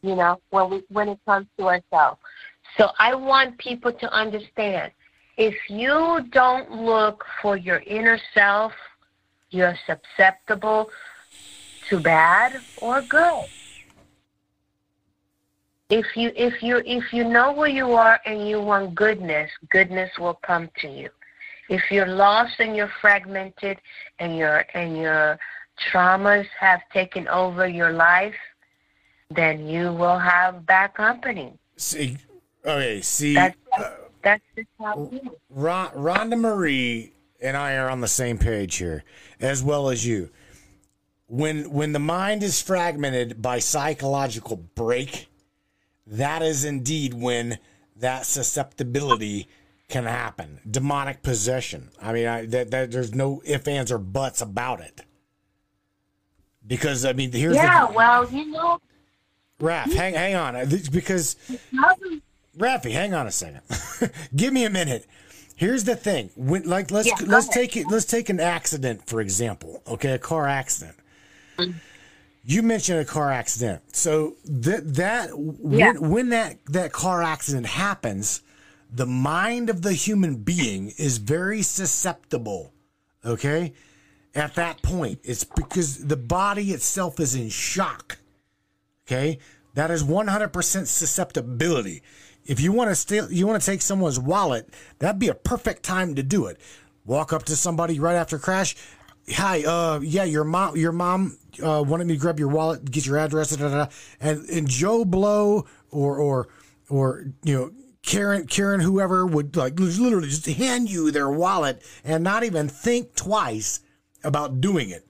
[0.02, 2.20] You know, when we when it comes to ourselves.
[2.78, 4.92] So I want people to understand
[5.38, 8.74] if you don't look for your inner self,
[9.50, 10.90] you're susceptible
[11.90, 13.46] to bad or good
[15.90, 20.10] if you if you if you know where you are and you want goodness goodness
[20.20, 21.10] will come to you
[21.70, 23.78] if you're lost and you're fragmented
[24.20, 25.40] and your and your
[25.92, 28.36] traumas have taken over your life
[29.30, 32.18] then you will have bad company See,
[32.66, 33.02] okay.
[33.02, 33.92] See, that's uh,
[34.24, 38.76] that's just how it is Ron, Rhonda Marie and I are on the same page
[38.78, 39.04] here,
[39.40, 40.32] as well as you.
[41.28, 45.28] When when the mind is fragmented by psychological break,
[46.08, 47.60] that is indeed when
[47.96, 49.48] that susceptibility
[49.90, 50.60] can happen.
[50.70, 51.90] Demonic possession.
[52.02, 55.02] I mean, I, that, that there's no ifs, ands, or buts about it.
[56.66, 58.80] Because I mean, here's yeah the well you know
[59.62, 61.36] Raph, hang hang on, Uh, because
[62.58, 63.62] Rafi, hang on a second.
[64.36, 65.06] Give me a minute.
[65.56, 66.30] Here's the thing.
[66.36, 67.54] When, like let's Yeah, let's ahead.
[67.72, 69.82] take it let's take an accident for example.
[69.88, 70.98] Okay, a car accident.
[72.50, 73.82] You mentioned a car accident.
[73.94, 75.92] So that that Yeah.
[75.92, 78.42] when, when that that car accident happens,
[78.90, 82.74] the mind of the human being is very susceptible.
[83.26, 83.74] Okay?
[84.36, 85.20] at that point.
[85.24, 88.20] It's because the body itself is in shock.
[89.08, 89.40] Okay?
[89.74, 90.52] That is 100%
[90.88, 92.04] susceptibility.
[92.46, 94.70] If you want to steal, you want to take someone's wallet,
[95.00, 96.60] that'd be a perfect time to do it.
[97.04, 98.76] Walk up to somebody right after crash.
[99.30, 103.06] Hi, uh, yeah, your mom, your mom uh, wanted me to grab your wallet, get
[103.06, 103.88] your address, da, da, da.
[104.22, 106.48] and and Joe Blow or or
[106.90, 107.72] or you know
[108.04, 113.16] Karen, Karen, whoever would like literally just hand you their wallet and not even think
[113.16, 113.82] twice
[114.24, 115.06] about doing it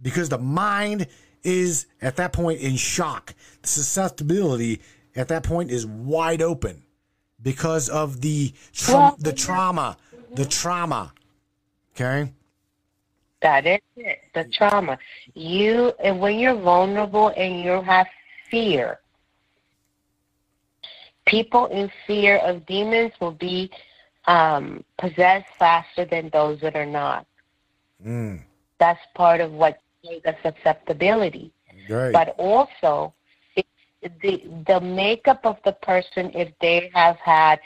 [0.00, 1.06] because the mind
[1.42, 3.34] is at that point in shock.
[3.60, 4.80] The susceptibility
[5.14, 6.84] at that point is wide open
[7.42, 9.98] because of the tra- the trauma,
[10.32, 11.12] the trauma.
[11.94, 12.32] Okay.
[13.42, 14.18] That is it.
[14.34, 14.98] The trauma.
[15.34, 18.06] You and when you're vulnerable and you have
[18.50, 18.98] fear,
[21.26, 23.70] people in fear of demons will be
[24.26, 27.26] um, possessed faster than those that are not.
[28.04, 28.40] Mm,
[28.78, 31.52] That's part of what the susceptibility.
[31.88, 32.12] right.
[32.12, 33.12] But also,
[34.22, 37.58] the the makeup of the person if they have had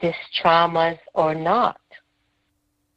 [0.00, 1.80] these traumas or not.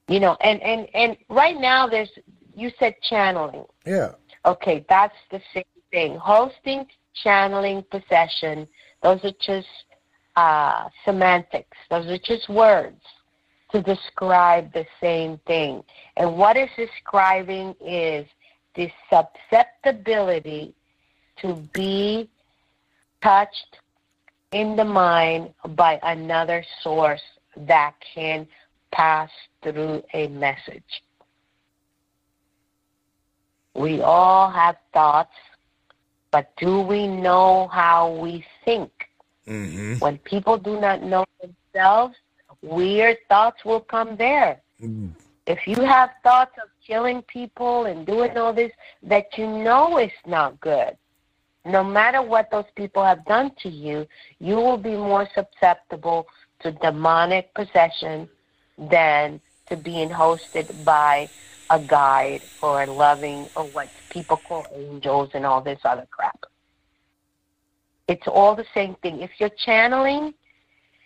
[0.10, 2.10] You know, and and and right now there's
[2.56, 3.66] you said channeling.
[3.86, 4.14] yeah.
[4.46, 6.16] Okay, that's the same thing.
[6.16, 6.86] Hosting,
[7.24, 8.68] channeling, possession,
[9.04, 9.68] those are just
[10.36, 11.78] uh, semantics.
[11.90, 13.02] Those are just words
[13.72, 15.84] to describe the same thing.
[16.18, 18.26] And what it's describing is
[18.76, 20.74] the susceptibility
[21.42, 22.30] to be
[23.22, 23.78] touched
[24.52, 27.22] in the mind by another source
[27.58, 28.48] that can
[28.92, 29.30] pass
[29.62, 31.04] through a message.
[33.76, 35.36] We all have thoughts,
[36.32, 38.92] but do we know how we think?
[39.48, 39.96] Mm-hmm.
[39.96, 42.16] When people do not know themselves,
[42.62, 44.62] weird thoughts will come there.
[44.82, 45.12] Mm.
[45.48, 48.72] If you have thoughts of killing people and doing all this
[49.04, 50.96] that you know is not good,
[51.66, 54.08] no matter what those people have done to you,
[54.40, 56.28] you will be more susceptible
[56.62, 58.30] to demonic possession
[58.90, 61.30] than to being hosted by
[61.70, 66.46] a guide or a loving or what people call angels and all this other crap.
[68.08, 69.22] It's all the same thing.
[69.22, 70.34] If you're channeling,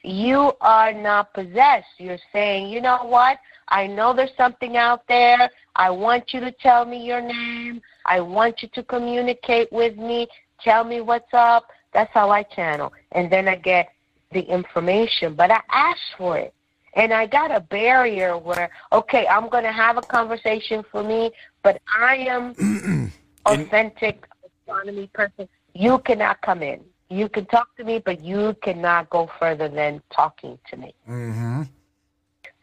[0.04, 1.88] you are not possessed.
[1.98, 3.40] You're saying, you know what?
[3.70, 5.50] I know there's something out there.
[5.76, 7.82] I want you to tell me your name.
[8.06, 10.28] I want you to communicate with me.
[10.62, 11.66] Tell me what's up.
[11.94, 12.94] That's how I channel.
[13.12, 13.90] And then I get
[14.32, 15.36] the information.
[15.36, 16.54] But I ask for it.
[16.96, 21.32] And I got a barrier where, okay, I'm going to have a conversation for me,
[21.64, 23.12] but I am
[23.46, 25.48] authentic astronomy person.
[25.74, 26.82] You cannot come in.
[27.10, 30.94] You can talk to me, but you cannot go further than talking to me.
[31.10, 31.64] Mm-hmm.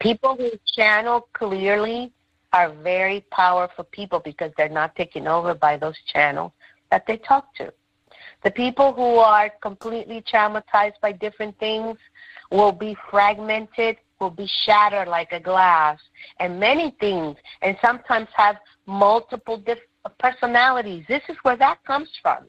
[0.00, 2.12] People who channel clearly
[2.52, 6.52] are very powerful people because they're not taken over by those channels
[6.90, 7.72] that they talk to.
[8.42, 11.98] The people who are completely traumatized by different things
[12.50, 15.98] will be fragmented, will be shattered like a glass,
[16.38, 18.56] and many things, and sometimes have
[18.86, 19.78] multiple diff-
[20.18, 21.04] personalities.
[21.08, 22.46] This is where that comes from.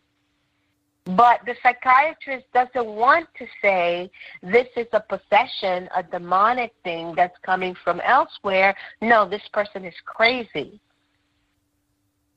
[1.06, 4.12] But the psychiatrist doesn't want to say
[4.44, 8.76] this is a possession, a demonic thing that's coming from elsewhere.
[9.02, 10.80] No, this person is crazy.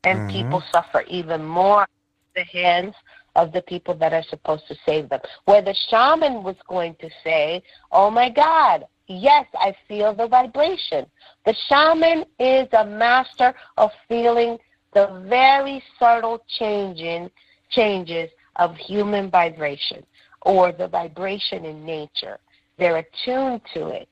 [0.04, 0.30] And Mhm.
[0.30, 1.88] people suffer even more at
[2.34, 2.94] the hands
[3.36, 5.20] of the people that are supposed to save them.
[5.44, 7.62] Where the shaman was going to say,
[7.92, 11.06] Oh my God, yes, I feel the vibration.
[11.44, 14.58] The shaman is a master of feeling
[14.92, 17.30] the very subtle changing
[17.70, 20.04] changes of human vibration
[20.42, 22.38] or the vibration in nature.
[22.78, 24.08] They're attuned to it.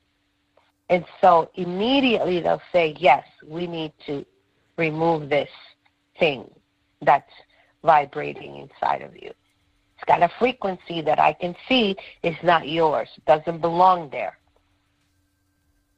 [0.89, 4.25] And so immediately they'll say, Yes, we need to
[4.77, 5.49] remove this
[6.19, 6.49] thing
[7.01, 7.31] that's
[7.83, 9.31] vibrating inside of you.
[9.95, 14.37] It's got a frequency that I can see is not yours, it doesn't belong there.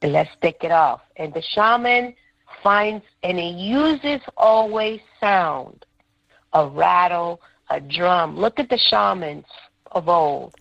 [0.02, 1.00] And let's take it off.
[1.16, 2.14] And the shaman
[2.62, 5.84] finds and he uses always sound
[6.52, 7.40] a rattle,
[7.70, 8.36] a drum.
[8.36, 9.46] Look at the shamans
[9.92, 10.54] of old.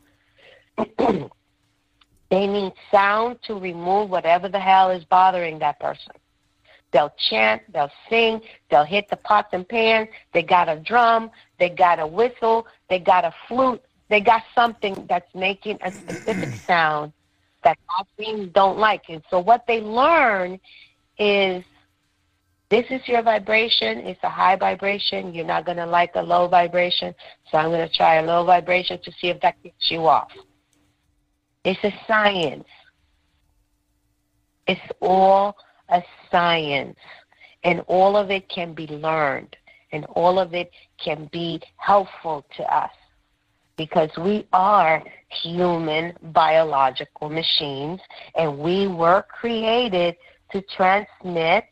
[0.98, 6.14] they need sound to remove whatever the hell is bothering that person.
[6.92, 10.10] They'll chant, they'll sing, they'll hit the pots and pans.
[10.34, 11.30] They got a drum,
[11.60, 16.54] they got a whistle, they got a flute, they got something that's making a specific
[16.68, 17.12] sound
[17.66, 17.78] that
[18.18, 19.04] beings don't like.
[19.10, 20.60] And so what they learn
[21.20, 21.64] is
[22.70, 24.00] this is your vibration.
[24.00, 25.34] It's a high vibration.
[25.34, 27.14] You're not going to like a low vibration.
[27.52, 30.32] So I'm going to try a low vibration to see if that gets you off.
[31.64, 32.68] It's a science.
[34.68, 35.58] It's all
[35.90, 36.02] a
[36.32, 36.98] science.
[37.66, 39.58] and all of it can be learned,
[39.92, 40.72] and all of it
[41.04, 42.92] can be helpful to us
[43.78, 48.00] because we are human biological machines
[48.36, 50.16] and we were created
[50.52, 51.66] to transmit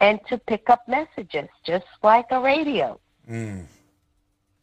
[0.00, 2.98] and to pick up messages just like a radio.
[3.30, 3.64] Mm.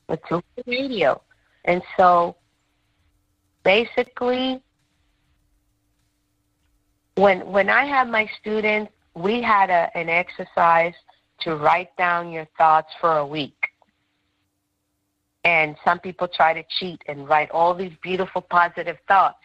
[0.10, 1.22] A two radio.
[1.66, 2.36] And so
[3.64, 4.62] basically
[7.16, 10.94] when when I have my students, we had a, an exercise
[11.42, 13.61] to write down your thoughts for a week.
[15.44, 19.40] And some people try to cheat and write all these beautiful positive thoughts.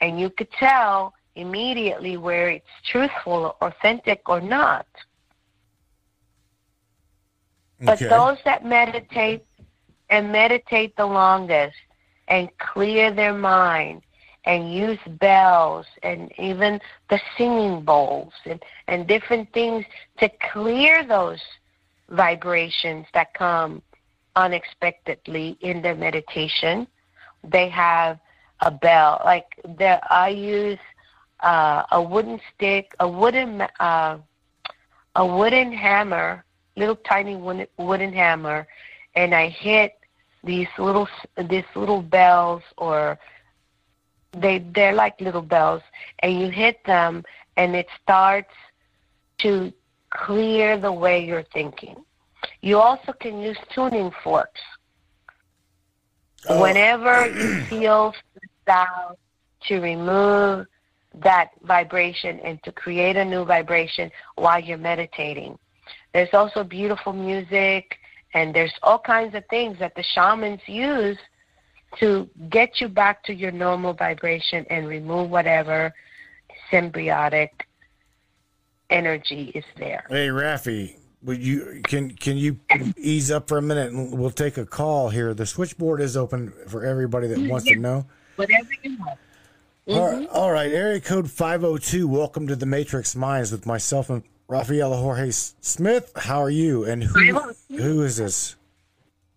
[0.00, 4.86] And you could tell immediately where it's truthful, or authentic, or not.
[7.80, 8.08] But Okay.
[8.08, 9.44] those that meditate
[10.10, 11.76] and meditate the longest
[12.28, 14.02] and clear their mind
[14.46, 16.80] and use bells and even
[17.10, 19.84] the singing bowls and, and different things
[20.18, 21.42] to clear those
[22.10, 23.82] vibrations that come
[24.36, 26.86] unexpectedly in their meditation.
[27.42, 28.18] They have
[28.60, 29.20] a bell.
[29.24, 30.78] Like the, I use
[31.40, 34.18] uh, a wooden stick, a wooden uh,
[35.16, 36.44] a wooden hammer,
[36.76, 38.66] little tiny wooden, wooden hammer,
[39.14, 39.98] and I hit
[40.42, 41.08] these little
[41.48, 43.18] these little bells or
[44.32, 45.82] they they're like little bells
[46.20, 47.24] and you hit them
[47.56, 48.52] and it starts
[49.38, 49.72] to
[50.10, 52.04] clear the way you're thinking.
[52.60, 54.60] You also can use tuning forks.
[56.48, 56.60] Oh.
[56.60, 58.14] Whenever you feel
[58.66, 59.16] down
[59.68, 60.66] to remove
[61.22, 65.58] that vibration and to create a new vibration while you're meditating.
[66.12, 67.96] There's also beautiful music
[68.34, 71.18] and there's all kinds of things that the shamans use
[71.98, 75.94] to get you back to your normal vibration and remove whatever
[76.70, 77.50] symbiotic
[78.90, 80.04] energy is there.
[80.08, 82.58] Hey, Rafi, would you can can you
[82.96, 85.34] ease up for a minute and we'll take a call here.
[85.34, 88.06] The switchboard is open for everybody that wants to know.
[88.36, 89.18] Whatever you want.
[89.86, 90.36] All right, mm-hmm.
[90.36, 92.08] all right, area code 502.
[92.08, 96.12] Welcome to the Matrix Minds with myself and Rafaela Jorge Smith.
[96.16, 96.84] How are you?
[96.84, 98.56] And who oh who is this?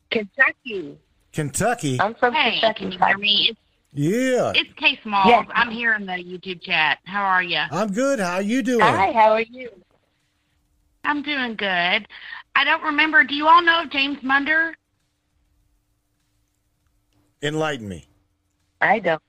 [0.09, 0.97] Kentucky.
[1.34, 1.99] Kentucky.
[1.99, 2.80] I'm from Hey, Kentucky.
[2.80, 3.47] can you hear me?
[3.49, 3.59] It's,
[3.93, 4.53] Yeah.
[4.55, 5.27] it's Kay Smalls.
[5.27, 5.47] Yes.
[5.53, 6.99] I'm here in the YouTube chat.
[7.05, 7.59] How are you?
[7.69, 8.19] I'm good.
[8.19, 8.80] How are you doing?
[8.81, 9.69] Hi, how are you?
[11.08, 12.06] I'm doing good.
[12.56, 13.24] I don't remember.
[13.24, 14.76] Do you all know James Munder?
[17.42, 18.10] Enlighten me.
[18.82, 19.22] I don't.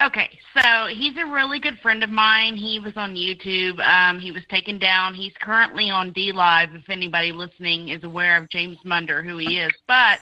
[0.00, 2.54] Okay, so he's a really good friend of mine.
[2.54, 3.80] He was on YouTube.
[3.80, 5.14] Um, he was taken down.
[5.14, 6.76] He's currently on DLive.
[6.76, 10.20] If anybody listening is aware of James Munder, who he is, but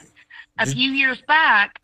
[0.57, 1.79] a few years back,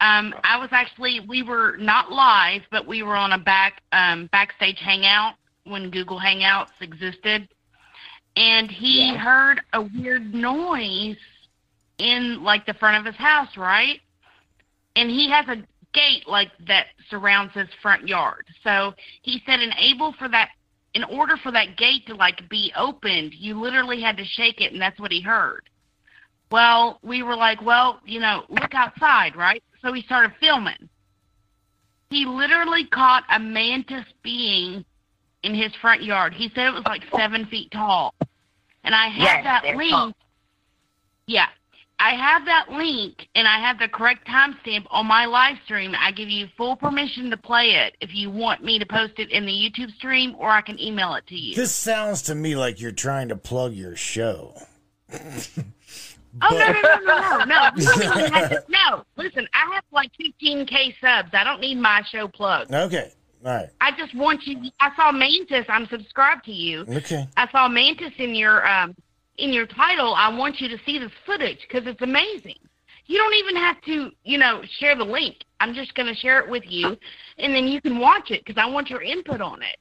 [0.00, 4.28] um, I was actually we were not live, but we were on a back um,
[4.32, 7.48] backstage hangout when Google Hangouts existed,
[8.36, 9.18] and he Yeah.
[9.18, 11.18] heard a weird noise
[11.98, 14.00] in like the front of his house, right?
[14.96, 18.46] And he has a gate like that surrounds his front yard.
[18.62, 20.50] So he said enable for that
[20.94, 24.72] in order for that gate to like be opened, you literally had to shake it
[24.72, 25.68] and that's what he heard.
[26.50, 29.62] Well, we were like, well, you know, look outside, right?
[29.82, 30.88] So he started filming.
[32.10, 34.84] He literally caught a mantis being
[35.44, 36.34] in his front yard.
[36.34, 38.14] He said it was like seven feet tall.
[38.82, 39.90] And I have Yes, that link.
[39.92, 40.12] tall.
[41.26, 41.46] Yeah.
[42.00, 45.94] I have that link and I have the correct timestamp on my live stream.
[45.98, 49.30] I give you full permission to play it if you want me to post it
[49.30, 51.54] in the YouTube stream or I can email it to you.
[51.54, 54.54] This sounds to me like you're trying to plug your show.
[56.42, 57.70] Oh no no no no no no!
[57.76, 61.30] You don't even have no, listen, I have like 15k subs.
[61.32, 62.74] I don't need my show plugged.
[62.74, 63.12] Okay.
[63.44, 63.68] Right.
[63.80, 64.70] I just want you.
[64.80, 65.66] I saw Mantis.
[65.68, 66.86] I'm subscribed to you.
[66.88, 67.28] Okay.
[67.36, 68.96] I saw Mantis in your um
[69.36, 70.14] in your title.
[70.14, 72.56] I want you to see this footage because it's amazing.
[73.06, 75.36] You don't even have to, you know, share the link.
[75.60, 76.96] I'm just going to share it with you,
[77.36, 79.76] and then you can watch it because I want your input on it.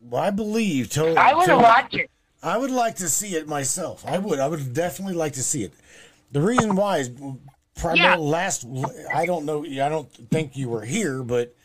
[0.00, 1.16] Well, I believe totally.
[1.16, 2.08] I want to watch it.
[2.44, 4.06] I would like to see it myself.
[4.06, 4.38] I would.
[4.38, 5.72] I would definitely like to see it.
[6.30, 7.10] The reason why is
[7.74, 8.30] primarily Yeah.
[8.30, 8.64] last.
[9.12, 9.64] I don't know.
[9.64, 11.56] I don't think you were here, but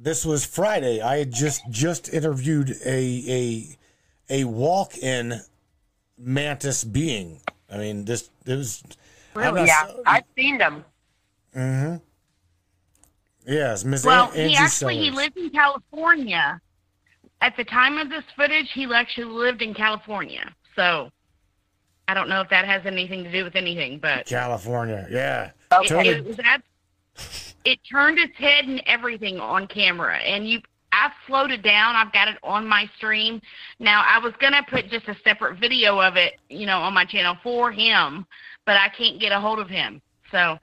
[0.00, 1.00] this was Friday.
[1.00, 5.40] I had just just interviewed a a a walk in
[6.18, 7.40] mantis being.
[7.70, 8.82] I mean, this it was.
[9.34, 9.66] Really?
[9.66, 10.84] Yeah, so- I've seen them.
[11.54, 11.96] Mm-hmm.
[13.46, 14.04] Yes, Ms.
[14.04, 16.60] Well, An- he actually he lived in California.
[17.42, 20.52] At the time of this footage, he actually lived in California.
[20.76, 21.10] So
[22.06, 25.06] I don't know if that has anything to do with anything, but California.
[25.10, 25.50] Yeah.
[25.72, 26.08] Okay.
[26.08, 26.62] it, it was at,
[27.64, 30.18] it turned its head and everything on camera.
[30.18, 30.60] And you
[30.92, 31.94] I've slowed it down.
[31.94, 33.40] I've got it on my stream.
[33.78, 37.04] Now I was gonna put just a separate video of it, you know, on my
[37.04, 38.26] channel for him,
[38.66, 40.02] but I can't get a hold of him.
[40.32, 40.58] So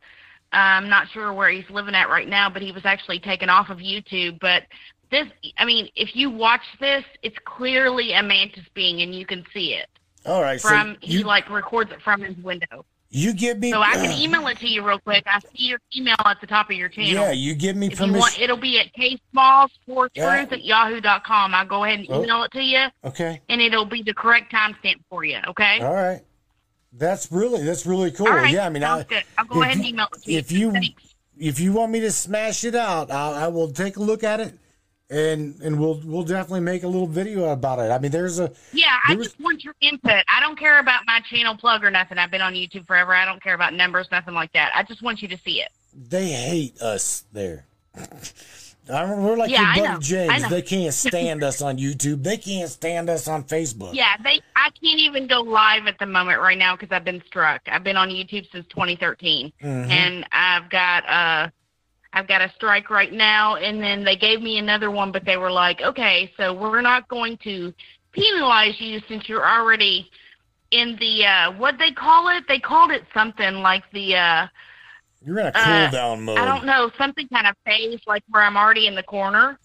[0.52, 3.70] I'm not sure where he's living at right now, but he was actually taken off
[3.70, 4.40] of YouTube.
[4.40, 4.64] But
[5.12, 9.44] this, I mean, if you watch this, it's clearly a mantis being, and you can
[9.54, 9.88] see it
[10.26, 10.60] All right.
[10.60, 10.98] from.
[11.02, 12.86] so he like records it from his window.
[13.10, 13.72] You give me.
[13.72, 15.24] So I can email it to you real quick.
[15.28, 17.12] I see your email at the top of your channel.
[17.14, 18.20] Yeah, you give me If you permission.
[18.20, 20.46] want, it'll be at ksmalls4truth Yeah.
[20.52, 21.54] at yahoo.com.
[21.56, 22.24] I'll go ahead and Oh.
[22.24, 23.42] email it to you, okay.
[23.50, 25.40] and it'll be the correct timestamp for you.
[25.48, 25.80] Okay.
[25.82, 26.22] All right.
[26.94, 28.28] That's really that's really cool.
[28.28, 28.52] Right.
[28.54, 29.24] Yeah, I mean, sounds I, good.
[29.38, 30.38] I'll go ahead and email it to you.
[30.40, 31.14] if you Thanks.
[31.38, 34.40] if you want me to smash it out, I'll, I will take a look at
[34.40, 34.58] it,
[35.10, 37.92] and and we'll we'll definitely make a little video about it.
[37.92, 40.24] I mean, there's a Yeah, I was- just want your input.
[40.28, 42.18] I don't care about my channel plug or nothing.
[42.18, 43.14] I've been on YouTube forever.
[43.14, 44.72] I don't care about numbers, nothing like that.
[44.76, 45.70] I just want you to see it.
[46.10, 47.66] they hate us there.
[48.90, 50.50] I remember we're like Yeah, your buddy James.
[50.50, 52.24] They can't stand us on YouTube.
[52.24, 53.94] They can't stand us on Facebook.
[53.94, 54.40] Yeah, they.
[54.56, 57.62] I can't even go live at the moment right now because I've been struck.
[57.68, 59.90] I've been on YouTube since 2013, Mhm.
[59.90, 61.50] and I've got uh,
[62.18, 63.56] I've got a strike right now.
[63.56, 67.08] And then they gave me another one, but they were like, okay, so we're not
[67.08, 67.72] going to
[68.12, 70.10] penalize you since you're already
[70.72, 72.44] in the uh, what they call it.
[72.48, 74.16] They called it something like the.
[74.16, 74.48] Uh,
[75.24, 76.40] You're in a cool Uh, down mode.
[76.40, 79.60] I don't know, something kind of phase like where I'm already in the corner.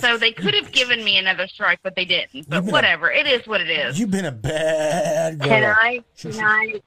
[0.00, 2.48] So they could have given me another strike, but they didn't.
[2.48, 3.98] But been a- whatever, it is what it is.
[4.00, 5.48] You've been a bad girl.
[5.50, 6.00] Can I?
[6.18, 6.80] Can I?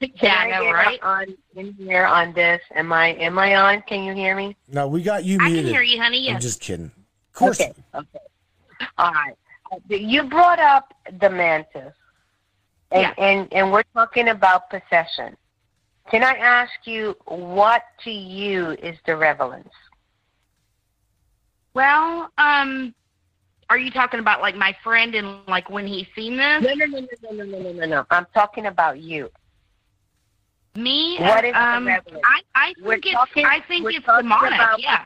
[0.00, 1.02] Can Yeah, I I know, right?
[1.02, 2.60] on in here on this?
[2.74, 3.08] Am I?
[3.14, 3.82] Am I on?
[3.82, 4.56] Can you hear me?
[4.68, 5.64] No, we got you I muted.
[5.64, 6.24] can hear you, honey.
[6.24, 6.34] Yes.
[6.34, 6.86] I'm just kidding.
[6.86, 7.60] Of course.
[7.60, 7.74] Okay.
[7.94, 8.18] Okay.
[8.98, 9.34] All right.
[9.88, 11.92] You brought up the mantis,
[12.92, 13.14] and Yeah.
[13.18, 15.36] and and we're talking about possession.
[16.10, 19.72] Can I ask you what to you is the relevance?
[21.74, 22.94] Well, um,
[23.70, 26.62] are you talking about like my friend and like when he's seen this?
[26.62, 28.06] No, no, no, no, no, no, no, no, no, no.
[28.10, 29.30] I'm talking about you.
[30.76, 31.16] Me?
[31.20, 31.86] What is um?
[31.88, 33.46] I I think it's talking.
[33.46, 34.60] I think it's demonic.
[34.78, 35.04] Yeah.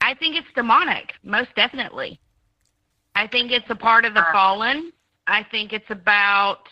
[0.00, 2.20] I think it's demonic, most definitely.
[3.14, 4.32] I think it's a part of the Uh.
[4.32, 4.92] fallen.
[5.26, 6.68] I think it's about,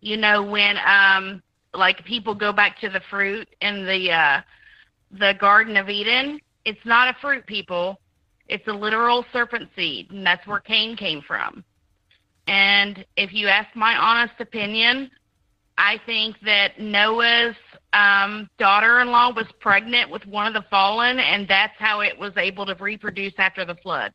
[0.00, 1.42] you know, when um
[1.74, 4.40] like people go back to the fruit in the uh
[5.10, 6.40] the Garden of Eden.
[6.64, 7.98] It's not a fruit, people.
[8.48, 11.64] It's a literal serpent seed, and that's where Cain came from.
[12.46, 15.10] And if you ask my honest opinion,
[15.78, 17.54] I think that Noah's
[17.92, 22.66] um, daughter-in-law was pregnant with one of the fallen, and that's how it was able
[22.66, 24.12] to reproduce after the flood.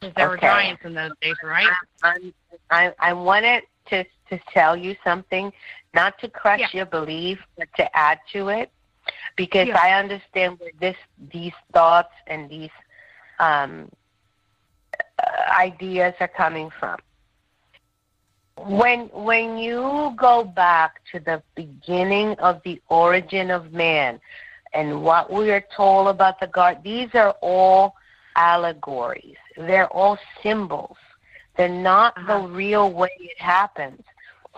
[0.00, 1.66] Because there were giants in those days, right?
[2.04, 2.32] I'm,
[2.70, 5.52] I, I wanted to, to tell you something,
[5.92, 6.68] not to crush Yeah.
[6.72, 8.70] your belief, but to add to it,
[9.36, 9.76] because Yeah.
[9.78, 10.96] I understand where this
[11.32, 12.70] these thoughts and these
[13.40, 13.90] um,
[15.18, 16.96] uh, ideas are coming from.
[18.66, 24.20] When when you go back to the beginning of the origin of man
[24.72, 27.94] and what we are told about the garden, these are all
[28.36, 29.36] allegories.
[29.56, 30.96] They're all symbols.
[31.56, 32.26] They're not Uh-huh.
[32.40, 34.02] the real way it happens.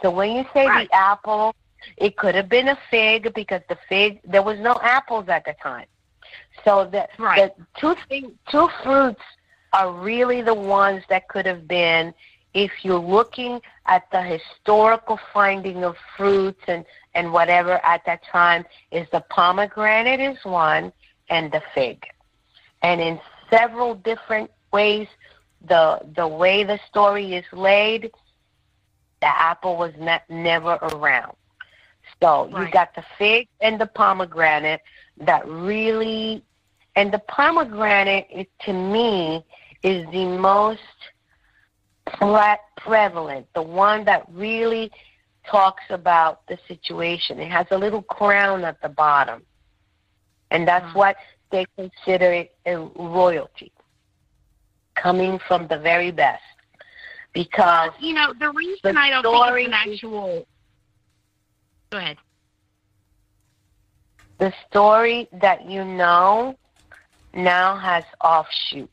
[0.02, 0.88] So when you say Right.
[0.88, 1.54] the apple,
[1.96, 5.54] it could have been a fig because the fig there was no apples at the
[5.62, 5.86] time.
[6.64, 7.54] So the, Right.
[7.56, 9.22] the two thing, two fruits
[9.72, 12.14] are really the ones that could have been
[12.54, 16.84] if you're looking at the historical finding of fruits and,
[17.14, 20.92] and whatever at that time is the pomegranate is one
[21.28, 22.02] and the fig.
[22.82, 23.20] And in
[23.50, 25.08] several different ways
[25.66, 28.10] the the way the story is laid,
[29.20, 31.34] the apple was ne- never around.
[32.22, 32.72] So you Right.
[32.72, 34.80] got the fig and the pomegranate
[35.18, 36.44] that really,
[36.96, 39.44] and the pomegranate is, to me
[39.82, 40.80] is the most
[42.04, 44.90] prevalent, the one that really
[45.46, 47.40] talks about the situation.
[47.40, 49.44] It has a little crown at the bottom,
[50.50, 50.94] and that's Mhm.
[50.94, 51.16] what
[51.50, 53.72] they consider it a royalty,
[54.94, 56.42] coming from the very best.
[57.32, 60.46] Because You know, the reason The I don't think it's an actual.
[61.90, 62.18] Go ahead.
[64.38, 66.58] the story that you know
[67.32, 68.90] now has offshoots.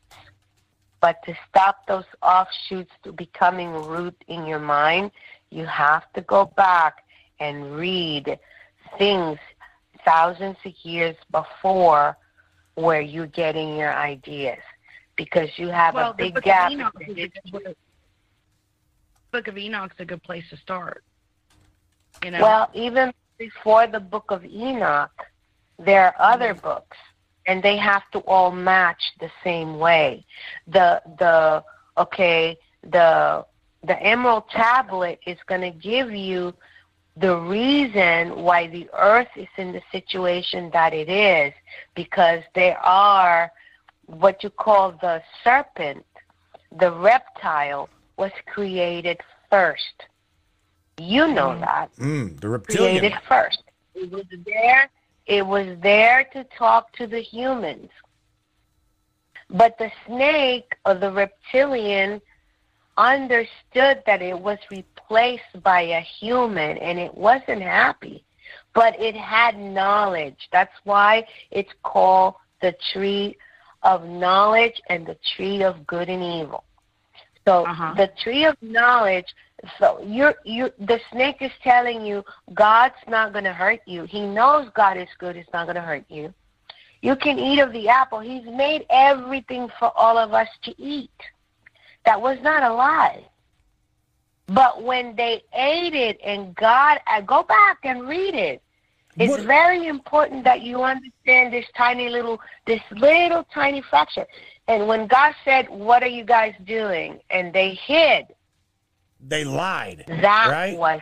[1.00, 5.12] But to stop those offshoots to becoming root in your mind,
[5.50, 7.04] you have to go back
[7.38, 8.38] and read
[8.98, 9.38] things
[10.04, 12.16] thousands of years before
[12.74, 14.58] where you're getting your ideas.
[15.16, 16.66] Because you have well, a the big Book gap.
[16.66, 17.30] of Enoch is
[19.32, 21.04] Book of Enoch's a good place to start.
[22.24, 22.40] You know.
[22.40, 25.26] Well, even before the book of Enoch,
[25.78, 26.66] there are other mm-hmm.
[26.66, 26.96] books
[27.46, 30.24] and they have to all match the same way.
[30.66, 31.64] The the
[31.96, 33.44] okay, the
[33.82, 36.54] the emerald tablet is going to give you
[37.16, 41.52] the reason why the earth is in the situation that it is
[41.94, 43.50] because there are
[44.06, 46.04] what you call the serpent,
[46.78, 49.18] the reptile was created
[49.50, 50.04] first.
[50.98, 51.90] You know that.
[51.96, 52.98] Mm, the reptilian.
[52.98, 53.62] Created first.
[53.94, 54.90] It was there
[55.30, 57.90] it was there to talk to the humans.
[59.48, 62.20] But the snake or the reptilian
[62.96, 68.24] understood that it was replaced by a human and it wasn't happy.
[68.74, 70.40] But it had knowledge.
[70.52, 73.36] That's why it's called the tree
[73.82, 76.64] of knowledge and the tree of good and evil.
[77.46, 77.94] So Uh-huh.
[77.96, 79.30] the tree of knowledge.
[79.78, 80.72] So you're you.
[80.78, 82.24] The snake is telling you
[82.54, 84.04] God's not going to hurt you.
[84.04, 85.36] He knows God is good.
[85.36, 86.32] It's not going to hurt you.
[87.02, 88.20] You can eat of the apple.
[88.20, 91.10] He's made everything for all of us to eat.
[92.04, 93.24] That was not a lie.
[94.48, 98.62] But when they ate it and God, I go back and read it.
[99.18, 104.24] It's What- very important that you understand this tiny little, this little tiny fraction.
[104.68, 108.26] And when God said, "What are you guys doing?" and they hid,
[109.26, 110.04] They lied.
[110.08, 110.76] that right?
[110.76, 111.00] was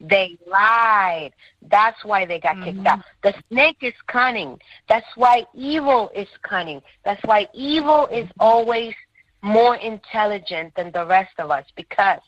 [0.00, 1.32] they lied.
[1.70, 2.86] That's why they got kicked mm-hmm.
[2.86, 3.04] out.
[3.22, 4.58] The snake is cunning.
[4.88, 6.80] That's why evil is cunning.
[7.04, 8.94] That's why evil is always
[9.42, 12.20] more intelligent than the rest of us because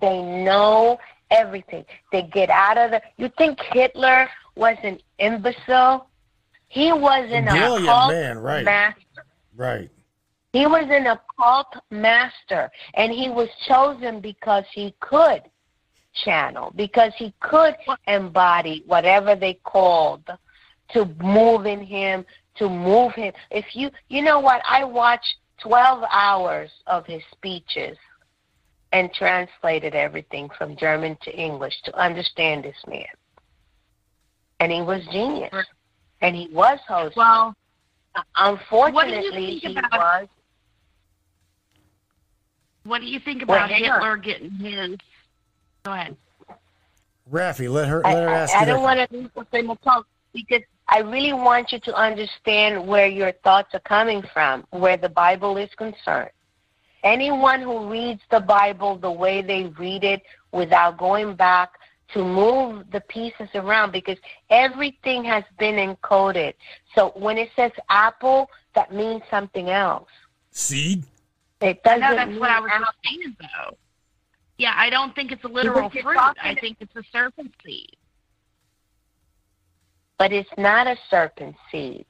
[0.00, 0.98] they know
[1.30, 1.84] everything.
[2.12, 3.02] They get out of the.
[3.16, 6.08] You think Hitler was an imbecile?
[6.68, 8.64] He was an Brilliant occult man, right.
[8.64, 9.24] master.
[9.56, 9.90] Right.
[10.54, 15.42] He was an occult master, and he was chosen because he could
[16.24, 17.74] channel, because he could
[18.06, 20.22] embody whatever they called
[20.90, 22.24] to move in him,
[22.54, 23.32] to move him.
[23.50, 27.98] If you, you know what, I watched 12 hours of his speeches
[28.92, 33.06] and translated everything from German to English to understand this man.
[34.60, 35.66] And he was genius.
[36.20, 37.14] And he was hosting.
[37.16, 37.56] Well,
[38.36, 40.28] Unfortunately, he was.
[42.84, 44.00] What do you think about hang on.
[44.00, 44.98] Hitler getting his?
[45.84, 46.16] Go ahead.
[47.30, 48.66] Rafi, let her let her I, ask I you.
[48.66, 52.86] don't want to lose the frame of talk because I really want you to understand
[52.86, 56.30] where your thoughts are coming from, where the Bible is concerned.
[57.02, 61.72] Anyone who reads the Bible the way they read it without going back
[62.12, 64.18] to move the pieces around because
[64.50, 66.54] everything has been encoded.
[66.94, 70.08] So when it says apple, that means something else.
[70.50, 71.04] Seed.
[71.60, 72.88] It I doesn't know that's what I was apple.
[73.04, 73.76] saying though.
[74.58, 76.18] Yeah, I don't think it's a literal fruit.
[76.42, 77.96] I think it's a serpent seed.
[80.18, 82.06] but it's not a serpent seed.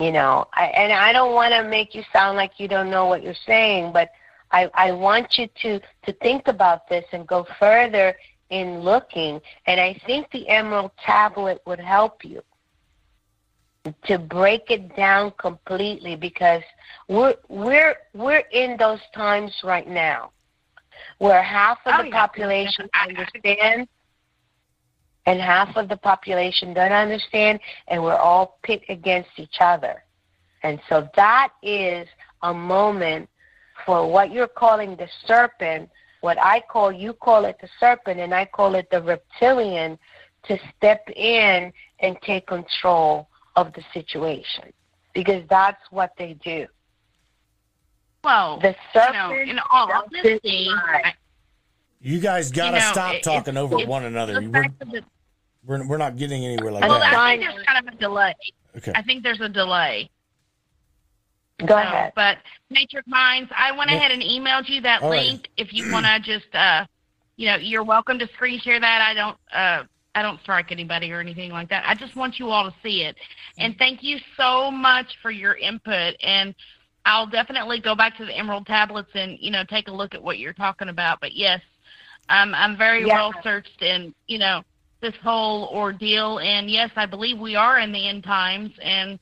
[0.00, 3.06] You know, I, and I don't want to make you sound like you don't know
[3.06, 4.10] what you're saying, but
[4.50, 8.14] I, I want you to, to think about this and go further
[8.50, 9.40] in looking.
[9.66, 12.42] And I think the Emerald Tablet would help you
[14.04, 16.62] to break it down completely because
[17.08, 20.30] we're we're we're in those times right now
[21.18, 22.26] where half of Oh, the yeah.
[22.26, 23.88] population understands
[25.26, 30.02] and half of the population don't understand, and we're all pit against each other.
[30.64, 32.08] And so that is
[32.42, 33.28] a moment
[33.86, 35.88] for what you're calling the serpent,
[36.22, 39.98] what I call, you call it the serpent, and I call it the reptilian,
[40.44, 44.72] to step in and take control of the situation.
[45.14, 46.66] Because that's what they do.
[48.24, 50.70] Well, The you know, in all doesn't honesty,
[52.00, 54.40] You guys gotta know, stop it- talking it's- over it's one another.
[54.40, 55.04] We're, the-
[55.64, 57.14] we're, we're not getting anywhere like I'm well, that.
[57.14, 58.34] I think there's kind of a delay.
[58.76, 58.92] Okay.
[58.94, 60.08] I think there's a delay.
[61.60, 62.12] Go So, ahead.
[62.16, 62.38] But
[62.70, 63.96] Matrix Minds, I went Yeah.
[63.98, 65.26] ahead and emailed you that All right.
[65.26, 65.48] link.
[65.56, 66.86] If you want to just, uh,
[67.36, 69.00] you know, you're welcome to screen share that.
[69.02, 69.84] I don't, uh,
[70.14, 71.84] I don't strike anybody or anything like that.
[71.86, 73.16] I just want you all to see it.
[73.58, 76.14] And thank you so much for your input.
[76.22, 76.54] And
[77.04, 80.22] I'll definitely go back to the Emerald tablets and you know take a look at
[80.22, 81.20] what you're talking about.
[81.20, 81.60] But yes,
[82.28, 83.14] um, I'm very Yeah.
[83.14, 84.62] well searched in you know
[85.00, 86.38] this whole ordeal.
[86.38, 88.70] And yes, I believe we are in the end times.
[88.82, 89.18] And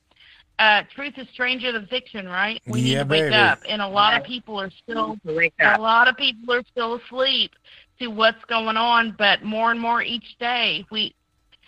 [0.59, 2.61] uh, truth is stranger than fiction, right?
[2.67, 3.35] We need Yeah, to wake baby.
[3.35, 3.61] up.
[3.69, 5.17] And a lot of people are still
[5.61, 7.53] a lot of people are still asleep
[8.01, 9.15] to what's going on.
[9.17, 11.15] But more and more each day, we,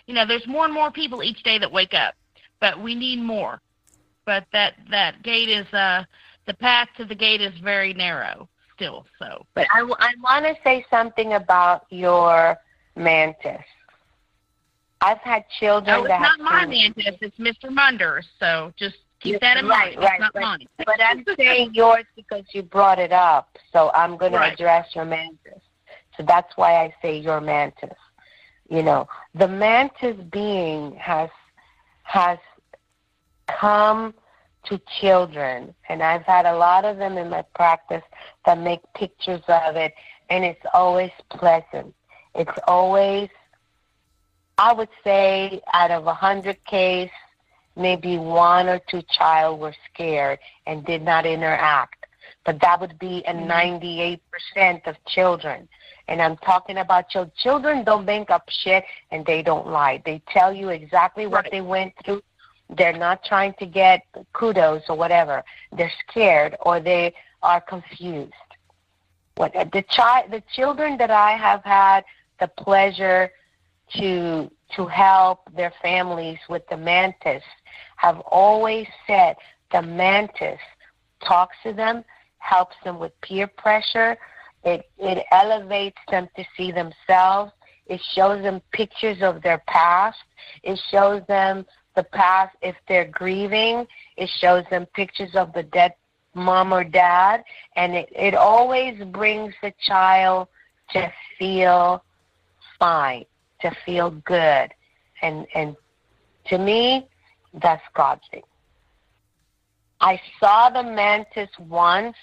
[0.07, 2.15] you know, there's more and more people each day that wake up.
[2.59, 3.61] But we need more.
[4.25, 6.03] But that that gate is uh
[6.45, 9.05] the path to the gate is very narrow still.
[9.19, 12.57] So But I, want to say something about your
[12.95, 13.61] mantis.
[15.01, 17.15] I've had children No, it's that not my mantis.
[17.21, 17.69] It's Mr.
[17.69, 18.25] Munder's.
[18.39, 19.97] So just keep that in right, mind.
[19.97, 20.43] right, it's not right.
[20.43, 20.67] mine.
[20.77, 23.57] But I'm saying yours because you brought it up.
[23.71, 25.61] So I'm going to address your mantis.
[26.17, 27.97] So that's why I say your mantis.
[28.69, 31.29] You know, the mantis being has
[32.03, 32.37] has
[33.47, 34.13] come
[34.65, 38.03] to children, and I've had a lot of them in my practice
[38.45, 39.93] that make pictures of it,
[40.29, 41.93] and it's always pleasant.
[42.35, 43.29] It's always,
[44.57, 47.11] I would say, out of a hundred case,
[47.75, 52.02] maybe one or two child were scared and did not interact.
[52.45, 54.19] But that would be a 98%
[54.57, 54.89] mm-hmm.
[54.89, 55.67] of children.
[56.07, 57.31] And I'm talking about children.
[57.37, 60.01] Children don't make up shit and they don't lie.
[60.05, 61.51] They tell you exactly what Right.
[61.51, 62.21] they went through.
[62.69, 64.01] They're not trying to get
[64.33, 65.43] kudos or whatever.
[65.71, 68.33] They're scared or they are confused.
[69.35, 72.03] What uh, the child, the children that I have had
[72.39, 73.31] the pleasure
[73.95, 77.43] to to help their families with the mantis
[77.97, 79.35] have always said
[79.71, 80.59] the mantis
[81.23, 82.03] talks to them,
[82.43, 84.17] helps them with peer pressure.
[84.63, 87.51] It it elevates them to see themselves.
[87.87, 90.23] It shows them pictures of their past.
[90.61, 91.65] It shows them
[91.95, 93.87] the past if they're grieving.
[94.17, 95.93] It shows them pictures of the dead
[96.33, 97.43] mom or dad.
[97.75, 100.47] And it, it always brings the child
[100.91, 102.03] to feel
[102.79, 103.25] fine,
[103.61, 104.73] to feel good.
[105.21, 105.75] And and
[106.47, 107.07] to me,
[107.53, 108.43] that's godly.
[110.03, 112.17] I saw the mantis once.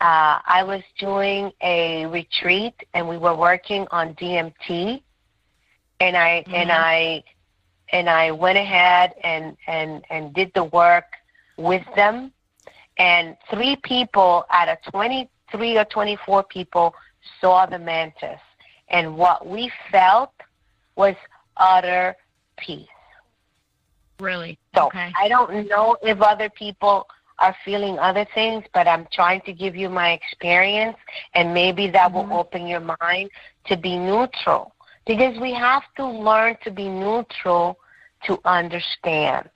[0.00, 5.02] Uh, I was doing a retreat and we were working on DMT,
[6.00, 6.84] and I and Mhm.
[6.94, 7.24] I
[7.90, 11.06] and I went ahead and and and did the work
[11.56, 12.32] with them,
[12.96, 16.92] and three people out of twenty three or twenty four people
[17.40, 18.40] saw the mantis,
[18.88, 20.32] and what we felt
[20.96, 21.14] was
[21.56, 22.16] utter
[22.56, 22.97] peace.
[24.20, 24.58] Really?
[24.74, 25.12] So okay.
[25.20, 27.06] I don't know if other people
[27.38, 30.96] are feeling other things, but I'm trying to give you my experience,
[31.34, 32.14] and maybe that Mhm.
[32.28, 33.30] will open your mind
[33.66, 34.74] to be neutral.
[35.06, 37.78] Because we have to learn to be neutral
[38.24, 39.48] to understand.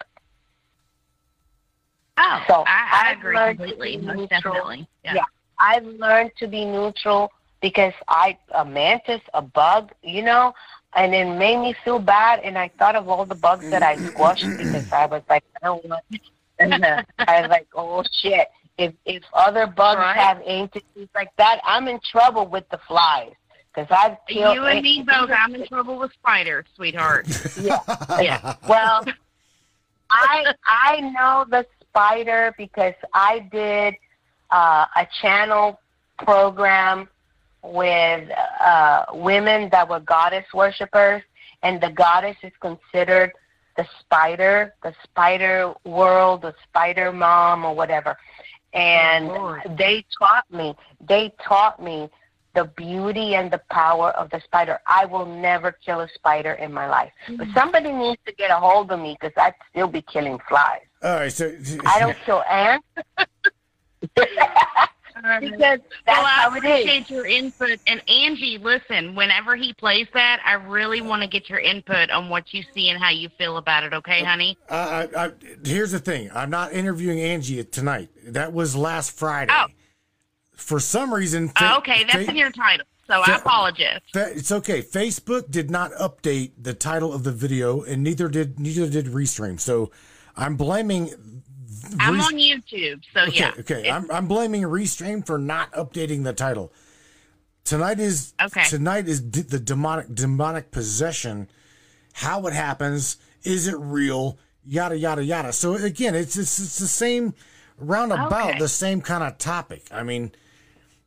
[2.18, 3.96] Oh, So, I, I agree completely.
[3.96, 4.86] Most definitely.
[5.02, 5.14] Yeah.
[5.14, 5.24] Yeah.
[5.58, 7.30] I've learned to be neutral
[7.60, 10.52] because I a mantis, a bug, you know,
[10.94, 12.40] and it made me feel bad.
[12.40, 15.66] And I thought of all the bugs that I squashed because I was like, I
[15.66, 16.04] don't want.
[16.58, 16.84] And
[17.18, 18.48] I was like, oh shit!
[18.78, 20.16] If if other bugs Right.
[20.16, 23.32] have entities like that, I'm in trouble with the flies
[23.74, 24.54] because I've killed.
[24.56, 25.30] You and me both.
[25.30, 27.26] I'm in trouble with spiders, sweetheart.
[27.56, 28.56] Yeah.
[28.68, 29.04] Well,
[30.10, 33.94] I I know the spider because I did
[34.50, 35.80] uh, a channel
[36.18, 37.08] program
[37.62, 38.28] with
[38.60, 41.22] uh, women that were goddess worshippers,
[41.62, 43.32] and the goddess is considered
[43.76, 48.16] the spider, the spider world, the spider mom, or whatever.
[48.74, 50.74] And Oh, they taught me.
[51.00, 52.10] They taught me
[52.54, 54.78] the beauty and the power of the spider.
[54.86, 57.12] I will never kill a spider in my life.
[57.36, 60.82] But somebody needs to get a hold of me because I'd still be killing flies.
[61.02, 61.54] All right, so
[61.86, 62.86] I don't kill ants
[65.14, 66.64] because that's well, I how it is.
[66.64, 67.78] appreciate your input.
[67.86, 72.28] And Angie, listen, whenever he plays that, I really want to get your input on
[72.28, 73.92] what you see and how you feel about it.
[73.92, 74.56] Okay, honey?
[74.70, 75.30] I, I, I,
[75.64, 76.30] here's the thing.
[76.34, 78.08] I'm not interviewing Angie tonight.
[78.26, 79.52] That was last Friday.
[79.54, 79.66] Oh.
[80.54, 84.00] For some reason, Oh, fa- okay, that's fa- in your title, so I apologize.
[84.12, 84.80] fa- it's okay.
[84.82, 89.58] Facebook did not update the title of the video, and neither did neither did Restream.
[89.58, 89.90] So
[90.36, 91.41] I'm blaming.
[92.00, 93.52] I'm Res- on YouTube, so Okay, yeah.
[93.60, 93.90] okay.
[93.90, 96.72] I'm I'm blaming Restream for not updating the title.
[97.64, 98.64] Tonight is Okay.
[98.64, 101.48] tonight is d- the demonic demonic possession.
[102.14, 103.16] How it happens?
[103.44, 104.38] Is it real?
[104.64, 105.52] Yada yada yada.
[105.52, 107.34] So again, it's it's, it's the same
[107.78, 108.58] roundabout, Okay.
[108.58, 109.84] the same kind of topic.
[109.90, 110.32] I mean,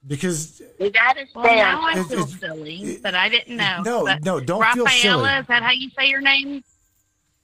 [0.07, 1.98] because You gotta well, now on.
[1.99, 3.82] I feel it's- silly, but I didn't know.
[3.84, 5.30] No, But no, don't Rafaela, feel silly.
[5.32, 6.64] is that how you say your name?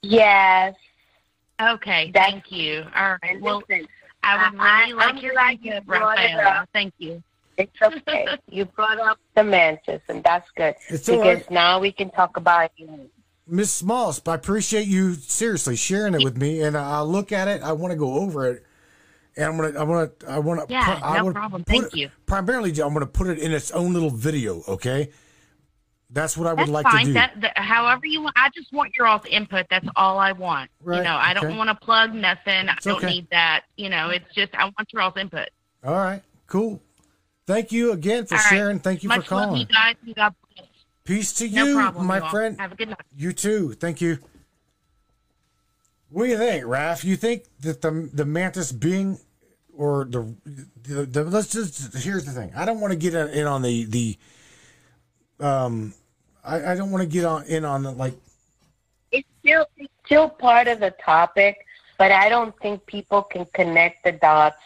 [0.02, 0.74] Yes.
[1.74, 2.84] Okay, That's- thank you.
[2.96, 3.18] All right.
[3.22, 3.86] And Well, listen,
[4.24, 6.66] I would I- really like I'm your glad you input, Rafaela.
[6.72, 7.22] Thank you.
[7.56, 8.26] it's okay.
[8.50, 11.50] you brought up the mantis, and that's good It's because right.
[11.50, 13.10] now we can talk about you.
[13.46, 17.60] Miss Smalls, I appreciate you seriously sharing it with me, and I'll look at it.
[17.62, 18.64] I want to go over it,
[19.36, 20.72] and I'm gonna, I want to, I want to.
[20.72, 21.64] Yeah, I no wanna problem.
[21.64, 22.10] Thank it- you.
[22.26, 24.62] Primarily, I'm going to put it in its own little video.
[24.68, 25.10] Okay,
[26.12, 27.00] that's what I would That's like fine.
[27.00, 27.12] to do.
[27.14, 28.34] That, that, however you want.
[28.36, 29.66] I just want your all's input.
[29.70, 30.70] That's all I want.
[30.82, 32.68] Right, You know, I don't want to plug nothing.
[32.68, 33.06] I don't okay.
[33.06, 33.62] need that.
[33.76, 35.48] You know, it's just I want your all's input.
[35.84, 36.80] All right, cool.
[37.46, 38.48] Thank you again for All right.
[38.48, 38.78] sharing.
[38.78, 39.60] Thank you Much for love, calling.
[39.62, 39.96] you guys.
[40.04, 40.32] You bless.
[41.04, 42.60] Peace to No you, problem, my you friend.
[42.60, 43.00] Have a good night.
[43.16, 43.72] You too.
[43.72, 44.18] Thank you.
[46.10, 47.04] What do you think, Raph?
[47.04, 49.18] You think that the the mantis being
[49.74, 50.34] or the,
[50.82, 52.52] the, the let's just here's the thing.
[52.54, 54.18] I don't want to get in on the the
[55.40, 55.94] um
[56.44, 58.14] I, I don't want to get on in on the like
[59.10, 61.66] it's still it's still part of the topic,
[61.98, 64.56] but I don't think people can connect the dots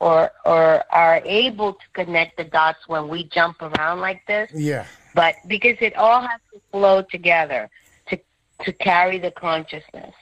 [0.00, 4.50] or or are able to connect the dots when we jump around like this.
[4.54, 4.86] yeah.
[5.14, 7.70] But because it all has to flow together
[8.08, 8.18] to
[8.64, 10.14] to carry the consciousness.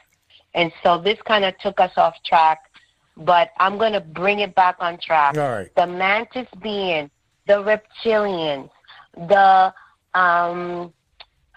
[0.55, 2.70] And so this kind of took us off track,
[3.16, 5.37] but I'm going to bring it back on track.
[5.39, 5.73] All right.
[5.77, 7.09] The mantis being,
[7.47, 8.70] the reptilians,
[9.16, 9.73] the
[10.15, 10.93] um,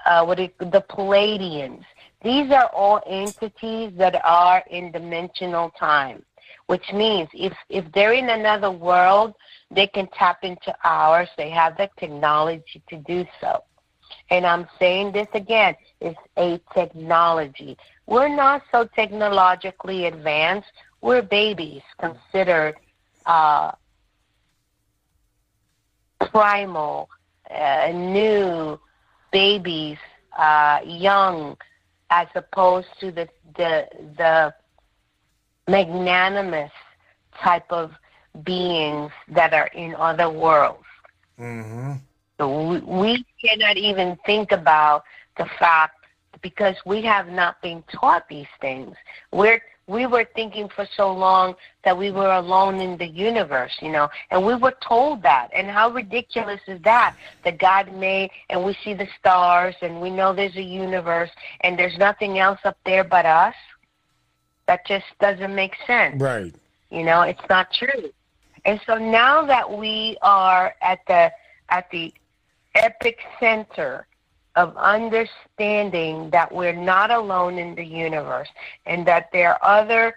[0.05, 1.83] uh, what is, the Pleiadians.
[2.23, 6.23] These are all entities that are in dimensional time,
[6.67, 9.33] which means if if they're in another world,
[9.69, 11.27] they can tap into ours.
[11.37, 13.63] They have the technology to do so.
[14.29, 17.77] And I'm saying this again, it's a technology.
[18.05, 20.71] We're not so technologically advanced.
[21.01, 22.75] We're babies considered
[23.25, 23.71] uh,
[26.19, 27.09] primal,
[27.53, 28.79] uh, new
[29.33, 29.97] babies,
[30.37, 31.57] uh, young,
[32.09, 33.27] as opposed to the
[33.57, 33.87] the
[34.17, 34.53] the
[35.67, 36.71] magnanimous
[37.41, 37.91] type of
[38.43, 40.85] beings that are in other worlds.
[41.39, 41.93] Mm-hmm.
[42.39, 45.03] So we, we cannot even think about
[45.37, 46.05] the fact
[46.41, 48.95] because we have not been taught these things.
[49.31, 53.91] We're we were thinking for so long that we were alone in the universe, you
[53.91, 55.49] know, and we were told that.
[55.53, 57.15] And how ridiculous is that?
[57.43, 61.31] That God made, and we see the stars, and we know there's a universe,
[61.61, 63.55] and there's nothing else up there but us.
[64.67, 66.21] That just doesn't make sense.
[66.21, 66.55] Right.
[66.89, 68.11] You know, it's not true.
[68.65, 71.31] And so now that we are at the
[71.69, 72.13] at the
[72.75, 74.07] epic center
[74.55, 78.49] of understanding that we're not alone in the universe
[78.85, 80.15] and that there are other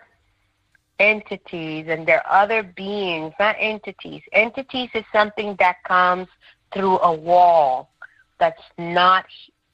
[0.98, 4.22] entities and there are other beings, not entities.
[4.32, 6.28] Entities is something that comes
[6.72, 7.90] through a wall
[8.38, 9.26] that's not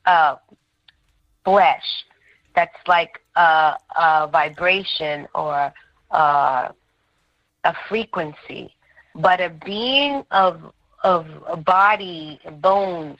[0.06, 0.36] uh,
[1.44, 2.04] flesh,
[2.54, 5.72] that's like a, a vibration or
[6.10, 6.68] uh,
[7.64, 8.74] a frequency.
[9.14, 10.72] But a being of
[11.04, 13.18] of a body, bones,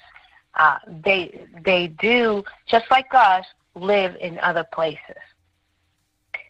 [0.54, 5.22] uh, they they do just like us live in other places,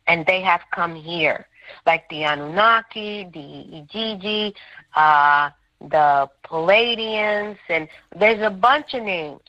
[0.06, 1.46] and they have come here,
[1.86, 4.54] like the Anunnaki, the Igigi,
[4.96, 5.50] uh,
[5.80, 9.40] the Pleiadians, and there's a bunch of names,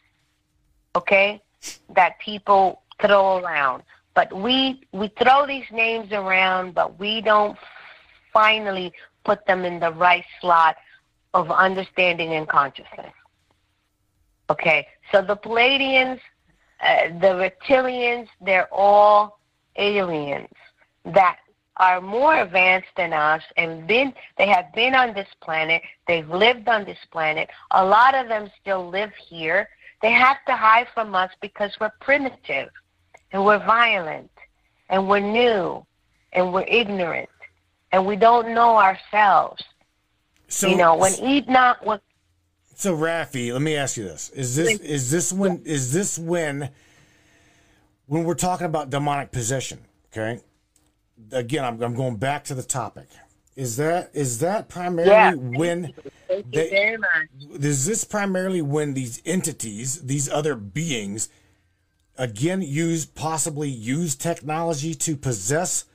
[0.95, 1.41] okay,
[1.89, 3.83] that people throw around.
[4.13, 7.57] But we we throw these names around, but we don't
[8.31, 8.93] finally
[9.23, 10.75] put them in the right slot
[11.33, 13.13] of understanding and consciousness.
[14.49, 16.19] Okay, so the Pleiadians,
[16.81, 19.39] uh, the reptilians, they're all
[19.75, 20.49] aliens
[21.05, 21.37] that
[21.77, 26.67] are more advanced than us and been they have been on this planet they've lived
[26.67, 27.49] on this planet.
[27.71, 29.67] A lot of them still live here.
[30.01, 32.69] They have to hide from us because we're primitive
[33.31, 34.29] and we're violent
[34.89, 35.83] and we're new
[36.33, 37.29] and we're ignorant
[37.91, 39.63] and we don't know ourselves.
[40.49, 41.99] So you know when enoch was
[42.83, 46.69] So Rafi, let me ask you this: Is this is this when is this when
[48.07, 49.79] when we're talking about demonic possession?
[50.11, 50.41] Okay,
[51.31, 53.07] again, I'm, I'm going back to the topic.
[53.55, 55.33] Is that is that primarily Yeah.
[55.33, 55.93] when
[56.27, 57.63] Thank they- you very much.
[57.63, 61.29] is this primarily when these entities, these other beings,
[62.17, 65.85] again use possibly use technology to possess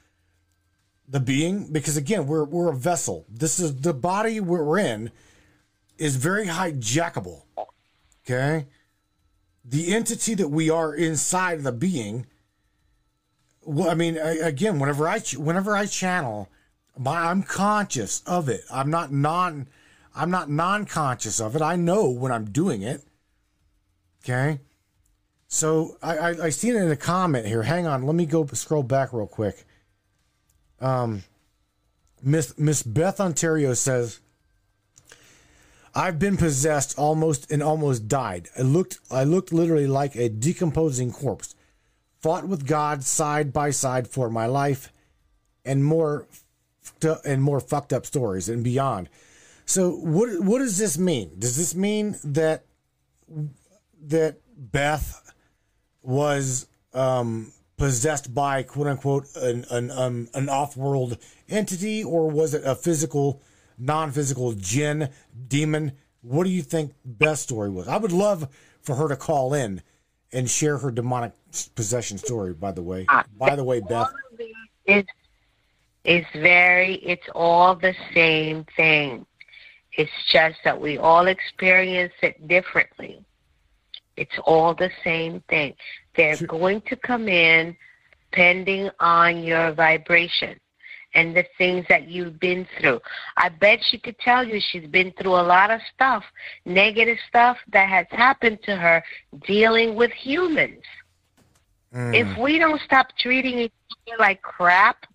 [1.06, 1.70] the being?
[1.70, 3.27] Because again, we're we're a vessel.
[3.28, 5.10] This is the body we're in
[5.99, 7.43] is very hijackable.
[8.25, 8.66] Okay,
[9.65, 12.27] the entity that we are inside the being.
[13.62, 16.49] Well, I mean, again, whenever I whenever I channel,
[16.97, 18.62] my, I'm conscious of it.
[18.70, 19.69] I'm not non.
[20.15, 21.62] I'm not non-conscious of it.
[21.62, 23.03] I know when I'm doing it.
[24.25, 24.59] Okay.
[25.47, 27.62] So I, I I seen it in a comment here.
[27.62, 29.65] Hang on, let me go scroll back real quick.
[30.81, 31.23] Um,
[32.23, 34.20] Miss Miss Beth Ontario says,
[35.99, 38.49] "I've been possessed almost and almost died.
[38.57, 41.55] I looked I looked literally like a decomposing corpse.
[42.23, 44.93] Fought with God side by side for my life,
[45.65, 46.27] and more
[47.25, 49.09] and more fucked up stories and beyond."
[49.66, 51.33] So what what does this mean?
[51.39, 52.65] Does this mean that
[54.01, 55.35] that Beth
[56.03, 61.19] was um, possessed by quote unquote an an, um, an off world
[61.49, 63.43] entity, or was it a physical,
[63.79, 65.11] non physical jinn
[65.49, 65.93] demon?
[66.23, 67.89] What do you think Beth's story was?
[67.89, 68.49] I would love
[68.83, 69.83] for her to call in
[70.33, 71.33] and share her demonic
[71.75, 72.53] possession story.
[72.53, 73.91] By the way, Ah, by the way, Beth.
[73.93, 74.55] All of it
[74.87, 75.05] is
[76.05, 79.27] it's very it's all the same thing.
[79.93, 83.25] It's just that we all experience it differently.
[84.17, 85.75] It's all the same thing.
[86.15, 86.47] They're Sure.
[86.49, 87.77] going to come in
[88.31, 90.59] depending on your vibration
[91.19, 93.01] and the things that you've been through.
[93.36, 96.24] I bet she could tell you she's been through a lot of stuff,
[96.65, 99.03] negative stuff that has happened to her
[99.45, 100.85] dealing with humans.
[101.93, 102.15] Mm.
[102.15, 103.73] If we don't stop treating each
[104.07, 105.07] other like crap,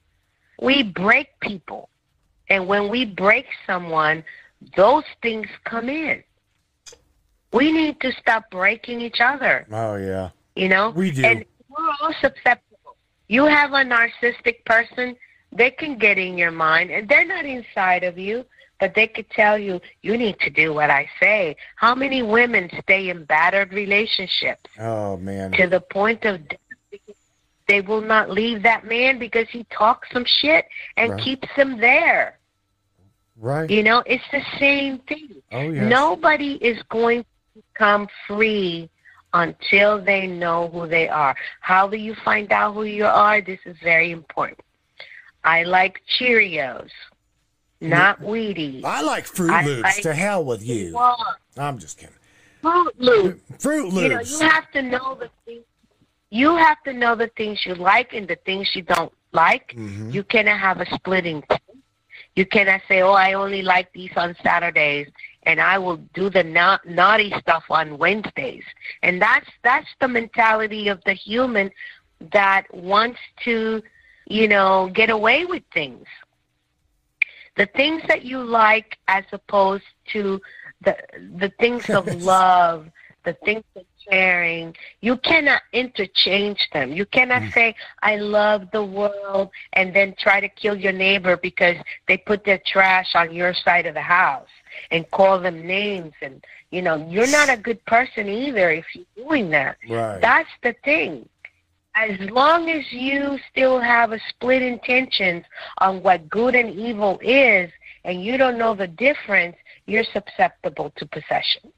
[0.61, 1.87] we break people.
[2.49, 4.25] And when we break someone,
[4.75, 6.21] those things come in.
[7.53, 10.89] We need to stop breaking each other, oh yeah, you know?
[10.89, 11.23] We do.
[11.23, 12.97] And we're all susceptible.
[13.27, 15.15] You have a narcissistic person,
[15.55, 18.45] they can get in your mind, and they're not inside of you,
[18.79, 21.55] but they could tell you, you need to do what I say.
[21.75, 24.69] How many women stay in battered relationships?
[24.79, 26.41] oh man, to the point of
[27.67, 30.65] they will not leave that man because he talks some shit
[30.97, 31.21] and Right.
[31.21, 32.39] keeps them there.
[33.37, 33.69] right?
[33.69, 35.41] You know, it's the same thing.
[35.51, 35.83] Oh yes.
[35.89, 37.23] Nobody is going
[37.55, 38.89] to come free
[39.33, 41.35] until they know who they are.
[41.61, 43.41] How do you find out who you are?
[43.41, 44.59] This is very important.
[45.43, 46.89] I like Cheerios,
[47.81, 48.83] not Wheaties.
[48.85, 49.83] I like Fruit I Loops.
[49.83, 50.93] like- to hell with you.
[50.95, 51.17] Well,
[51.57, 52.15] I'm just kidding.
[52.63, 53.41] Froot Loops.
[53.63, 54.39] Fruit You know, Loops.
[54.41, 55.63] you have to know the things.
[56.29, 59.73] You have to know the things you like and the things you don't like.
[59.73, 60.13] Mhm.
[60.13, 61.43] You cannot have a splitting.
[62.35, 65.07] You cannot say, "Oh, I only like these on Saturdays,
[65.43, 68.63] and I will do the na- naughty stuff on Wednesdays."
[69.03, 71.69] And that's that's the mentality of the human
[72.31, 73.83] that wants to,
[74.25, 76.05] you know, get away with things.
[77.55, 79.83] The things that you like, as opposed
[80.13, 80.41] to
[80.83, 80.97] the
[81.37, 82.89] the things of love,
[83.23, 84.75] the things of sharing.
[85.01, 86.91] you cannot interchange them.
[86.91, 87.53] You cannot mm.
[87.53, 91.77] say, I love the world, and then try to kill your neighbor because
[92.07, 94.49] they put their trash on your side of the house
[94.91, 96.13] and call them names.
[96.21, 99.77] And, you know, you're not a good person either if you're doing that.
[99.89, 100.21] right.
[100.21, 101.27] That's the thing.
[101.95, 105.45] As long as you still have a split intentions
[105.77, 107.71] on what good and evil is,
[108.03, 109.55] and you don't know the difference,
[109.85, 111.71] you're susceptible to possession.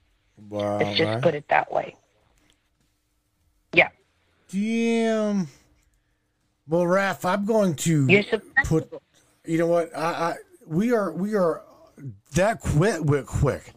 [0.49, 0.77] wow.
[0.77, 1.21] Let's just right.
[1.21, 1.95] put it that way.
[3.73, 3.89] Yeah,
[4.49, 5.47] Damn.
[6.67, 8.23] Well, Raph, I'm going to you're
[8.63, 8.91] put.
[9.45, 9.95] You know what?
[9.95, 10.35] I, I
[10.65, 11.63] we are we are
[12.33, 13.73] that quick quick quick.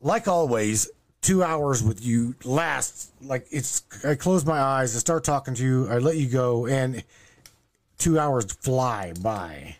[0.00, 0.88] Like always,
[1.28, 3.82] two hours with you lasts like it's.
[4.02, 7.04] I close my eyes, I start talking to you, I let you go, and
[7.98, 9.76] two hours fly by.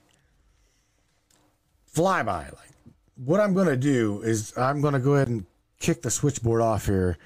[1.87, 2.45] Fly by.
[2.45, 2.95] Like
[3.25, 5.47] what I'm going to do is I'm going to go ahead and
[5.81, 7.17] kick the switchboard off here.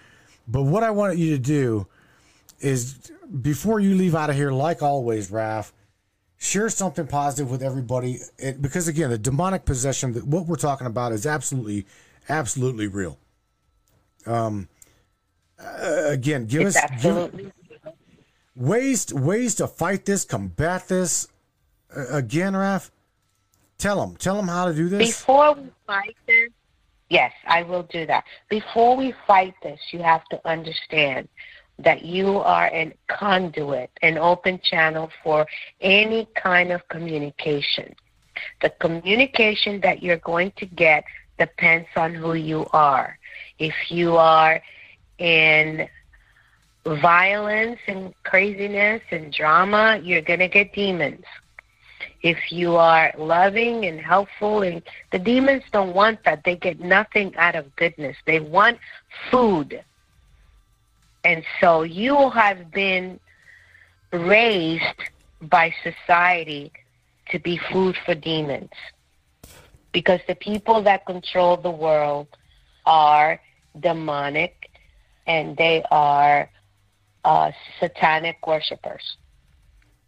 [0.47, 1.89] But what I want you to do
[2.61, 5.73] is before you leave out of here, like always, Raph,
[6.39, 8.21] share something positive with everybody.
[8.39, 11.87] It, because again, the demonic possession, that what we're talking about is absolutely,
[12.29, 13.19] absolutely real.
[14.27, 14.69] Um,
[15.59, 17.53] uh, again, give It's us give,
[18.57, 21.29] ways ways to fight this, combat this.
[21.95, 22.91] Uh, again, Raph,
[23.79, 25.21] tell them, tell them how to do this.
[25.21, 26.51] Before we fight this,
[27.09, 28.25] yes, I will do that.
[28.49, 31.29] Before we fight this, you have to understand
[31.79, 35.47] that you are a conduit, an open channel for
[35.81, 37.95] any kind of communication.
[38.61, 41.05] The communication that you're going to get
[41.39, 43.19] depends on who you are.
[43.59, 44.63] If you are
[45.19, 45.89] in
[46.85, 51.25] violence and craziness and drama, you're going to get demons.
[52.23, 56.45] If you are loving and helpful and the demons don't want that.
[56.45, 58.17] They get nothing out of goodness.
[58.27, 58.79] They want
[59.31, 59.83] food.
[61.25, 63.19] And so you have been
[64.13, 65.01] raised
[65.41, 66.73] by society
[67.31, 68.71] to be food for demons.
[69.93, 72.29] Because the people that control the world
[72.87, 73.41] are
[73.81, 74.71] demonic
[75.27, 76.51] and they are
[77.25, 77.51] uh,
[77.81, 79.17] satanic worshippers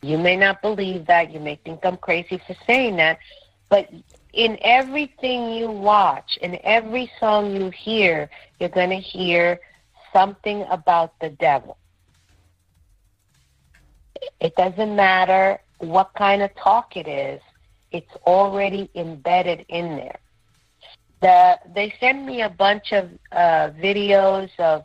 [0.05, 1.33] you may not believe that.
[1.33, 3.19] You may think I'm crazy for saying that.
[3.71, 3.89] But
[4.35, 8.29] in everything you watch, in every song you hear,
[8.61, 9.59] you're going to hear
[10.13, 11.79] something about the devil.
[14.41, 17.41] It doesn't matter what kind of talk it is,
[17.91, 20.19] it's already embedded in there.
[21.25, 24.85] The, they send me a bunch of uh, videos of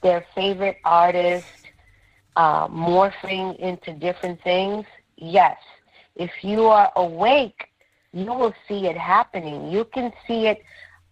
[0.00, 1.50] their favorite artists
[2.36, 4.86] uh, morphing into different things,
[5.16, 5.58] yes.
[6.14, 7.68] If you are awake,
[8.12, 9.72] you will see it happening.
[9.72, 10.62] You can see it,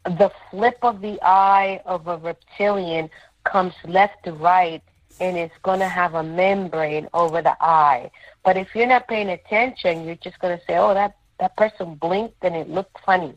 [0.05, 3.11] the flip of the eye of a reptilian
[3.43, 4.85] comes left to right
[5.19, 8.09] and it's going to have a membrane over the eye.
[8.45, 11.97] But if you're not paying attention, you're just going to say, oh, that, that person
[11.97, 13.35] blinked and it looked funny.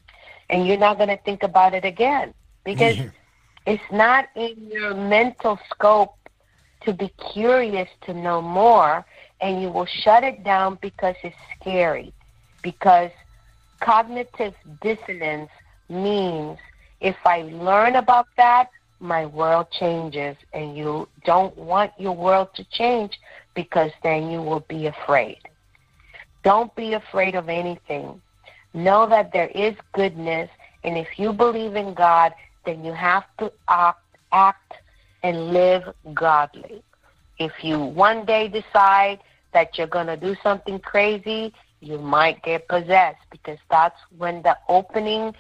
[0.53, 2.31] And you're not going to think about it again
[2.63, 2.95] because
[3.65, 6.15] it's not in your mental scope
[6.81, 9.03] to be curious to know more
[9.41, 12.13] and you will shut it down because it's scary.
[12.61, 13.09] Because
[13.80, 15.49] cognitive dissonance
[15.89, 16.59] means
[17.01, 18.69] if I learn about that,
[18.99, 23.19] my world changes and you don't want your world to change
[23.55, 25.39] because then you will be afraid.
[26.43, 28.21] Don't be afraid of anything.
[28.73, 30.49] Know that there is goodness
[30.83, 32.33] and if you believe in God,
[32.65, 33.99] then you have to act,
[34.31, 34.73] act
[35.23, 35.83] and live
[36.13, 36.83] godly.
[37.39, 39.19] If you one day decide
[39.53, 44.57] that you're going to do something crazy, you might get possessed because that's when the
[44.69, 45.33] opening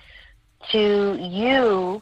[0.71, 2.01] to you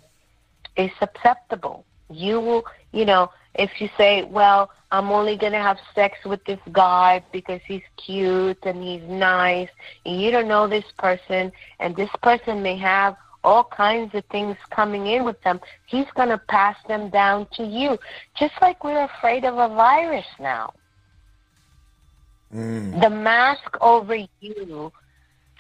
[0.75, 1.85] is susceptible.
[2.09, 6.43] You will, you know, if you say, well, I'm only going to have sex with
[6.45, 9.69] this guy because he's cute and he's nice,
[10.05, 14.55] and you don't know this person, and this person may have all kinds of things
[14.69, 17.97] coming in with them, he's going to pass them down to you.
[18.35, 20.73] Just like we're afraid of a virus now.
[22.53, 23.01] Mm.
[23.01, 24.91] The mask over you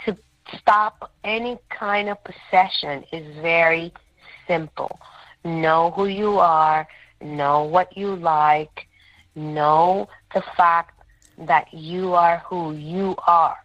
[0.05, 0.17] to
[0.59, 3.91] stop any kind of possession is very
[4.47, 4.99] simple.
[5.43, 6.87] Know who you are,
[7.21, 8.87] know what you like,
[9.35, 10.99] know the fact
[11.37, 13.57] that you are who you are.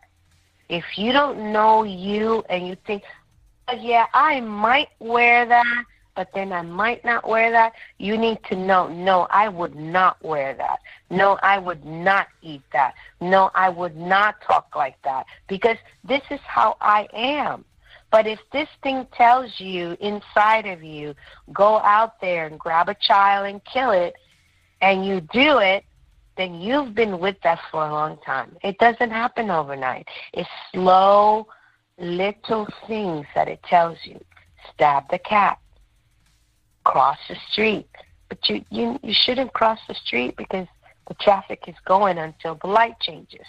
[0.69, 3.03] If you don't know you and you think,
[3.79, 5.85] yeah, I might wear that,
[6.15, 7.75] but then I might not wear that.
[7.99, 10.79] You need to know, no, I would not wear that.
[11.11, 12.95] No, I would not eat that.
[13.21, 17.65] No, I would not talk like that because this is how I am.
[18.11, 21.15] But if this thing tells you inside of you,
[21.53, 24.15] go out there and grab a child and kill it,
[24.81, 25.85] and you do it,
[26.37, 28.57] then you've been with us for a long time.
[28.63, 30.07] It doesn't happen overnight.
[30.35, 31.47] It's slow,
[31.99, 34.21] little things that it tells you.
[34.75, 35.59] Stab the cat.
[36.85, 37.89] Cross the street.
[38.29, 40.67] But you, you, you shouldn't cross the street because
[41.09, 43.47] the traffic is going until the light changes.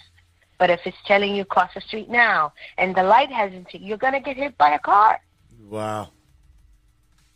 [0.58, 4.14] But if it's telling you cross the street now and the light hasn't, you're going
[4.14, 5.20] to get hit by a car.
[5.68, 6.08] Wow.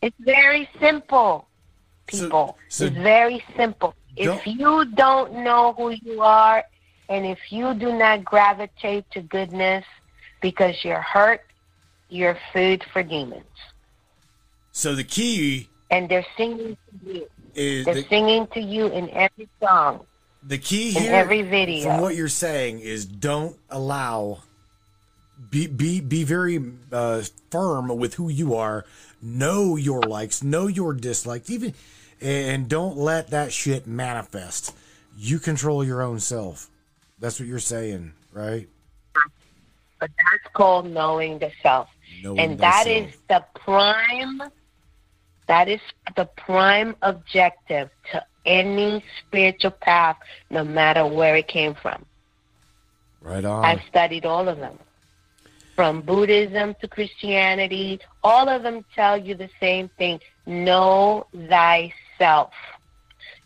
[0.00, 1.46] It's very simple,
[2.20, 2.58] people.
[2.68, 3.94] So- so it's very simple.
[4.16, 6.64] If you don't know who you are
[7.08, 9.84] and if you do not gravitate to goodness
[10.40, 11.40] because you're hurt,
[12.10, 13.44] you're food for demons.
[14.72, 17.26] So the key And they're singing to you.
[17.54, 20.06] is They're the, singing to you in every song.
[20.42, 21.84] the key in here every video.
[21.84, 24.38] from what you're saying is don't allow
[25.50, 26.58] be be be very
[26.92, 28.84] uh, firm with who you are
[29.20, 31.74] know your likes know your dislikes even
[32.22, 34.74] and don't let that shit manifest
[35.16, 36.68] you control your own self
[37.18, 38.68] that's what you're saying right
[40.00, 41.88] But that's called knowing the self.
[42.22, 43.08] Knowing and that thyself.
[43.08, 44.42] is the prime
[45.46, 45.80] that is
[46.16, 50.16] the prime objective to any spiritual path
[50.50, 52.04] no matter where it came from.
[53.20, 54.78] right on I've studied all of them.
[55.76, 60.20] From Buddhism to Christianity, all of them tell you the same thing.
[60.46, 61.92] Know thyself.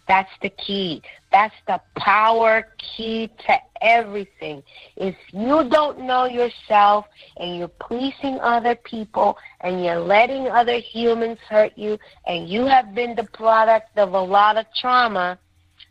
[0.09, 1.03] That's the key.
[1.32, 4.62] That's the power key to everything.
[4.97, 7.07] If you don't know yourself
[7.39, 12.94] and you're pleasing other people and you're letting other humans hurt you and you have
[12.94, 15.39] been the product of a lot of trauma,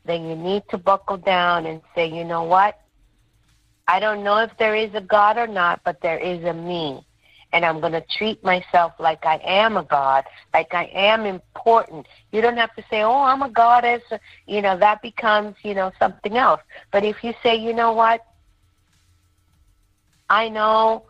[0.05, 2.79] then you need to buckle down and say, you know what?
[3.87, 7.05] I don't know if there is a God or not, but there is a me.
[7.55, 12.05] And I'm going to treat myself like I am a God, like I am important.
[12.33, 14.03] You don't have to say, oh, I'm a goddess.
[14.45, 16.59] You know, that becomes, you know, something else.
[16.91, 18.25] But if you say, you know what?
[20.29, 21.05] I know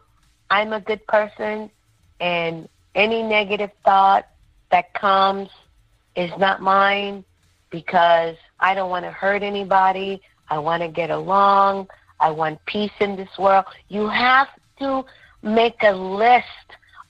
[0.52, 1.72] I'm a good person,
[2.20, 4.28] and any negative thought
[4.70, 5.50] that comes
[6.16, 7.26] is not mine
[7.72, 10.22] because I don't want to hurt anybody.
[10.50, 11.88] I want to get along.
[12.20, 13.66] I want peace in this world.
[13.90, 14.48] You have
[14.80, 15.06] to
[15.46, 16.46] make a list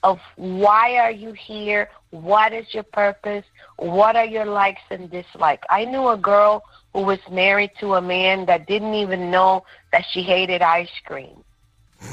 [0.04, 1.90] of why are you here?
[2.12, 3.46] What is your purpose?
[3.78, 5.66] What are your likes and dislikes?
[5.70, 6.64] I knew a girl
[6.94, 11.44] who was married to a man that didn't even know that she hated ice cream.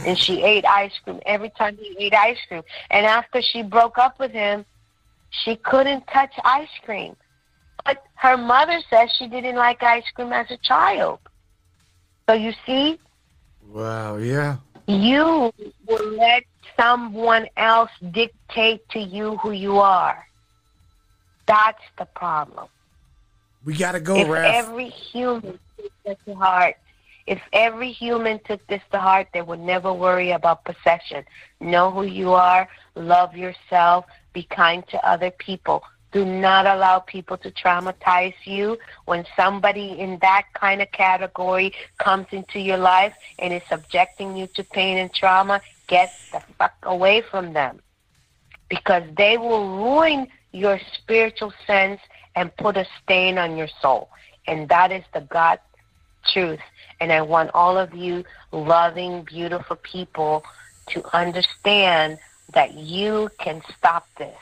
[0.06, 2.62] And she ate ice cream every time he ate ice cream.
[2.90, 4.64] And after she broke up with him,
[5.30, 7.16] she couldn't touch ice cream.
[7.84, 11.18] But her mother says she didn't like ice cream as a child.
[12.28, 12.98] So you see,
[13.68, 14.56] wow yeah
[14.86, 15.52] you
[15.86, 16.44] will let
[16.78, 20.26] someone else dictate to you who you are.
[21.46, 22.68] That's the problem.
[23.64, 24.44] We got to go, if Raph.
[24.44, 26.76] every human took this to heart,
[27.26, 31.24] if every human took this to heart, they would never worry about possession.
[31.60, 35.84] Know who you are, love yourself, be kind to other people.
[36.12, 38.78] Do not allow people to traumatize you.
[39.06, 44.46] When somebody in that kind of category comes into your life and is subjecting you
[44.48, 47.80] to pain and trauma, get the fuck away from them.
[48.68, 52.00] Because they will ruin your spiritual sense
[52.34, 54.10] and put a stain on your soul.
[54.46, 55.60] And that is the God
[56.32, 56.60] truth.
[57.00, 60.44] And I want all of you loving, beautiful people
[60.88, 62.18] to understand
[62.52, 64.36] that you can stop this.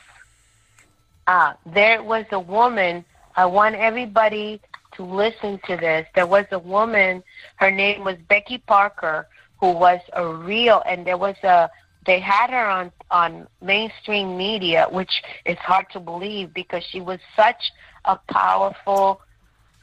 [1.27, 4.61] Uh, there was a woman, I want everybody
[4.95, 6.07] to listen to this.
[6.15, 7.23] There was a woman,
[7.55, 9.27] her name was Becky Parker,
[9.59, 11.69] who was a real, and there was a,
[12.05, 17.19] they had her on, on mainstream media, which is hard to believe because she was
[17.35, 17.71] such
[18.05, 19.21] a powerful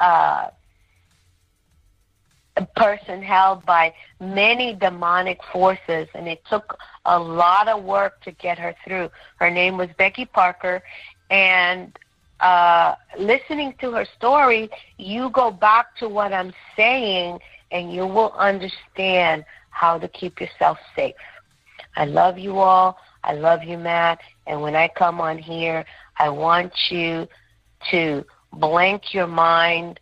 [0.01, 0.49] uh,
[2.77, 8.59] person held by many demonic forces, and it took a lot of work to get
[8.59, 9.09] her through.
[9.37, 10.83] Her name was Becky Parker,
[11.31, 11.99] and
[12.41, 17.41] uh, listening to her story, you go back to what I'm saying,
[17.71, 21.15] and you will understand how to keep yourself safe.
[21.97, 22.99] I love you all.
[23.25, 24.21] I love you, Matt.
[24.47, 25.85] And when I come on here,
[26.19, 27.29] I want you
[27.91, 30.01] to blank your mind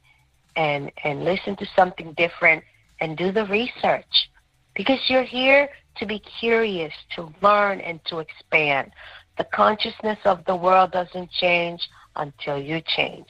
[0.54, 2.64] and and listen to something different
[3.00, 4.30] and do the research
[4.74, 8.92] because you're here to be curious, to learn and to expand.
[9.38, 13.26] The consciousness of the world doesn't change until you change.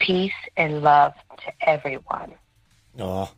[0.00, 2.32] Peace and love to everyone.
[2.98, 3.30] Oh,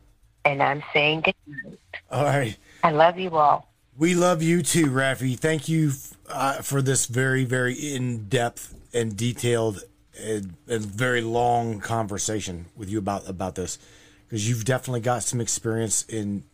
[0.44, 1.78] And I'm saying good night.
[2.10, 2.56] all right.
[2.82, 3.70] I love you all.
[3.98, 5.38] We love you too, Rafi.
[5.38, 5.92] Thank you
[6.30, 9.82] uh, for this very, very in depth and detailed
[10.18, 13.78] and, and very long conversation with you about about this
[14.26, 16.44] because you've definitely got some experience in,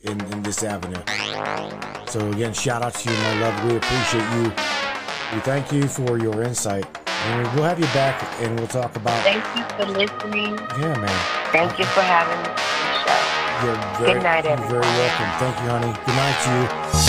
[0.00, 1.02] in in this avenue.
[2.08, 3.64] So again, shout out to you, my love.
[3.70, 4.85] We appreciate you.
[5.34, 9.24] We thank you for your insight, and we'll have you back, and we'll talk about.
[9.24, 10.54] Thank you for listening.
[10.78, 11.52] Yeah, man.
[11.52, 12.56] Thank you for having me.
[13.64, 15.30] You're very, Good night, you're very welcome.
[15.40, 15.92] Thank you, honey.
[16.06, 17.05] Good night to you.